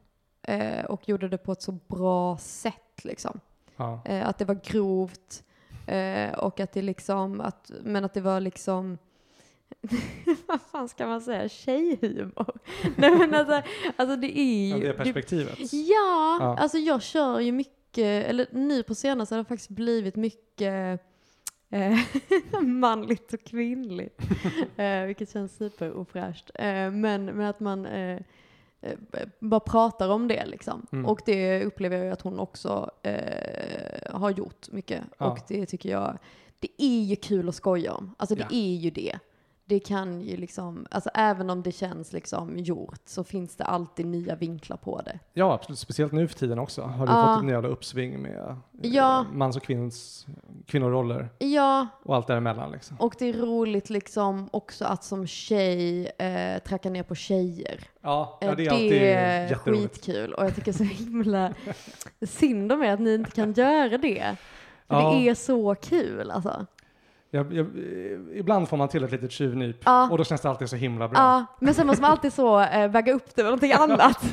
Eh, 0.43 0.84
och 0.84 1.09
gjorde 1.09 1.28
det 1.28 1.39
på 1.39 1.53
ett 1.53 1.62
så 1.62 1.72
bra 1.72 2.39
sätt 2.39 3.05
liksom. 3.05 3.41
Ja. 3.76 4.01
Att 4.24 4.39
det 4.39 4.45
var 4.45 4.61
grovt 4.64 5.45
och 6.36 6.61
att 6.61 6.72
det 6.72 6.82
liksom, 6.82 7.41
att, 7.41 7.70
men 7.82 8.05
att 8.05 8.14
det 8.14 8.20
var 8.20 8.41
liksom 8.41 8.99
vad 10.47 10.61
fan 10.73 10.89
ska 10.89 11.07
man 11.07 11.21
säga, 11.21 11.49
tjejhumor? 11.49 12.59
Nej 12.97 13.11
men 13.19 13.35
alltså, 13.35 13.62
alltså 13.97 14.16
det 14.16 14.39
är 14.39 14.71
Ja, 14.71 14.77
ju... 14.77 14.83
det 14.87 14.93
perspektivet. 14.93 15.59
ja, 15.73 16.39
Ja. 16.41 16.57
alltså 16.59 16.79
jag 16.79 17.03
kör 17.03 17.41
ju 17.41 17.53
mycket, 17.53 18.27
eller 18.27 18.47
nu 18.53 18.83
på 18.83 18.95
senaste 18.95 19.35
har 19.35 19.43
det 19.43 19.49
faktiskt 19.49 19.71
blivit 19.71 20.16
mycket 20.16 21.01
eh, 21.71 21.99
manligt 22.62 23.35
och 23.35 23.45
kvinnligt. 23.45 24.21
eh, 24.77 25.03
vilket 25.03 25.33
känns 25.33 25.57
superofräscht. 25.57 26.51
Eh, 26.55 26.91
men, 26.91 27.25
men 27.25 27.41
att 27.41 27.61
man 27.61 27.87
eh, 27.87 28.21
eh, 28.81 28.99
bara 29.41 29.61
pratar 29.61 30.09
om 30.09 30.29
det 30.29 30.47
liksom. 30.47 30.87
Mm. 30.93 31.07
Och 31.07 31.21
det 31.27 31.64
upplever 31.64 31.99
jag 31.99 32.12
att 32.12 32.23
hon 32.23 32.39
också 32.39 32.91
eh, 33.03 34.11
har 34.14 34.31
gjort 34.31 34.73
mycket. 34.73 35.05
Ja. 35.19 35.27
Och 35.31 35.39
det 35.49 35.66
tycker 35.66 35.89
jag, 35.91 36.19
det 36.59 36.69
är 36.79 37.03
ju 37.03 37.16
kul 37.16 37.49
att 37.49 37.55
skoja 37.55 37.93
om. 37.95 38.14
Alltså 38.19 38.35
det 38.35 38.47
Ja. 38.51 38.57
är 38.57 38.75
ju 38.77 38.91
det. 38.91 39.19
Det 39.69 39.81
kan 39.81 40.21
ju 40.21 40.37
liksom, 40.37 40.87
alltså 40.91 41.11
även 41.14 41.51
om 41.51 41.62
det 41.62 41.73
känns 41.73 42.12
liksom 42.12 42.59
gjort 42.59 43.01
så 43.05 43.25
finns 43.25 43.57
det 43.57 43.64
alltid 43.64 44.07
nya 44.07 44.35
vinklar 44.35 44.77
på 44.77 45.01
det. 45.05 45.19
Ja, 45.35 45.55
absolut. 45.55 45.79
Speciellt 45.79 46.12
nu 46.12 46.29
för 46.29 46.39
tiden 46.39 46.59
också. 46.59 46.83
Har 46.83 47.07
du 47.07 47.12
Ja. 47.12 47.35
fått 47.35 47.43
en 47.43 47.49
jävla 47.49 47.69
uppsving 47.69 48.23
med 48.23 48.39
eh, 48.39 48.57
Ja. 48.83 49.25
mans 49.33 49.57
och 49.57 49.62
kvinns, 49.62 50.27
kvinnoroller 50.66 51.29
Ja, 51.39 51.87
och 52.03 52.16
allt 52.16 52.27
däremellan 52.27 52.71
liksom. 52.73 52.97
och 53.01 53.14
det 53.19 53.25
är 53.29 53.33
roligt 53.33 53.91
liksom 53.91 54.49
också 54.53 54.85
att 54.85 55.05
som 55.05 55.27
tjej 55.27 56.07
eh, 56.19 56.59
tracka 56.62 56.91
ner 56.91 57.03
på 57.03 57.14
tjejer. 57.14 57.81
Ja, 58.01 58.39
Eh, 58.43 58.49
ja 58.49 58.55
det 58.55 58.66
är 58.66 58.71
alltid 58.71 58.93
är 58.93 59.49
jätteroligt. 59.49 59.95
skitkul 60.07 60.33
och 60.35 60.45
jag 60.45 60.55
tycker 60.55 60.73
så 60.73 60.85
himla 60.85 61.55
synd 62.23 62.73
om 62.73 62.83
er 62.83 62.93
att 62.93 63.01
ni 63.01 63.14
inte 63.14 63.31
kan 63.31 63.53
göra 63.53 63.99
det. 63.99 64.37
För 64.89 64.95
Ja. 64.95 65.11
det 65.11 65.29
är 65.29 65.35
så 65.35 65.75
kul 65.75 66.31
alltså. 66.31 66.66
Jag, 67.31 67.53
jag, 67.53 67.66
ibland 68.33 68.68
får 68.68 68.76
man 68.76 68.89
till 68.89 69.05
ett 69.05 69.11
litet 69.12 69.33
tjuvnyp 69.33 69.76
Ja. 69.85 70.09
och 70.11 70.18
då 70.18 70.24
känns 70.24 70.41
det 70.41 70.49
alltid 70.51 70.68
så 70.70 70.76
himla 70.76 71.09
bra. 71.09 71.18
Ja, 71.20 71.47
men 71.61 71.74
sen 71.74 71.87
måste 71.87 72.03
man 72.03 72.11
alltid 72.11 72.33
så 72.33 72.61
eh, 72.61 72.89
väga 72.91 73.12
upp 73.12 73.35
det 73.35 73.43
med 73.43 73.45
någonting 73.45 73.72
annat. 73.72 74.33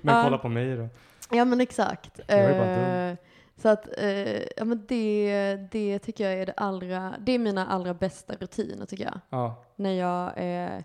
Men 0.00 0.14
Ja. 0.16 0.22
kolla 0.24 0.38
på 0.38 0.48
mig 0.48 0.76
då. 0.76 0.88
ja 1.30 1.44
men 1.44 1.60
exakt. 1.60 2.20
Eh, 2.28 3.14
Så 3.56 3.68
att, 3.68 3.88
eh, 3.98 4.42
ja 4.56 4.64
men 4.64 4.84
det, 4.88 5.56
det 5.70 5.98
tycker 5.98 6.24
jag 6.30 6.40
är 6.42 6.46
det 6.46 6.54
allra, 6.56 7.14
det 7.20 7.32
är 7.32 7.38
mina 7.38 7.66
allra 7.66 7.94
bästa 7.94 8.34
rutiner 8.40 8.86
tycker 8.86 9.04
jag. 9.04 9.20
Ja. 9.30 9.62
När 9.76 9.92
jag 9.92 10.32
är 10.36 10.84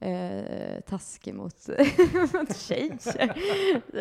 eh, 0.00 0.80
taskig 0.80 1.34
mot, 1.34 1.54
mot 2.34 2.56
tjejer. 2.56 2.98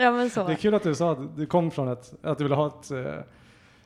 ja 0.02 0.12
men 0.12 0.30
så. 0.30 0.44
Det 0.48 0.52
är 0.54 0.56
kul 0.58 0.74
att 0.74 0.84
du 0.84 0.96
sa 0.96 1.12
att 1.12 1.38
du 1.38 1.46
kom 1.46 1.72
från 1.72 1.88
ett, 1.88 2.14
att 2.24 2.38
du 2.38 2.44
ville 2.44 2.56
ha 2.56 2.68
ett 2.68 2.92
uh, 2.92 3.06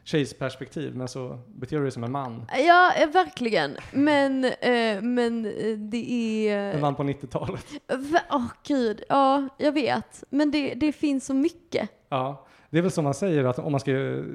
tjejsperspektiv, 0.04 0.96
men 0.96 1.08
så 1.08 1.40
beter 1.48 1.78
du 1.78 1.84
dig 1.84 1.92
som 1.92 2.04
en 2.04 2.12
man. 2.12 2.46
Ja, 2.68 2.94
eh, 2.98 3.10
verkligen. 3.10 3.78
Men, 3.92 4.46
eh, 4.46 5.02
men 5.02 5.46
eh, 5.46 5.78
det 5.78 6.12
är... 6.50 6.74
En 6.74 6.82
man 6.82 6.96
på 6.96 7.04
90-talet. 7.04 7.66
Åh 8.30 8.38
oh, 8.38 8.48
gud, 8.64 9.04
ja, 9.10 9.48
jag 9.58 9.72
vet. 9.72 10.24
Men 10.30 10.52
det, 10.52 10.74
det 10.74 10.92
finns 10.92 11.26
så 11.26 11.34
mycket. 11.34 11.90
Ja, 12.10 12.46
det 12.70 12.78
är 12.78 12.82
väl 12.82 12.92
som 12.92 13.04
man 13.04 13.14
säger 13.14 13.44
att 13.44 13.60
om 13.60 13.72
man 13.72 13.80
ska 13.82 13.92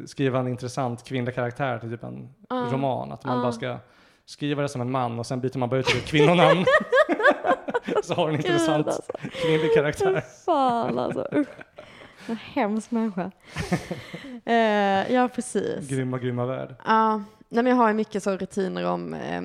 skriva 0.06 0.38
en 0.38 0.48
intressant 0.48 1.04
kvinnlig 1.04 1.34
karaktär 1.34 1.78
till 1.78 1.90
typ 1.90 2.04
en 2.04 2.28
Ja. 2.48 2.68
roman, 2.72 3.12
att 3.12 3.24
man 3.24 3.36
Ja. 3.36 3.42
bara 3.42 3.52
ska 3.52 3.78
skriva 4.26 4.62
det 4.62 4.68
som 4.68 4.80
en 4.80 4.90
man 4.90 5.18
och 5.18 5.26
sen 5.26 5.40
byter 5.40 5.58
man 5.58 5.68
bara 5.68 5.80
ut 5.80 5.86
det 5.86 5.92
till 5.92 6.02
kvinnonamn. 6.02 6.64
så 8.02 8.14
har 8.14 8.28
en 8.28 8.34
intressant 8.34 8.86
alltså. 8.86 9.02
kvinnlig 9.30 9.74
karaktär. 9.74 10.24
Fan 10.44 10.98
alltså, 10.98 11.28
usch. 11.32 11.48
En 12.28 12.36
hemsk 12.36 12.90
människa. 12.90 13.30
eh, 14.44 15.12
ja, 15.14 15.28
precis. 15.34 15.88
Grymma, 15.88 16.18
grymma 16.18 16.46
värld. 16.46 16.74
Ja, 16.84 17.16
nej, 17.48 17.64
men 17.64 17.66
jag 17.66 17.76
har 17.76 17.88
ju 17.88 17.94
mycket 17.94 18.22
så 18.22 18.36
rutiner 18.36 18.84
om 18.84 19.14
eh, 19.14 19.42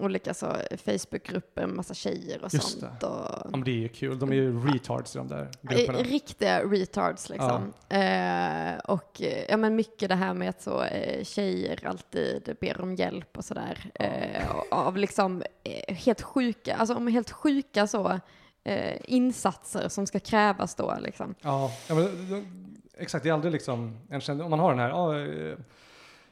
olika 0.00 0.34
så 0.34 0.46
Facebookgrupper, 0.84 1.66
massa 1.66 1.94
tjejer 1.94 2.44
och 2.44 2.54
Just 2.54 2.80
sånt. 2.80 3.02
Och, 3.02 3.10
Ja, 3.10 3.46
men 3.50 3.64
det 3.64 3.70
är 3.70 3.74
ju 3.78 3.88
kul. 3.88 4.18
De 4.18 4.30
är 4.30 4.34
ju 4.36 4.60
retards 4.66 5.14
i 5.14 5.18
de 5.18 5.28
där 5.28 5.42
Eh, 5.42 5.48
grupperna. 5.76 5.98
Riktiga 5.98 6.60
retards 6.64 7.28
liksom. 7.28 7.72
Eh, 7.88 8.78
och 8.84 9.22
eh, 9.22 9.44
ja, 9.48 9.56
men 9.56 9.76
mycket 9.76 10.08
det 10.08 10.14
här 10.14 10.34
med 10.34 10.48
att 10.48 10.62
så, 10.62 10.82
eh, 10.82 11.24
tjejer 11.24 11.86
alltid 11.86 12.56
ber 12.60 12.80
om 12.80 12.94
hjälp 12.94 13.38
och 13.38 13.44
sådär. 13.44 13.90
Eh, 13.94 14.56
och- 14.56 14.72
av 14.72 14.96
liksom 14.96 15.42
eh, 15.64 15.94
helt 15.94 16.22
sjuka, 16.22 16.76
alltså 16.76 16.94
om 16.94 17.06
helt 17.06 17.30
sjuka 17.30 17.86
så 17.86 18.20
eh, 18.66 18.96
insatser 19.04 19.88
som 19.88 20.06
ska 20.06 20.20
krävas 20.20 20.74
då 20.74 20.96
liksom. 21.00 21.34
Ja, 21.40 21.72
ja 21.88 21.94
men, 21.94 22.04
eh, 22.04 22.42
exakt. 22.98 23.22
Det 23.22 23.28
är 23.28 23.32
aldrig 23.32 23.52
liksom, 23.52 23.98
en 24.10 24.40
om 24.40 24.50
man 24.50 24.58
har 24.58 24.70
den 24.70 24.78
här, 24.78 24.90
ah, 24.90 25.18
eh, 25.18 25.58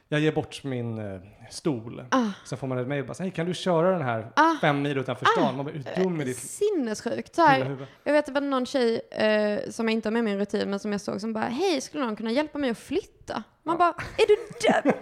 jag 0.09 0.19
ger 0.19 0.31
bort 0.31 0.63
min 0.63 1.13
eh, 1.13 1.21
stol. 1.51 2.03
Ah. 2.11 2.25
Sen 2.45 2.57
får 2.57 2.67
man 2.67 2.77
ett 2.77 2.87
mejl 2.87 3.05
bara, 3.05 3.15
hej 3.19 3.31
kan 3.31 3.45
du 3.45 3.53
köra 3.53 3.91
den 3.91 4.01
här 4.01 4.31
Ah. 4.35 4.55
fem 4.61 4.81
mil 4.81 4.97
utanför 4.97 5.25
stan? 5.25 5.55
Man 5.55 5.65
bara, 5.65 5.71
hur 5.75 6.03
dum 6.03 6.19
är 6.19 6.25
ditt 6.25 6.37
Sinnessjukt. 6.37 7.35
Så 7.35 7.41
här, 7.41 7.77
jag 8.03 8.13
vet 8.13 8.19
att 8.19 8.25
det 8.25 8.31
var 8.41 8.47
någon 8.47 8.65
tjej 8.65 9.01
eh, 9.11 9.69
som 9.69 9.87
jag 9.87 9.93
inte 9.93 10.07
har 10.07 10.11
med 10.11 10.19
i 10.19 10.23
min 10.23 10.37
rutin, 10.37 10.69
men 10.69 10.79
som 10.79 10.91
jag 10.91 11.01
såg 11.01 11.21
som 11.21 11.33
bara, 11.33 11.45
hej, 11.45 11.81
skulle 11.81 12.05
någon 12.05 12.15
kunna 12.15 12.31
hjälpa 12.31 12.57
mig 12.57 12.69
att 12.69 12.77
flytta? 12.77 13.43
Man 13.63 13.77
bara, 13.77 13.89
är 14.17 14.27
du 14.27 14.35
dum? 14.35 14.93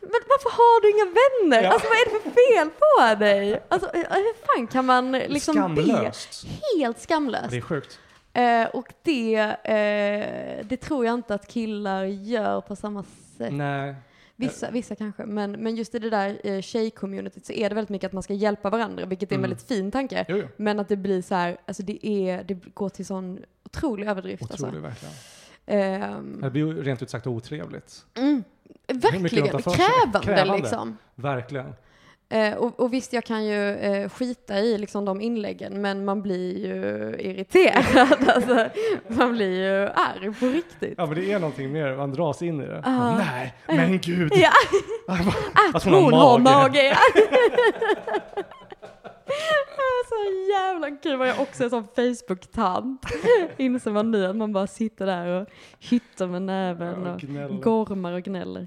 men 0.00 0.20
varför 0.28 0.50
har 0.50 0.80
du 0.82 0.90
inga 0.90 1.04
vänner? 1.04 1.62
Ja. 1.68 1.72
Alltså 1.72 1.88
vad 1.88 1.96
är 1.96 2.04
det 2.14 2.20
för 2.20 2.30
fel 2.30 2.70
på 2.70 3.20
dig? 3.24 3.62
Alltså 3.68 3.90
eh, 3.94 4.00
hur 4.10 4.46
fan 4.46 4.66
kan 4.66 4.86
man 4.86 5.12
liksom 5.12 5.54
Skamlöst. 5.54 6.46
be? 6.46 6.78
Helt 6.78 7.00
skamlöst. 7.00 7.50
Det 7.50 7.56
är 7.56 7.60
sjukt. 7.60 7.98
Eh, 8.32 8.64
och 8.64 8.86
det, 9.02 9.34
eh, 9.64 10.66
det 10.66 10.76
tror 10.76 11.04
jag 11.06 11.14
inte 11.14 11.34
att 11.34 11.48
killar 11.48 12.04
gör 12.04 12.60
på 12.60 12.76
samma 12.76 13.02
sätt. 13.38 13.52
Nej. 13.52 13.94
Vissa, 14.44 14.70
vissa 14.70 14.94
kanske, 14.94 15.26
men, 15.26 15.52
men 15.52 15.76
just 15.76 15.94
i 15.94 15.98
det 15.98 16.10
där 16.10 16.40
eh, 16.44 16.60
tjej-communityt 16.60 17.46
så 17.46 17.52
är 17.52 17.68
det 17.68 17.74
väldigt 17.74 17.88
mycket 17.90 18.06
att 18.06 18.12
man 18.12 18.22
ska 18.22 18.34
hjälpa 18.34 18.70
varandra, 18.70 19.06
vilket 19.06 19.30
är 19.32 19.34
en 19.36 19.40
Mm. 19.40 19.50
väldigt 19.50 19.68
fin 19.68 19.90
tanke. 19.90 20.24
Jo, 20.28 20.36
jo. 20.36 20.48
Men 20.56 20.80
att 20.80 20.88
det 20.88 20.96
blir 20.96 21.22
så 21.22 21.34
här, 21.34 21.56
alltså 21.66 21.82
det, 21.82 22.06
är, 22.06 22.44
det 22.44 22.54
går 22.74 22.88
till 22.88 23.06
sån 23.06 23.38
otrolig 23.64 24.06
överdrift. 24.08 24.42
Otroligt 24.42 24.64
Alltså. 24.64 24.80
verkligen. 24.80 25.14
Ehm, 25.66 26.40
Det 26.42 26.50
blir 26.50 26.66
ju 26.66 26.82
rent 26.82 27.02
ut 27.02 27.10
sagt 27.10 27.26
otrevligt. 27.26 28.04
mm, 28.14 28.44
verkligen, 28.86 29.28
krävande, 29.62 30.20
Krävande. 30.22 30.56
liksom. 30.56 30.96
Verkligen. 31.14 31.72
Eh, 32.28 32.54
och, 32.54 32.80
och 32.80 32.92
visst, 32.92 33.12
jag 33.12 33.24
kan 33.24 33.44
ju 33.44 33.70
eh, 33.70 34.08
skita 34.08 34.58
i 34.58 34.78
liksom, 34.78 35.04
de 35.04 35.20
inläggen, 35.20 35.80
men 35.80 36.04
man 36.04 36.22
blir 36.22 36.58
ju 36.66 36.76
irriterad. 37.18 38.28
alltså, 38.28 38.68
man 39.08 39.32
blir 39.32 39.50
ju 39.50 39.88
arg 39.88 40.34
på 40.40 40.46
riktigt. 40.46 40.94
Ja 40.96 41.06
men 41.06 41.14
det 41.14 41.32
är 41.32 41.38
någonting 41.38 41.72
mer, 41.72 41.96
man 41.96 42.12
dras 42.12 42.42
in 42.42 42.60
i 42.60 42.66
det. 42.66 42.82
Ah. 42.84 43.18
Nej, 43.18 43.54
men 43.66 43.98
gud. 43.98 44.32
Ja, 44.34 44.50
Att 45.14 45.74
att 45.74 45.84
hon, 45.84 46.12
har 46.12 46.38
mage. 46.38 46.96
så 50.08 50.50
jävla 50.52 50.90
kul 50.90 51.16
vad 51.16 51.28
jag 51.28 51.40
också 51.40 51.64
är 51.64 51.68
som 51.68 51.84
Facebook-tant. 51.96 53.06
Inser 53.56 53.90
man 53.90 54.10
nu 54.10 54.26
att 54.26 54.36
man 54.36 54.52
bara 54.52 54.66
sitter 54.66 55.06
där 55.06 55.26
och 55.26 55.48
hyttar 55.78 56.26
med 56.26 56.42
näven 56.42 57.06
och 57.06 57.20
gnäller. 57.20 57.60
gormar 57.60 58.12
och 58.12 58.22
gnäller. 58.22 58.66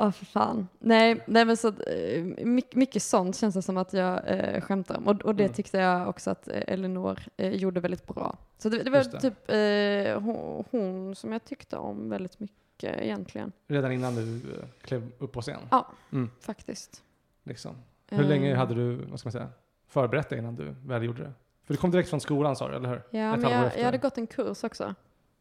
Ja, 0.00 0.12
för 0.12 0.24
fan. 0.24 0.68
Nej, 0.78 1.22
nej 1.26 1.44
men 1.44 1.56
så 1.56 1.68
eh, 1.68 2.24
mycket, 2.44 2.74
mycket 2.74 3.02
sånt 3.02 3.36
känns 3.36 3.54
det 3.54 3.62
som 3.62 3.76
att 3.76 3.92
jag 3.92 4.20
eh, 4.26 4.60
skämtar 4.60 4.96
om. 4.96 5.08
Och, 5.08 5.22
och 5.22 5.34
det 5.34 5.44
Mm. 5.44 5.54
tyckte 5.54 5.78
jag 5.78 6.08
också 6.08 6.30
att 6.30 6.48
eh, 6.48 6.62
Elinor 6.66 7.18
eh, 7.36 7.50
gjorde 7.50 7.80
väldigt 7.80 8.06
bra. 8.06 8.36
Så 8.58 8.68
det, 8.68 8.82
det 8.82 8.90
var 8.90 9.04
det. 9.04 9.20
typ 9.20 9.50
eh, 9.50 10.22
hon, 10.22 10.64
hon 10.70 11.14
som 11.14 11.32
jag 11.32 11.44
tyckte 11.44 11.76
om 11.76 12.10
väldigt 12.10 12.40
mycket 12.40 12.96
egentligen. 13.02 13.52
Redan 13.68 13.92
innan 13.92 14.14
du 14.14 14.34
eh, 14.36 14.64
klev 14.82 15.12
upp 15.18 15.32
på 15.32 15.40
scen. 15.42 15.60
Ja. 15.70 15.86
Mm, 16.12 16.30
Faktiskt. 16.40 17.02
liksom. 17.44 17.76
Hur 18.08 18.24
länge 18.24 18.54
hade 18.54 18.74
du, 18.74 18.94
vad 18.94 19.20
ska 19.20 19.26
man 19.26 19.32
säga, 19.32 19.48
förberett 19.88 20.28
dig 20.28 20.38
innan 20.38 20.56
du 20.56 20.74
väl 20.86 21.02
gjorde 21.02 21.22
det? 21.22 21.32
För 21.64 21.74
du 21.74 21.78
kom 21.80 21.90
direkt 21.90 22.10
från 22.10 22.20
skolan 22.20 22.56
sa 22.56 22.68
du, 22.68 22.76
eller 22.76 22.88
hur? 22.88 23.02
Ja, 23.10 23.34
Ett 23.34 23.40
men 23.40 23.50
jag, 23.50 23.78
jag 23.78 23.84
hade 23.84 23.98
gått 23.98 24.18
en 24.18 24.26
kurs 24.26 24.64
också. 24.64 24.94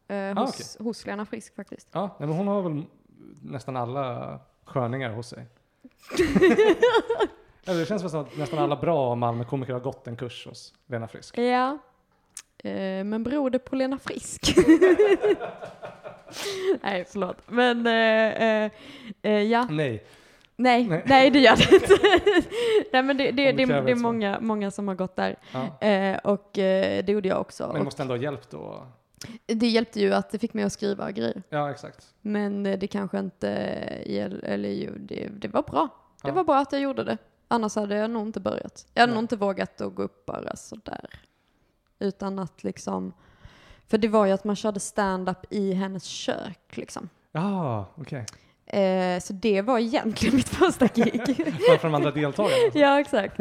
Eh, 0.07 0.37
Ah, 0.37 0.41
hos, 0.45 0.77
hos 0.79 1.05
Lena 1.05 1.25
Frisk 1.25 1.55
faktiskt. 1.55 1.87
Ja, 1.91 2.15
nej, 2.19 2.27
men 2.29 2.37
hon 2.37 2.47
har 2.47 2.61
väl 2.61 2.83
nästan 3.41 3.77
alla 3.77 4.39
sköningar 4.65 5.09
hos 5.09 5.27
sig. 5.27 5.45
Eller 7.65 7.79
det 7.79 7.85
känns 7.85 8.11
som 8.11 8.21
att 8.21 8.37
nästan 8.37 8.59
alla 8.59 8.75
bra 8.75 9.15
Malmö-komiker 9.15 9.73
har 9.73 9.79
gått 9.79 10.07
en 10.07 10.15
kurs 10.15 10.45
hos 10.47 10.73
Lena 10.87 11.07
Frisk. 11.07 11.37
Ja. 11.37 11.77
Eh, 12.63 13.03
men 13.03 13.23
beror 13.23 13.49
det 13.49 13.59
på 13.59 13.75
Lena 13.75 13.97
Frisk? 13.99 14.41
Nej, 16.81 17.05
förlåt. 17.09 17.37
Men 17.47 17.87
eh, 17.87 18.43
eh, 18.43 18.71
eh, 19.21 19.41
ja, 19.41 19.67
Nej, 19.69 20.03
nej, 20.55 20.87
Nej. 20.87 21.03
nej, 21.05 21.29
det 21.29 21.39
gör 21.39 21.55
det 21.55 21.73
inte. 21.75 21.97
nej, 22.93 23.03
men 23.03 23.17
det, 23.17 23.31
det, 23.31 23.51
det 23.51 23.65
det, 23.65 23.91
är 23.91 23.95
många, 23.95 24.37
många 24.41 24.71
som 24.71 24.87
har 24.87 24.95
gått 24.95 25.15
där. 25.15 25.35
ja. 25.53 25.87
Eh, 25.87 26.17
och 26.17 26.57
eh, 26.59 27.03
det 27.05 27.11
gjorde 27.11 27.27
jag 27.29 27.41
också. 27.41 27.67
men 27.67 27.75
det 27.75 27.83
måste 27.83 28.01
ändå 28.01 28.13
ha 28.15 28.21
hjälpt 28.21 28.49
då. 28.49 28.87
Det 29.45 29.67
hjälpte 29.67 29.99
ju 30.01 30.13
att 30.13 30.29
det 30.29 30.39
fick 30.39 30.53
mig 30.53 30.63
att 30.63 30.73
skriva 30.73 31.11
grejer. 31.11 31.43
Ja, 31.49 31.71
exakt. 31.71 32.13
Men 32.21 32.65
eh, 32.65 32.79
det 32.79 32.87
kanske 32.87 33.19
inte, 33.19 33.47
hjäl- 34.05 34.43
eller 34.43 34.69
ju, 34.69 34.97
det, 34.97 35.27
det 35.27 35.47
var 35.47 35.61
bra. 35.63 35.87
Det 36.21 36.27
Ja. 36.27 36.33
var 36.33 36.43
bra 36.43 36.57
att 36.59 36.71
jag 36.71 36.81
gjorde 36.81 37.03
det. 37.03 37.17
Annars 37.47 37.75
hade 37.75 37.95
jag 37.95 38.09
nog 38.11 38.27
inte 38.27 38.39
börjat. 38.39 38.87
Jag 38.93 39.01
hade 39.01 39.11
Nej. 39.11 39.15
nog 39.15 39.23
inte 39.23 39.35
vågat 39.35 39.81
att 39.81 39.95
gå 39.95 40.03
upp 40.03 40.25
bara 40.25 40.55
sådär. 40.55 41.09
Utan 41.99 42.39
att 42.39 42.63
liksom, 42.63 43.13
för 43.87 43.97
det 43.97 44.07
var 44.07 44.25
ju 44.25 44.31
att 44.31 44.43
man 44.43 44.55
körde 44.55 44.79
stand-up 44.79 45.45
i 45.49 45.73
hennes 45.73 46.03
kök 46.03 46.77
liksom. 46.77 47.09
Ja, 47.31 47.85
okej. 47.95 48.25
Eh, 48.69 49.19
så 49.19 49.33
det 49.33 49.61
var 49.61 49.79
egentligen 49.79 50.35
mitt 50.35 50.49
första 50.49 50.87
gig. 50.87 51.21
Framför 51.67 51.81
de 51.87 51.95
andra 51.95 52.11
deltagarna. 52.11 52.55
ja, 52.73 52.99
exakt. 52.99 53.39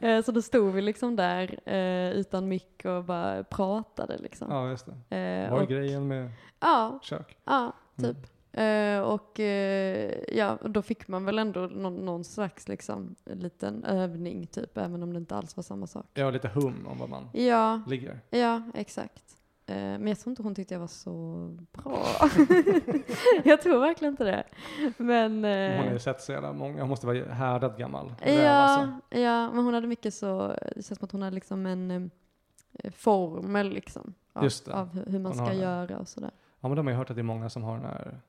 Eh, 0.00 0.22
så 0.22 0.32
då 0.32 0.42
stod 0.42 0.72
vi 0.74 0.82
liksom 0.82 1.16
där 1.16 1.58
eh, 1.68 2.10
utan 2.10 2.48
mick 2.48 2.84
och 2.84 3.04
bara 3.04 3.44
pratade 3.44 4.18
liksom. 4.18 4.46
Ja, 4.50 4.68
just 4.70 4.86
det. 5.08 5.16
Eh, 5.16 5.50
Vad 5.50 5.58
är 5.60 5.62
och, 5.64 5.68
grejen 5.70 6.08
med 6.08 6.30
ja, 6.60 6.98
kök? 7.02 7.36
Ja, 7.44 7.72
Mm. 7.98 8.14
typ. 8.14 8.30
Eh, 8.52 9.00
och 9.00 9.40
eh, 9.40 10.12
ja, 10.32 10.58
då 10.64 10.82
fick 10.82 11.08
man 11.08 11.24
väl 11.24 11.38
ändå 11.38 11.60
någon, 11.60 11.96
någon 11.96 12.24
slags 12.24 12.68
liksom, 12.68 13.14
en 13.24 13.38
liten 13.38 13.84
övning 13.84 14.46
typ, 14.46 14.78
även 14.78 15.02
om 15.02 15.12
det 15.12 15.18
inte 15.18 15.36
alls 15.36 15.56
var 15.56 15.62
samma 15.62 15.86
sak. 15.86 16.18
Har 16.18 16.32
lite 16.32 16.48
hum 16.48 16.86
om 16.86 16.98
vad 16.98 17.08
man 17.08 17.28
Ja, 17.32 17.82
ligger. 17.86 18.20
ja, 18.30 18.62
exakt. 18.74 19.22
Eh, 19.66 19.74
men 19.76 20.06
jag 20.06 20.18
tror 20.18 20.30
inte 20.32 20.42
hon 20.42 20.54
tyckte 20.54 20.74
jag 20.74 20.80
var 20.80 20.86
så 20.86 21.48
bra. 21.72 22.04
jag 23.44 23.62
tror 23.62 23.80
verkligen 23.80 24.12
inte 24.14 24.24
det. 24.24 24.44
Men, 24.96 25.32
Hon 25.34 25.44
har 25.44 25.84
eh, 25.86 25.92
ju 25.92 25.98
sett 25.98 26.20
så 26.20 26.32
jävla 26.32 26.52
många. 26.52 26.80
Hon 26.80 26.88
måste 26.88 27.06
vara 27.06 27.32
härdad 27.32 27.78
gammal 27.78 28.14
räv 28.18 28.44
ja, 28.44 28.50
alltså. 28.50 29.18
ja, 29.18 29.50
men 29.52 29.64
hon 29.64 29.74
hade 29.74 29.86
mycket 29.86 30.14
så, 30.14 30.48
det 30.48 30.74
känns 30.74 30.86
som 30.98 31.04
att 31.04 31.12
hon 31.12 31.22
hade 31.22 31.34
liksom 31.34 31.66
en 31.66 32.10
eh, 32.78 32.92
formel 32.92 33.68
liksom. 33.68 34.14
Av, 34.32 34.50
av 34.70 34.88
hur, 35.08 35.18
man 35.18 35.38
Hon 35.38 35.46
ska 35.46 35.54
göra 35.56 35.98
och 35.98 36.08
sådär. 36.08 36.30
Ja, 36.60 36.68
men 36.68 36.76
de 36.76 36.86
har 36.86 36.92
ju 36.92 36.98
hört 36.98 37.10
att 37.10 37.16
det 37.16 37.20
är 37.20 37.22
många 37.22 37.50
som 37.50 37.62
har 37.62 37.74
den 37.76 37.84
här 37.84 38.20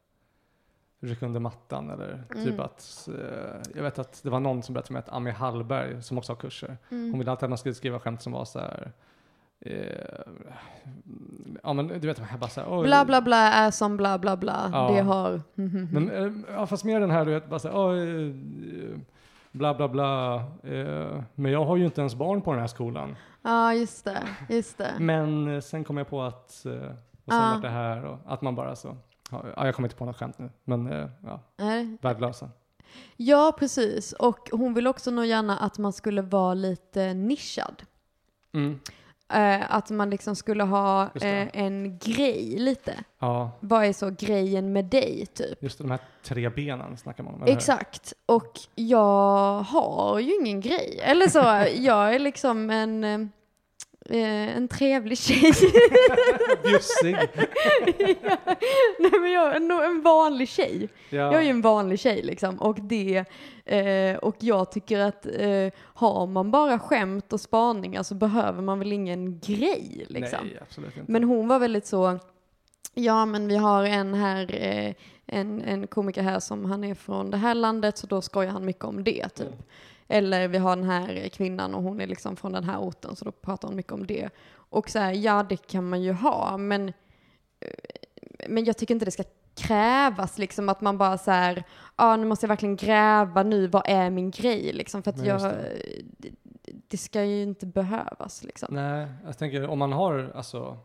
rycka 1.00 1.26
under 1.26 1.40
mattan 1.40 1.90
eller 1.90 2.24
typ 2.30 2.48
Mm. 2.48 2.60
att, 2.60 3.10
eh, 3.20 3.72
jag 3.76 3.84
vet 3.84 4.00
att 4.00 4.24
det 4.24 4.30
var 4.30 4.40
någon 4.40 4.64
som 4.64 4.74
berättade 4.74 4.88
för 4.88 4.94
mig 4.94 5.00
att 5.00 5.10
Ami 5.10 5.32
Hallberg, 5.32 6.04
som 6.04 6.18
också 6.18 6.32
har 6.32 6.38
kurser, 6.38 6.78
Mm. 6.92 7.12
hon 7.12 7.20
ville 7.20 7.32
alltid 7.32 7.44
att 7.44 7.50
man 7.50 7.58
skulle 7.58 7.76
skriva 7.76 8.00
skämt 8.00 8.22
som 8.22 8.32
var 8.32 8.46
så 8.46 8.60
här. 8.60 8.92
Eh, 9.60 10.22
ja 11.64 11.74
men 11.74 11.88
du 11.88 12.00
vet, 12.08 12.40
bara 12.40 12.50
så 12.50 12.62
här, 12.62 12.68
oj. 12.80 12.84
Bla 12.84 13.06
bla 13.06 13.22
bla 13.22 13.38
är 13.38 13.72
som 13.72 13.98
bla 13.98 14.18
bla 14.18 14.38
bla. 14.38 14.70
Ja. 14.74 14.92
Det 14.94 15.02
har... 15.02 15.42
Men, 15.92 16.10
eh, 16.12 16.54
ja, 16.56 16.66
fast 16.68 16.84
mer 16.84 17.00
den 17.00 17.12
här, 17.12 17.26
du 17.26 17.32
vet, 17.32 17.50
bara 17.50 17.60
så 17.60 17.68
här, 17.68 17.90
oj, 17.90 18.30
eh, 18.30 18.98
bla 19.52 19.74
bla 19.74 19.88
bla, 19.88 20.36
eh, 20.64 21.24
men 21.36 21.52
jag 21.52 21.66
har 21.66 21.76
ju 21.78 21.86
inte 21.86 22.02
ens 22.02 22.16
barn 22.16 22.42
på 22.42 22.52
den 22.52 22.60
här 22.62 22.68
skolan. 22.68 23.16
Ja, 23.42 23.74
just 23.74 24.06
det. 24.06 24.24
Just 24.50 24.78
det. 24.78 24.94
Men 25.00 25.62
sen 25.62 25.84
kom 25.84 25.98
jag 25.98 26.10
på 26.10 26.22
att, 26.22 26.46
och 26.46 26.62
sen 26.62 26.94
Ja. 27.26 27.52
vart 27.54 27.62
det 27.62 27.70
här 27.70 28.06
och 28.06 28.18
att 28.26 28.42
man 28.42 28.56
bara 28.56 28.76
så. 28.76 28.98
Ja, 29.32 29.66
jag 29.66 29.76
kommer 29.76 29.88
inte 29.88 29.96
på 29.98 30.06
något 30.06 30.18
skämt 30.18 30.40
nu, 30.40 30.50
men 30.64 31.10
ja, 31.24 31.40
Nej. 31.58 31.98
värdelösa. 32.02 32.50
Ja, 33.18 33.56
precis. 33.60 34.14
Och 34.14 34.50
hon 34.52 34.74
vill 34.74 34.88
också 34.88 35.12
nog 35.12 35.26
gärna 35.26 35.58
att 35.58 35.78
man 35.78 35.94
skulle 35.94 36.22
vara 36.22 36.54
lite 36.54 37.14
nischad. 37.14 37.84
Mm. 38.54 38.80
Eh, 39.34 39.76
att 39.76 39.90
man 39.90 40.10
liksom 40.10 40.36
skulle 40.36 40.64
ha 40.64 41.04
eh, 41.04 41.48
en 41.54 41.98
grej 41.98 42.60
lite. 42.60 42.94
Ja, 43.20 43.52
Vad 43.60 43.86
är 43.86 43.94
så 43.94 44.10
grejen 44.20 44.74
med 44.74 44.86
dig, 44.86 45.26
typ? 45.26 45.64
just 45.64 45.78
de 45.78 45.92
här 45.92 46.00
tre 46.24 46.50
benen 46.50 46.98
snackar 46.98 47.24
man 47.24 47.34
om. 47.34 47.44
Exakt. 47.46 48.14
Och 48.26 48.60
jag 48.76 49.60
har 49.60 50.20
ju 50.20 50.36
ingen 50.36 50.62
grej. 50.62 51.00
Eller 51.04 51.28
så, 51.28 51.40
jag 51.84 52.16
är 52.16 52.20
liksom 52.20 52.70
en, 52.70 53.32
eh, 54.10 54.58
en 54.58 54.68
trevlig 54.68 55.18
tjej. 55.18 55.42
Bjussig. 56.64 57.18
Nej 59.00 59.20
men 59.22 59.32
jag 59.32 59.56
är 59.56 59.60
nog 59.60 59.84
en 59.84 60.02
vanlig 60.02 60.50
tjej. 60.50 60.90
Ja. 61.10 61.18
Jag 61.18 61.36
är 61.36 61.42
ju 61.42 61.50
en 61.50 61.62
vanlig 61.62 62.00
tjej 62.00 62.22
liksom. 62.24 62.56
Och, 62.62 62.78
det, 62.82 63.26
eh, 63.66 64.16
och 64.16 64.36
jag 64.40 64.72
tycker 64.72 65.00
att 65.00 65.26
eh, 65.26 65.74
har 65.82 66.28
man 66.28 66.52
bara 66.52 66.80
skämt 66.80 67.34
och 67.34 67.42
spaningar 67.42 68.04
så 68.04 68.16
behöver 68.16 68.62
man 68.62 68.80
väl 68.80 68.92
ingen 68.92 69.40
grej 69.40 70.06
liksom. 70.10 70.40
Nej, 70.44 70.60
absolut 70.62 70.98
inte. 70.98 71.12
Men 71.12 71.24
hon 71.24 71.48
var 71.48 71.60
väldigt 71.60 71.86
så, 71.86 72.20
ja 72.94 73.26
men 73.26 73.48
vi 73.48 73.58
har 73.58 73.84
en 73.84 74.14
här, 74.14 74.56
eh, 74.56 74.94
en, 75.26 75.62
en 75.62 75.88
komiker 75.88 76.22
här 76.22 76.40
som 76.40 76.66
han 76.66 76.84
är 76.84 76.96
från 76.96 77.32
det 77.32 77.38
här 77.38 77.54
landet 77.56 77.98
så 77.98 78.08
då 78.08 78.22
skojar 78.22 78.52
han 78.52 78.66
mycket 78.66 78.84
om 78.86 79.04
det 79.04 79.30
typ. 79.30 79.48
Mm. 79.48 79.60
Eller 80.08 80.48
vi 80.48 80.58
har 80.58 80.76
den 80.76 80.86
här 80.86 81.30
kvinnan 81.30 81.76
och 81.76 81.84
hon 81.84 82.02
är 82.02 82.08
liksom 82.08 82.36
från 82.36 82.52
den 82.52 82.64
här 82.64 82.80
orten 82.80 83.16
så 83.16 83.26
då 83.26 83.32
pratar 83.32 83.68
hon 83.68 83.78
mycket 83.78 83.92
om 83.92 84.08
det. 84.08 84.30
Och 84.54 84.90
så 84.90 85.00
här, 85.00 85.14
ja 85.14 85.46
det 85.50 85.68
kan 85.68 85.90
man 85.90 86.02
ju 86.02 86.12
ha 86.12 86.58
men, 86.58 86.88
eh, 87.60 88.48
men 88.50 88.66
jag 88.66 88.78
tycker 88.78 88.94
inte 88.94 89.06
det 89.06 89.12
ska 89.12 89.24
krävas 89.56 90.38
liksom 90.38 90.70
att 90.70 90.82
man 90.82 90.98
bara 90.98 91.18
så 91.18 91.32
här, 91.32 91.64
ja 91.96 92.16
nu 92.16 92.26
måste 92.26 92.44
jag 92.46 92.50
verkligen 92.50 92.76
gräva 92.76 93.44
nu, 93.44 93.68
vad 93.68 93.84
är 93.86 94.10
min 94.10 94.32
grej 94.32 94.74
liksom? 94.74 95.04
För 95.04 95.12
att 95.12 95.18
Nej, 95.18 95.28
jag, 95.28 95.42
det. 95.42 96.30
det, 96.88 96.98
ska 96.98 97.24
ju 97.24 97.42
inte 97.42 97.66
behövas 97.66 98.44
liksom. 98.44 98.76
Nej, 98.76 99.08
jag 99.26 99.38
tänker 99.38 99.68
om 99.68 99.80
man 99.80 99.94
har 99.94 100.32
alltså 100.36 100.78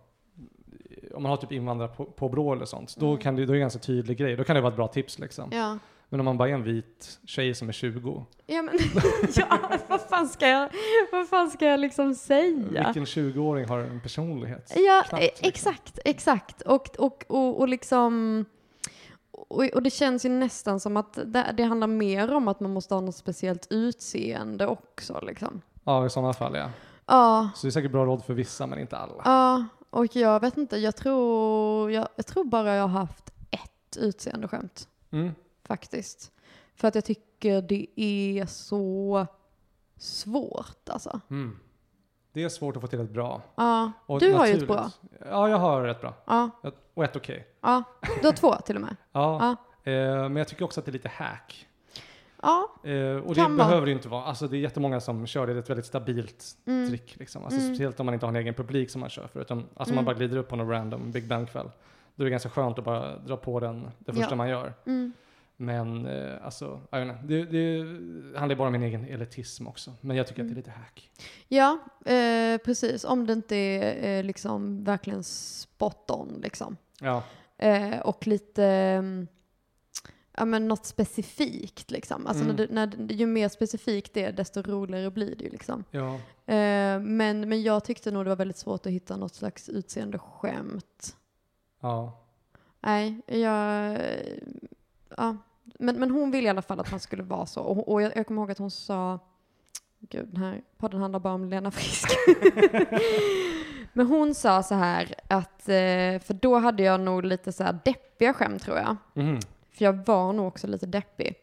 om 1.14 1.22
man 1.22 1.30
har 1.30 1.36
typ 1.36 1.52
invandrarpåbrå 1.52 2.52
eller 2.52 2.64
sånt, 2.64 2.96
då, 2.98 3.16
kan 3.16 3.36
det, 3.36 3.46
då 3.46 3.52
är 3.52 3.54
det 3.54 3.58
en 3.58 3.60
ganska 3.60 3.78
tydlig 3.78 4.18
grej. 4.18 4.36
Då 4.36 4.44
kan 4.44 4.56
det 4.56 4.62
vara 4.62 4.70
ett 4.70 4.76
bra 4.76 4.88
tips 4.88 5.18
liksom. 5.18 5.44
Mm. 5.44 5.58
Ja. 5.58 5.78
Men 6.12 6.20
om 6.20 6.24
man 6.24 6.38
bara 6.38 6.48
är 6.48 6.52
en 6.52 6.62
vit 6.62 7.18
tjej 7.24 7.54
som 7.54 7.68
är 7.68 7.72
20, 7.72 8.26
Ja 8.46 8.62
men, 8.62 8.74
ja, 9.36 9.58
vad 9.88 10.00
fan 10.00 10.28
ska 10.28 10.48
jag, 10.48 10.68
vad 11.12 11.28
fan 11.28 11.50
ska 11.50 11.66
jag 11.66 11.80
liksom 11.80 12.14
säga? 12.14 12.84
vilken 12.84 13.04
20-åring 13.04 13.68
har 13.68 13.78
en 13.78 14.00
personlighet? 14.00 14.72
Ja, 14.76 15.04
Knappt, 15.08 15.22
e- 15.24 15.26
liksom. 15.26 15.48
exakt, 15.48 15.98
exakt. 16.04 16.62
Och, 16.62 16.88
och, 16.98 17.24
och, 17.28 17.60
och 17.60 17.68
liksom, 17.68 18.44
och, 19.30 19.64
och 19.64 19.82
det 19.82 19.90
känns 19.90 20.24
ju 20.24 20.28
nästan 20.28 20.80
som 20.80 20.96
att 20.96 21.12
det, 21.24 21.54
det 21.56 21.62
handlar 21.62 21.86
mer 21.86 22.32
om 22.34 22.48
att 22.48 22.60
man 22.60 22.72
måste 22.72 22.94
ha 22.94 23.00
något 23.00 23.16
speciellt 23.16 23.66
utseende 23.70 24.66
också 24.66 25.20
liksom. 25.22 25.60
Ja, 25.84 26.06
i 26.06 26.10
sådana 26.10 26.32
fall 26.32 26.54
ja. 26.56 26.70
Ja, 27.06 27.50
Så 27.54 27.66
det 27.66 27.68
är 27.68 27.72
säkert 27.72 27.92
bra 27.92 28.04
råd 28.06 28.24
för 28.24 28.34
vissa, 28.34 28.66
men 28.66 28.78
inte 28.78 28.96
alla. 28.96 29.22
ja, 29.24 29.64
och 29.90 30.16
jag 30.16 30.40
vet 30.40 30.56
inte, 30.56 30.76
jag 30.76 30.96
tror, 30.96 31.92
jag, 31.92 32.08
jag 32.16 32.26
tror 32.26 32.44
bara 32.44 32.74
jag 32.74 32.82
har 32.88 33.00
haft 33.00 33.32
ett 33.50 33.96
utseendeskämt 33.96 34.88
Mm. 35.12 35.30
Faktiskt. 35.70 36.32
För 36.74 36.88
att 36.88 36.94
jag 36.94 37.04
tycker 37.04 37.62
det 37.62 37.86
är 37.96 38.46
så 38.46 39.26
svårt 39.96 40.88
alltså. 40.88 41.20
Mm. 41.30 41.58
Det 42.32 42.42
är 42.42 42.48
svårt 42.48 42.76
att 42.76 42.82
få 42.82 42.86
till 42.88 43.00
ett 43.00 43.10
bra. 43.10 43.42
Ja, 43.54 43.92
Och 44.06 44.20
du 44.20 44.32
har 44.32 44.46
ju 44.46 44.52
ett 44.52 44.66
bra. 44.66 44.90
Ja, 45.30 45.48
jag 45.48 45.56
har 45.56 45.86
ett 45.88 46.00
bra. 46.00 46.14
Ja, 46.26 46.50
Och 46.94 47.04
ett 47.04 47.16
okej. 47.16 47.46
ja. 47.60 47.82
Du 48.20 48.26
har 48.26 48.32
två 48.32 48.54
till 48.54 48.76
och 48.76 48.82
med. 48.82 48.96
Ja. 49.12 49.56
Eh, 49.84 49.92
men 50.28 50.36
jag 50.36 50.48
tycker 50.48 50.64
också 50.64 50.80
att 50.80 50.86
det 50.86 50.90
är 50.90 50.92
lite 50.92 51.08
hack. 51.08 51.66
Ja, 52.42 52.68
Eh, 52.84 53.16
och 53.16 53.34
det 53.34 53.40
vara. 53.42 53.48
behöver 53.56 53.80
det 53.86 53.90
ju 53.90 53.96
inte 53.96 54.08
vara. 54.08 54.24
Alltså 54.24 54.48
det 54.48 54.56
är 54.56 54.60
jättemånga 54.60 55.00
som 55.00 55.26
kör 55.26 55.46
det. 55.46 55.52
Det 55.52 55.58
är 55.58 55.62
ett 55.62 55.70
väldigt 55.70 55.86
stabilt 55.86 56.44
Mm. 56.66 56.88
trick. 56.88 57.16
Liksom. 57.16 57.44
Alltså, 57.44 57.60
Mm. 57.60 57.74
Speciellt 57.74 58.00
om 58.00 58.06
man 58.06 58.14
inte 58.14 58.26
har 58.26 58.32
en 58.32 58.36
egen 58.36 58.54
publik 58.54 58.90
som 58.90 59.00
man 59.00 59.10
kör 59.10 59.26
för. 59.26 59.40
Utan, 59.40 59.58
alltså 59.58 59.92
Mm. 59.92 59.94
man 59.94 60.04
bara 60.04 60.14
glider 60.14 60.36
upp 60.36 60.48
på 60.48 60.56
någon 60.56 60.68
random 60.68 61.10
Big 61.12 61.28
Bang-kväll. 61.28 61.70
Då 62.14 62.22
är 62.22 62.24
det 62.24 62.30
ganska 62.30 62.48
skönt 62.50 62.78
att 62.78 62.84
bara 62.84 63.16
dra 63.18 63.36
på 63.36 63.60
den 63.60 63.90
det 63.98 64.12
första 64.12 64.30
Ja. 64.30 64.36
man 64.36 64.48
gör. 64.48 64.74
mm. 64.86 65.12
Men 65.60 66.06
eh, 66.06 66.44
alltså, 66.44 66.80
jag 66.90 67.06
vet 67.06 67.08
inte. 67.16 67.26
Det, 67.26 67.44
det 67.44 68.38
handlar 68.38 68.56
bara 68.56 68.66
om 68.66 68.72
min 68.72 68.82
egen 68.82 69.04
elitism 69.04 69.66
också. 69.66 69.92
Men 70.00 70.16
jag 70.16 70.26
tycker 70.26 70.42
att 70.42 70.48
det 70.48 70.52
är 70.54 70.56
lite 70.56 70.70
hack. 70.70 71.10
ja 71.48 71.78
eh, 72.04 72.58
precis. 72.58 73.04
Om 73.04 73.26
det 73.26 73.32
inte 73.32 73.56
är 73.56 74.18
eh, 74.18 74.24
liksom 74.24 74.84
verkligen 74.84 75.24
spot 75.24 76.10
on 76.10 76.40
liksom. 76.42 76.76
Ja, 77.00 77.22
Eh, 77.58 77.98
och 78.00 78.26
lite, 78.26 78.64
mm, 78.64 79.28
ja 80.36 80.44
men 80.44 80.68
något 80.68 80.86
specifikt 80.86 81.90
liksom. 81.90 82.26
Alltså 82.26 82.44
Mm. 82.44 82.56
när 82.70 82.86
det, 82.86 82.96
när, 82.96 83.12
ju 83.12 83.26
mer 83.26 83.48
specifikt 83.48 84.14
det 84.14 84.24
är, 84.24 84.32
desto 84.32 84.62
roligare 84.62 85.10
blir 85.10 85.34
det 85.36 85.44
ju 85.44 85.50
liksom. 85.50 85.84
ja. 85.90 86.14
Eh, 86.54 87.00
men, 87.00 87.48
men 87.48 87.62
jag 87.62 87.84
tyckte 87.84 88.10
nog 88.10 88.24
det 88.24 88.28
var 88.28 88.36
väldigt 88.36 88.56
svårt 88.56 88.86
att 88.86 88.92
hitta 88.92 89.16
något 89.16 89.34
slags 89.34 89.68
utseende 89.68 90.18
skämt. 90.18 91.16
ja. 91.80 92.16
Nej, 92.82 93.20
jag, 93.26 93.98
ja. 95.16 95.36
Men, 95.78 95.96
men 95.98 96.10
hon 96.10 96.30
ville 96.30 96.46
i 96.46 96.50
alla 96.50 96.62
fall 96.62 96.80
att 96.80 96.90
man 96.90 97.00
skulle 97.00 97.22
vara 97.22 97.46
så. 97.46 97.60
Och, 97.62 97.92
och 97.92 98.02
jag, 98.02 98.12
jag 98.16 98.26
kommer 98.26 98.42
ihåg 98.42 98.50
att 98.50 98.58
hon 98.58 98.70
sa, 98.70 99.18
gud 100.00 100.28
den 100.32 100.42
här 100.42 100.62
podden 100.78 101.00
handlar 101.00 101.20
bara 101.20 101.34
om 101.34 101.44
Lena 101.44 101.70
Frisk. 101.70 102.08
men 103.92 104.06
hon 104.06 104.34
sa 104.34 104.62
så 104.62 104.74
här 104.74 105.14
att, 105.28 105.68
eh, 105.68 106.18
för 106.20 106.32
då 106.40 106.58
hade 106.58 106.82
jag 106.82 107.00
nog 107.00 107.24
lite 107.24 107.52
så 107.52 107.64
här 107.64 107.78
deppiga 107.84 108.34
skämt 108.34 108.62
tror 108.62 108.76
jag. 108.76 108.96
Mhm, 109.14 109.40
För 109.70 109.84
jag 109.84 110.06
var 110.06 110.32
nog 110.32 110.46
också 110.46 110.66
lite 110.66 110.86
deppig. 110.86 111.34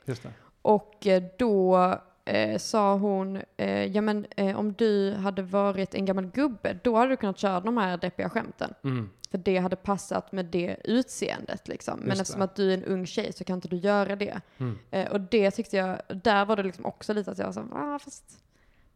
Och 0.61 1.07
eh, 1.07 1.24
då 1.38 1.78
eh, 2.26 2.57
sa 2.57 2.93
hon, 2.95 3.41
eh, 3.57 3.86
ja 3.86 4.01
men 4.01 4.26
eh, 4.38 4.59
om 4.59 4.74
du 4.74 5.13
hade 5.13 5.41
varit 5.41 5.95
en 5.95 6.05
gammal 6.05 6.26
gubbe, 6.26 6.80
då 6.84 6.95
hade 6.95 7.09
du 7.09 7.18
kunnat 7.18 7.38
köra 7.38 7.59
de 7.59 7.78
här 7.78 7.97
deppiga 7.97 8.30
skämten. 8.30 8.74
Mm. 8.84 9.09
För 9.32 9.38
det 9.38 9.57
hade 9.57 9.75
passat 9.75 10.32
med 10.32 10.45
det 10.45 10.78
utseendet 10.84 11.67
liksom. 11.67 11.99
Men 11.99 12.09
Just 12.09 12.21
eftersom 12.21 12.39
det. 12.39 12.45
att 12.45 12.55
du 12.55 12.69
är 12.69 12.78
en 12.78 12.84
ung 12.84 13.05
tjej 13.05 13.34
så 13.34 13.43
kan 13.43 13.55
inte 13.55 13.67
du 13.67 13.75
göra 13.78 14.15
det. 14.15 14.41
Mm. 14.57 14.78
Eh, 14.91 15.11
och 15.11 15.21
det 15.21 15.51
tyckte 15.51 15.78
jag, 15.78 16.01
där 16.23 16.45
var 16.45 16.55
det 16.55 16.63
liksom 16.63 16.86
också 16.86 17.13
lite 17.13 17.32
att 17.32 17.38
jag 17.38 17.53
sa, 17.53 17.65
ah, 17.73 17.99
fast 17.99 18.23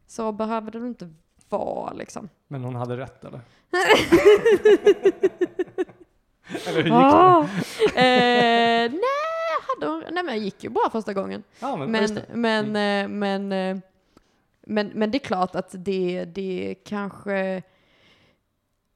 så 0.06 0.32
behöver 0.32 0.70
det 0.70 0.78
inte 0.78 1.10
vara 1.48 1.92
liksom. 1.92 2.28
Men 2.48 2.64
hon 2.64 2.74
hade 2.74 2.96
rätt 2.96 3.24
eller? 3.24 3.40
eller 6.66 6.76
hur 6.76 6.82
gick 6.82 6.92
det? 6.92 6.94
Ah, 6.94 7.42
eh, 8.00 8.90
nej, 8.90 9.00
hade 9.68 9.86
hon, 9.92 10.04
nej 10.12 10.24
men 10.24 10.34
jag 10.34 10.38
gick 10.44 10.64
ju 10.64 10.70
bra 10.70 10.88
första 10.92 11.12
gången. 11.12 11.42
Ja, 11.60 11.76
men, 11.76 11.90
Men, 11.90 12.14
det. 12.14 12.24
men, 12.34 12.66
Mm. 12.76 13.04
eh, 13.04 13.08
men, 13.48 13.52
eh, 13.76 13.82
men, 14.66 14.86
men 14.94 15.10
det 15.10 15.16
är 15.18 15.24
klart 15.26 15.54
att 15.56 15.70
det, 15.78 16.24
det 16.24 16.74
kanske, 16.84 17.62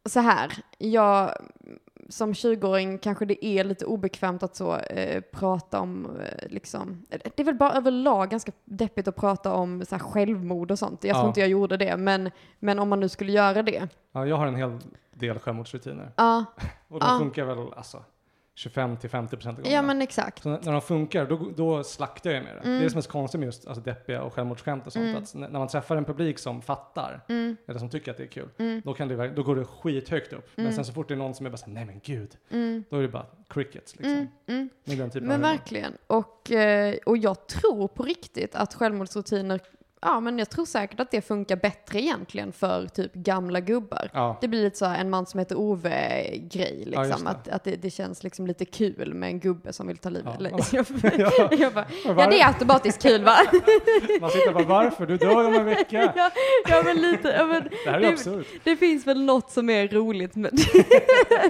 så 0.06 0.20
här, 0.20 0.52
jag 0.78 1.30
som 2.08 2.32
20-åring 2.32 2.98
kanske 2.98 3.24
det 3.24 3.44
är 3.46 3.64
lite 3.64 3.86
obekvämt 3.86 4.42
att 4.42 4.56
så 4.56 4.76
eh, 4.76 5.20
prata 5.20 5.80
om, 5.80 6.06
eh, 6.20 6.48
liksom, 6.48 7.02
det 7.08 7.40
är 7.40 7.44
väl 7.44 7.54
bara 7.54 7.72
överlag 7.72 8.30
ganska 8.30 8.52
deppigt 8.64 9.08
att 9.08 9.16
prata 9.16 9.52
om 9.52 9.84
så 9.84 9.94
här, 9.94 10.02
självmord 10.02 10.70
och 10.70 10.78
sånt. 10.78 11.04
Jag 11.04 11.14
tror 11.14 11.24
Ja. 11.24 11.28
inte 11.28 11.40
jag 11.40 11.48
gjorde 11.48 11.76
det, 11.76 11.96
men, 11.96 12.30
men 12.58 12.78
om 12.78 12.88
man 12.88 13.00
nu 13.00 13.08
skulle 13.08 13.32
göra 13.32 13.62
det. 13.62 13.88
Ja, 14.12 14.26
jag 14.26 14.36
har 14.36 14.46
en 14.46 14.54
hel 14.56 14.78
del 15.14 15.38
självmordsrutiner. 15.38 16.12
Ja, 16.16 16.44
Och 16.88 17.00
de 17.00 17.06
Ja. 17.08 17.18
funkar 17.18 17.44
väl 17.44 17.72
alltså 17.76 18.02
25 18.58 18.96
till 18.96 19.10
50 19.10 19.36
procent 19.36 19.58
av 19.58 19.62
gångerna. 19.64 19.76
ja 19.76 19.82
men 19.82 20.02
exakt. 20.02 20.42
Så 20.42 20.48
när 20.48 20.72
de 20.72 20.80
funkar, 20.80 21.26
då, 21.26 21.50
då 21.56 21.84
slaktar 21.84 22.30
jag 22.30 22.44
med 22.44 22.56
det. 22.56 22.60
Mm. 22.60 22.72
Det 22.72 22.78
är 22.80 22.84
det 22.84 22.90
som 22.90 22.98
är 22.98 23.02
så 23.02 23.10
konstigt 23.10 23.38
med 23.40 23.46
just 23.46 23.66
alltså, 23.66 23.82
deppiga 23.82 24.22
och 24.22 24.34
självmordsskämt 24.34 24.86
och 24.86 24.92
sånt. 24.92 25.04
Mm. 25.06 25.16
Att 25.22 25.34
när 25.34 25.58
man 25.58 25.68
träffar 25.68 25.96
en 25.96 26.04
publik 26.04 26.38
som 26.38 26.62
fattar, 26.62 27.20
Mm, 27.28 27.56
eller 27.66 27.78
som 27.78 27.90
tycker 27.90 28.10
att 28.10 28.16
det 28.16 28.22
är 28.22 28.26
kul, 28.28 28.48
mm, 28.58 28.82
då, 28.84 28.94
kan 28.94 29.08
det, 29.08 29.28
då 29.28 29.42
går 29.42 29.56
det 29.56 29.64
skithögt 29.64 30.32
upp. 30.32 30.48
Men 30.54 30.64
Mm. 30.66 30.76
sen 30.76 30.84
så 30.84 30.92
fort 30.92 31.08
det 31.08 31.14
är 31.14 31.18
någon 31.18 31.34
som 31.34 31.46
är 31.46 31.50
bara 31.50 31.56
såhär, 31.56 31.72
nej 31.72 31.84
men 31.84 32.00
gud, 32.04 32.36
mm, 32.50 32.84
då 32.90 32.96
är 32.96 33.02
det 33.02 33.08
bara 33.08 33.26
crickets 33.48 33.96
liksom. 33.96 34.28
Men 35.22 35.40
verkligen. 35.40 35.92
Och, 36.06 36.50
eh, 36.52 36.94
och 37.06 37.16
jag 37.16 37.46
tror 37.46 37.88
på 37.88 38.02
riktigt 38.02 38.54
att 38.54 38.74
självmordsrutiner, 38.74 39.60
ja 40.00 40.20
men 40.20 40.38
jag 40.38 40.50
tror 40.50 40.64
säkert 40.66 41.00
att 41.00 41.10
det 41.10 41.20
funkar 41.20 41.56
bättre 41.56 42.00
egentligen 42.02 42.52
för 42.52 42.86
typ 42.86 43.14
gamla 43.14 43.60
gubbar. 43.60 44.10
Ja, 44.12 44.38
Det 44.40 44.48
blir 44.48 44.62
lite 44.62 44.76
så 44.78 44.84
här 44.86 45.00
en 45.00 45.10
man 45.10 45.26
som 45.26 45.38
heter 45.38 45.56
Ove-grej 45.58 46.88
Ja, 46.92 47.02
liksom. 47.02 47.24
det. 47.24 47.30
att 47.30 47.48
att 47.48 47.64
det, 47.64 47.76
det 47.76 47.90
känns 47.90 48.22
liksom 48.24 48.46
lite 48.46 48.64
kul 48.64 49.14
med 49.14 49.28
en 49.28 49.40
gubbe 49.40 49.72
som 49.72 49.86
vill 49.86 49.96
ta 49.96 50.08
livet. 50.08 50.26
Ja. 50.26 50.36
Eller, 50.38 50.50
jag, 50.72 50.86
Ja. 51.38 51.48
jag 51.58 51.72
bara, 51.74 51.86
ja 52.04 52.26
det 52.30 52.40
är 52.40 52.46
automatiskt 52.46 53.02
kul 53.02 53.24
va? 53.24 53.36
Man 54.20 54.30
sitter 54.30 54.52
bara, 54.52 54.64
varför? 54.64 55.06
Du 55.06 55.16
dör 55.16 55.46
om 55.46 55.54
en 55.54 55.64
vecka. 55.64 56.12
ja, 56.16 56.30
ja 56.68 56.82
men 56.84 56.96
lite, 56.96 57.28
ja, 57.28 57.44
men, 57.46 57.62
Det 57.84 57.90
här 57.90 57.98
är 57.98 58.00
Det- 58.00 58.08
absurt. 58.08 58.46
det 58.64 58.76
finns 58.76 59.06
väl 59.06 59.22
något 59.22 59.50
som 59.50 59.70
är 59.70 59.88
roligt 59.88 60.34
med 60.36 60.50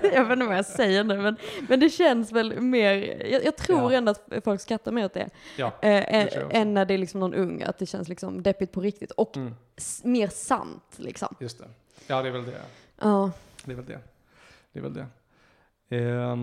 Jag 0.03 0.25
vet 0.25 0.33
inte 0.33 0.47
vad 0.47 0.57
jag 0.59 0.67
säger 0.67 1.05
nu 1.05 1.17
men, 1.23 1.37
men 1.69 1.81
det 1.81 1.91
känns 1.91 2.33
väl 2.33 2.61
mer, 2.61 3.23
jag, 3.33 3.45
jag 3.45 3.57
tror 3.57 3.93
Ja. 3.93 3.99
ändå 3.99 4.11
att 4.11 4.29
folk 4.45 4.61
skrattar 4.61 4.93
mer 4.93 5.05
åt 5.05 5.15
det. 5.15 5.29
Ja, 5.57 5.73
Eh, 5.83 6.27
också. 6.27 6.41
än 6.51 6.75
när 6.75 6.85
det 6.85 6.95
är 6.95 6.99
liksom 6.99 7.21
någon 7.21 7.35
ung, 7.35 7.63
att 7.63 7.79
det 7.79 7.87
känns 7.87 8.09
liksom 8.09 8.36
deppigt 8.43 8.73
på 8.73 8.81
riktigt. 8.81 9.11
Och 9.11 9.37
mm, 9.37 9.55
mer 10.03 10.29
sant 10.29 10.95
liksom. 10.97 11.37
just 11.41 11.59
det. 11.59 11.69
Ja, 12.07 12.23
det 12.23 12.29
är 12.29 12.33
väl 12.33 12.45
det. 12.45 12.63
Ja. 12.99 13.31
Det 13.65 13.73
är 13.73 13.77
väl 13.77 13.87
det. 13.87 14.01
Det 14.73 14.79
är 14.79 14.83
väl 14.83 14.95
det. 14.95 15.07
Eh, 15.89 16.37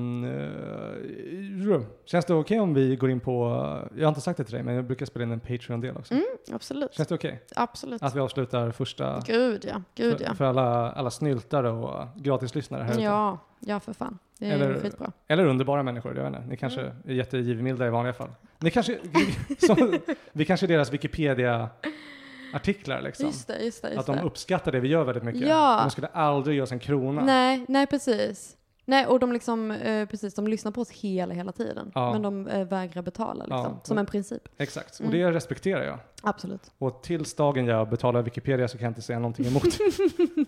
känns 2.06 2.26
det 2.26 2.34
okej 2.34 2.60
om 2.60 2.74
vi 2.74 2.96
går 2.96 3.10
in 3.10 3.20
på, 3.20 3.48
jag 3.96 4.04
har 4.06 4.10
inte 4.10 4.22
sagt 4.22 4.38
det 4.38 4.44
till 4.44 4.54
dig, 4.54 4.64
men 4.64 4.76
jag 4.76 4.86
brukar 4.86 5.06
spela 5.06 5.24
in 5.24 5.32
en 5.32 5.40
Patreon-del 5.40 5.98
också. 5.98 6.14
Mm, 6.14 6.26
absolut. 6.52 6.94
Känns 6.94 7.08
det 7.08 7.16
okej? 7.16 7.42
Absolut. 7.56 8.04
Att 8.04 8.16
vi 8.16 8.20
avslutar 8.20 8.72
första, 8.72 9.22
Gud 9.28 9.66
ja, 9.70 9.82
gud 9.96 10.18
ja. 10.22 10.28
för, 10.28 10.36
för 10.36 10.46
alla, 10.46 10.92
alla 10.92 11.12
snyltare 11.12 11.70
och 11.70 12.08
gratislyssnare 12.16 12.84
här 12.84 12.92
ute. 12.92 13.02
Ja, 13.02 13.38
ja 13.60 13.80
för 13.80 13.94
fan. 13.94 14.18
Det 14.40 14.46
är 14.48 14.52
Eller- 14.56 14.80
skitbra. 14.80 15.12
Eller 15.28 15.46
underbara 15.46 15.84
människor, 15.84 16.16
jag 16.18 16.24
vet 16.24 16.34
inte. 16.36 16.48
Ni 16.50 16.58
kanske 16.58 16.82
Mm. 16.82 16.94
är 17.08 17.14
jättegivmilda 17.14 17.88
i 17.88 17.90
vanliga 17.90 18.14
fall. 18.14 18.30
Ni 18.60 18.72
kanske, 18.72 18.98
som, 19.58 20.00
vi 20.32 20.46
kanske 20.46 20.66
är 20.66 20.68
deras 20.68 20.94
Wikipedia-artiklar 20.94 23.02
liksom. 23.02 23.26
Just 23.26 23.48
det, 23.48 23.60
just 23.64 23.82
det. 23.82 23.94
Just 23.94 24.10
Att 24.10 24.18
de 24.18 24.26
uppskattar 24.26 24.72
det 24.72 24.80
vi 24.80 24.88
gör 24.88 25.04
väldigt 25.04 25.24
mycket. 25.24 25.48
Ja. 25.48 25.80
De 25.84 25.92
skulle 25.92 26.08
aldrig 26.08 26.56
ge 26.56 26.62
oss 26.62 26.72
en 26.72 26.80
krona. 26.80 27.26
Nej, 27.26 27.66
nej 27.68 27.88
precis. 27.88 28.58
Nej, 28.86 29.06
och 29.06 29.20
de 29.20 29.32
liksom, 29.34 29.72
eh, 29.72 30.08
precis, 30.08 30.34
de 30.34 30.48
lyssnar 30.48 30.72
på 30.72 30.82
oss 30.82 30.92
hela, 30.92 31.34
hela 31.34 31.52
tiden. 31.52 31.92
Ja. 31.96 32.12
Men 32.14 32.22
de 32.22 32.48
eh, 32.48 32.68
vägrar 32.68 33.02
betala 33.02 33.44
liksom. 33.44 33.58
Ja. 33.60 33.80
Som 33.84 33.98
en 33.98 34.06
princip. 34.06 34.42
Exakt, 34.58 35.00
och 35.00 35.06
Mm. 35.06 35.12
det 35.20 35.32
respekterar 35.32 35.84
jag. 35.86 36.00
Absolut. 36.24 36.72
Och 36.78 37.04
tills 37.04 37.36
dagen 37.36 37.66
jag 37.68 37.90
betalar 37.90 38.22
Wikipedia 38.22 38.68
så 38.68 38.78
kan 38.78 38.86
jag 38.86 38.92
inte 38.92 39.02
säga 39.02 39.20
någonting 39.20 39.46
emot. 39.46 39.64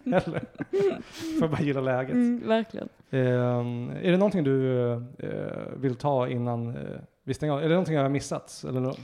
Heller. 0.06 0.44
Får 1.40 1.48
bara 1.48 1.62
gilla 1.62 1.82
läget. 1.82 2.14
Mm, 2.14 2.48
verkligen. 2.48 2.90
Ehm, 3.12 3.90
är 3.90 4.12
det 4.12 4.18
någonting 4.18 4.44
du 4.44 4.82
eh, 4.92 5.00
vill 5.78 5.96
ta 5.96 6.28
innan 6.28 6.70
eh, 6.76 6.82
vi 7.24 7.34
stänger 7.34 7.54
av? 7.54 7.60
Är 7.60 7.64
det 7.64 7.70
någonting 7.70 7.96
jag 7.96 8.02
har 8.02 8.10
missat? 8.10 8.64
Eller 8.68 8.80
nå- 8.80 8.96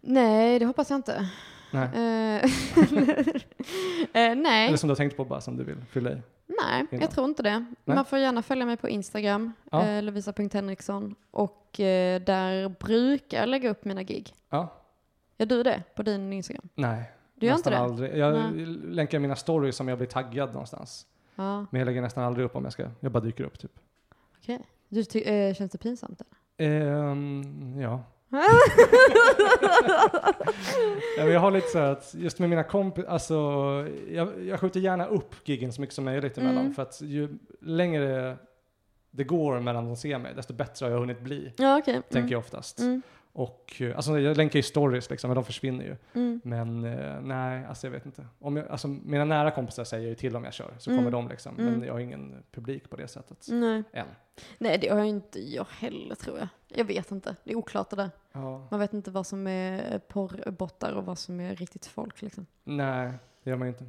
Nej, 0.00 0.58
det 0.58 0.64
hoppas 0.66 0.90
jag 0.90 0.98
inte. 0.98 1.28
nej. 1.72 1.88
Eh, 1.94 2.44
eh, 4.12 4.34
nej, 4.36 4.66
Eller 4.68 4.76
som 4.76 4.88
du 4.88 4.90
har 4.90 4.96
tänkt 4.96 5.16
på 5.16 5.24
bara 5.24 5.40
som 5.40 5.56
du 5.56 5.64
vill 5.64 5.84
fylla 5.90 6.10
i? 6.10 6.16
Nej, 6.48 6.86
innan? 6.90 7.00
jag 7.02 7.10
tror 7.10 7.26
inte 7.26 7.42
det. 7.42 7.58
Nej. 7.84 7.96
Man 7.96 8.04
får 8.04 8.18
gärna 8.18 8.42
följa 8.42 8.66
mig 8.66 8.76
på 8.76 8.88
Instagram, 8.88 9.52
Ja. 9.70 9.86
eh, 9.86 10.02
Lovisa.Henriksson. 10.02 11.14
Och 11.30 11.80
eh, 11.80 12.20
där 12.20 12.68
brukar 12.68 13.38
jag 13.40 13.48
lägga 13.48 13.70
upp 13.70 13.84
mina 13.84 14.02
gig. 14.02 14.34
Ja. 14.50 14.68
Gör 15.36 15.46
du 15.46 15.62
det 15.62 15.82
på 15.94 16.02
din 16.02 16.32
Instagram? 16.32 16.68
Nej. 16.74 17.12
Du 17.34 17.46
gör 17.46 17.54
inte 17.54 17.70
nästan 17.70 17.88
det? 17.88 17.92
Aldrig. 17.92 18.16
Jag 18.16 18.32
Nej. 18.54 18.66
länkar 18.66 19.18
mina 19.18 19.36
stories 19.36 19.76
som 19.76 19.88
jag 19.88 19.98
blir 19.98 20.08
taggad 20.08 20.52
någonstans. 20.52 21.06
Ja, 21.34 21.66
Men 21.70 21.78
jag 21.78 21.86
lägger 21.86 22.02
nästan 22.02 22.24
aldrig 22.24 22.46
upp 22.46 22.56
om 22.56 22.64
jag 22.64 22.72
ska. 22.72 22.90
Jag 23.00 23.12
bara 23.12 23.20
dyker 23.20 23.44
upp 23.44 23.58
typ. 23.58 23.72
okej. 24.42 24.60
Du 24.88 25.04
ty- 25.04 25.22
eh, 25.22 25.54
känns 25.54 25.72
det 25.72 25.78
pinsamt? 25.78 26.20
Eller? 26.58 26.80
Ehm, 27.00 27.80
ja. 27.80 28.02
jag 31.16 31.40
har 31.40 31.50
lite 31.50 31.68
så 31.68 31.78
här 31.78 31.92
att 31.92 32.14
just 32.14 32.38
med 32.38 32.50
mina 32.50 32.62
kompisar, 32.64 33.08
alltså 33.10 33.34
jag, 34.10 34.28
jag 34.46 34.60
skjuter 34.60 34.80
gärna 34.80 35.06
upp 35.06 35.34
giggen 35.48 35.72
så 35.72 35.80
mycket 35.80 35.94
som 35.94 36.04
möjligt 36.04 36.38
emellan 36.38 36.58
Mm. 36.58 36.74
för 36.74 36.82
att 36.82 37.00
ju 37.00 37.28
längre 37.60 38.36
det 39.10 39.24
går 39.24 39.60
mellan 39.60 39.84
de 39.84 39.96
ser 39.96 40.18
mig, 40.18 40.34
desto 40.34 40.52
bättre 40.54 40.86
har 40.86 40.90
jag 40.90 40.98
hunnit 40.98 41.20
bli, 41.20 41.52
Ja, 41.58 41.78
okej. 41.78 42.00
tänker 42.10 42.32
jag 42.32 42.38
oftast. 42.38 42.78
Mm. 42.78 43.02
Och 43.38 43.76
eh, 43.80 43.96
alltså 43.96 44.18
jag 44.18 44.36
länkar 44.36 44.58
ju 44.58 44.62
stories 44.62 45.10
liksom, 45.10 45.28
men 45.28 45.34
de 45.34 45.44
försvinner 45.44 45.84
ju. 45.84 45.96
Mm. 46.14 46.40
Men 46.44 46.84
eh, 46.84 47.20
nej, 47.20 47.64
alltså 47.64 47.86
jag 47.86 47.92
vet 47.92 48.06
inte. 48.06 48.26
Om 48.38 48.56
jag, 48.56 48.68
alltså, 48.68 48.88
mina 48.88 49.24
nära 49.24 49.50
kompisar 49.50 49.84
säger 49.84 50.08
ju 50.08 50.14
till 50.14 50.36
om 50.36 50.44
jag 50.44 50.52
kör, 50.54 50.74
så 50.78 50.90
Mm. 50.90 50.98
kommer 51.00 51.10
de 51.10 51.28
liksom. 51.28 51.58
Mm. 51.58 51.72
Men 51.72 51.86
jag 51.86 51.92
har 51.92 52.00
ingen 52.00 52.34
publik 52.50 52.90
på 52.90 52.96
det 52.96 53.08
sättet. 53.08 53.46
Nej. 53.50 53.82
Än. 53.92 54.06
Nej, 54.58 54.78
det 54.78 54.88
har 54.88 54.98
jag 54.98 55.06
inte 55.06 55.40
jag 55.40 55.66
heller 55.78 56.14
tror 56.14 56.38
jag. 56.38 56.48
Jag 56.68 56.84
vet 56.84 57.10
inte. 57.10 57.36
Det 57.44 57.52
är 57.52 57.56
oklart 57.56 57.90
det 57.90 57.96
där. 57.96 58.10
Ja. 58.32 58.68
Man 58.70 58.80
vet 58.80 58.92
inte 58.92 59.10
vad 59.10 59.26
som 59.26 59.46
är 59.46 59.98
porrbottar 59.98 60.92
och 60.92 61.04
vad 61.04 61.18
som 61.18 61.40
är 61.40 61.56
riktigt 61.56 61.86
folk 61.86 62.22
liksom. 62.22 62.46
Nej, 62.64 63.12
det 63.48 63.50
gör 63.50 63.58
man 63.58 63.68
inte. 63.68 63.84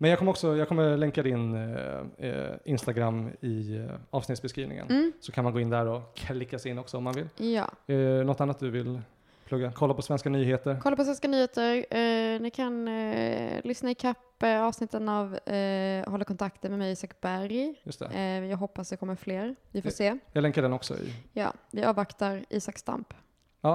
Men 0.00 0.10
jag 0.10 0.18
kommer 0.18 0.30
också, 0.32 0.56
jag 0.56 0.68
kommer 0.68 0.96
länka 0.96 1.22
din 1.22 1.54
eh, 1.54 2.28
eh, 2.28 2.54
Instagram 2.64 3.30
i 3.40 3.76
eh, 3.76 3.84
avsnittsbeskrivningen. 4.10 4.86
Mm. 4.90 5.12
Så 5.20 5.32
kan 5.32 5.44
man 5.44 5.52
gå 5.52 5.60
in 5.60 5.70
där 5.70 5.86
och 5.86 6.14
klicka 6.16 6.58
sig 6.58 6.70
in 6.70 6.78
också 6.78 6.96
om 6.96 7.04
man 7.04 7.14
vill. 7.14 7.28
Ja. 7.54 7.70
Eh, 7.94 7.98
något 8.24 8.40
annat 8.40 8.58
du 8.58 8.70
vill 8.70 9.00
plugga? 9.44 9.72
Kolla 9.74 9.94
på 9.94 10.02
svenska 10.02 10.28
nyheter. 10.30 10.78
Kolla 10.82 10.96
på 10.96 11.04
Svenska 11.04 11.28
nyheter. 11.28 11.76
Eh, 11.96 12.40
ni 12.40 12.50
kan 12.54 12.88
eh, 12.88 13.60
lyssna 13.64 13.90
ikapp 13.90 14.42
eh, 14.42 14.62
avsnitten 14.62 15.08
av 15.08 15.34
eh, 15.48 16.10
Hålla 16.10 16.24
kontakten 16.24 16.70
med 16.70 16.78
mig 16.78 16.92
Isak 16.92 17.20
Berg. 17.20 17.74
Just 17.84 17.98
det. 17.98 18.06
Eh, 18.06 18.44
jag 18.44 18.56
hoppas 18.56 18.88
det 18.88 18.96
kommer 18.96 19.14
fler. 19.14 19.56
Vi 19.72 19.82
får 19.82 19.88
Eh. 19.88 19.92
se. 19.92 20.18
Jag 20.32 20.42
länkar 20.42 20.62
den 20.62 20.72
också 20.72 20.94
i. 20.94 21.14
Ja, 21.32 21.52
vi 21.70 21.84
avvaktar 21.84 22.44
Isak 22.50 22.78
Stamp. 22.78 23.14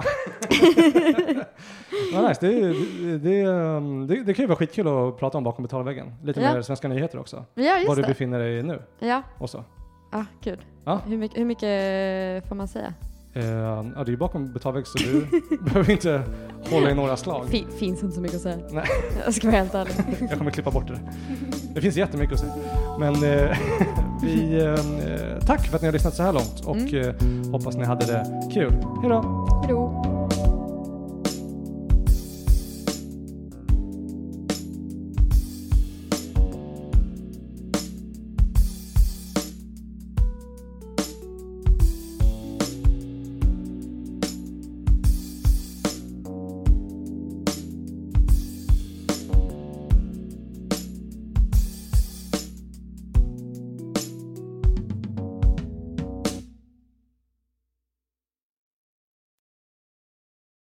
Ja, 2.13 2.27
nice. 2.27 2.47
det, 2.47 2.73
det, 3.17 3.45
um, 3.47 4.07
det, 4.07 4.23
det 4.23 4.33
kan 4.33 4.43
ju 4.43 4.47
vara 4.47 4.57
skitkul 4.57 4.87
att 4.87 5.17
prata 5.19 5.37
om 5.37 5.43
bakom 5.43 5.63
betalväggen. 5.63 6.13
Lite 6.23 6.41
Ja. 6.41 6.53
mer 6.53 6.61
svenska 6.61 6.87
nyheter 6.87 7.19
också. 7.19 7.45
Ja, 7.55 7.75
just 7.77 7.87
Var 7.87 7.95
du 7.95 8.01
befinner 8.01 8.39
dig 8.39 8.63
nu 8.63 8.81
Ja, 8.99 9.21
och 9.37 9.49
så. 9.49 9.63
ah, 10.11 10.23
gud. 10.43 10.59
Ja. 10.85 11.01
Hur, 11.07 11.17
mycket, 11.17 11.39
hur 11.39 11.45
mycket 11.45 12.47
får 12.49 12.55
man 12.55 12.67
säga? 12.67 12.93
Eh, 13.35 13.45
ja, 13.45 13.83
det 13.95 13.99
är 14.01 14.05
ju 14.09 14.17
bakom 14.17 14.51
betalvägg 14.53 14.87
så 14.87 14.97
du 14.97 15.27
behöver 15.61 15.91
inte 15.91 16.21
hålla 16.69 16.89
i 16.91 16.95
några 16.95 17.17
slag. 17.17 17.45
Fin, 17.49 17.65
finns 17.79 18.03
inte 18.03 18.15
så 18.15 18.21
mycket 18.21 18.35
att 18.35 18.41
säga. 18.41 18.57
Nej. 18.71 18.85
Jag 19.25 19.33
ska 19.33 19.47
vara 19.47 19.57
helt 19.57 19.73
ärlig. 19.75 19.93
Jag 20.29 20.37
kommer 20.37 20.51
klippa 20.51 20.71
bort 20.71 20.87
det. 20.87 20.99
Det 21.75 21.81
finns 21.81 21.95
jättemycket 21.95 22.33
att 22.33 22.39
säga. 22.39 22.53
Men 22.99 23.13
eh, 23.13 23.57
vi, 24.23 24.63
eh, 24.65 25.45
tack 25.45 25.67
för 25.67 25.75
att 25.75 25.81
ni 25.81 25.87
har 25.87 25.93
lyssnat 25.93 26.13
så 26.15 26.23
här 26.23 26.33
långt 26.33 26.59
och 26.65 26.75
Mm. 26.77 27.51
hoppas 27.51 27.75
ni 27.77 27.83
hade 27.85 28.05
det 28.05 28.25
kul. 28.53 28.71
Hej 29.01 29.09
då! 29.09 29.47
Hejdå. 29.61 30.12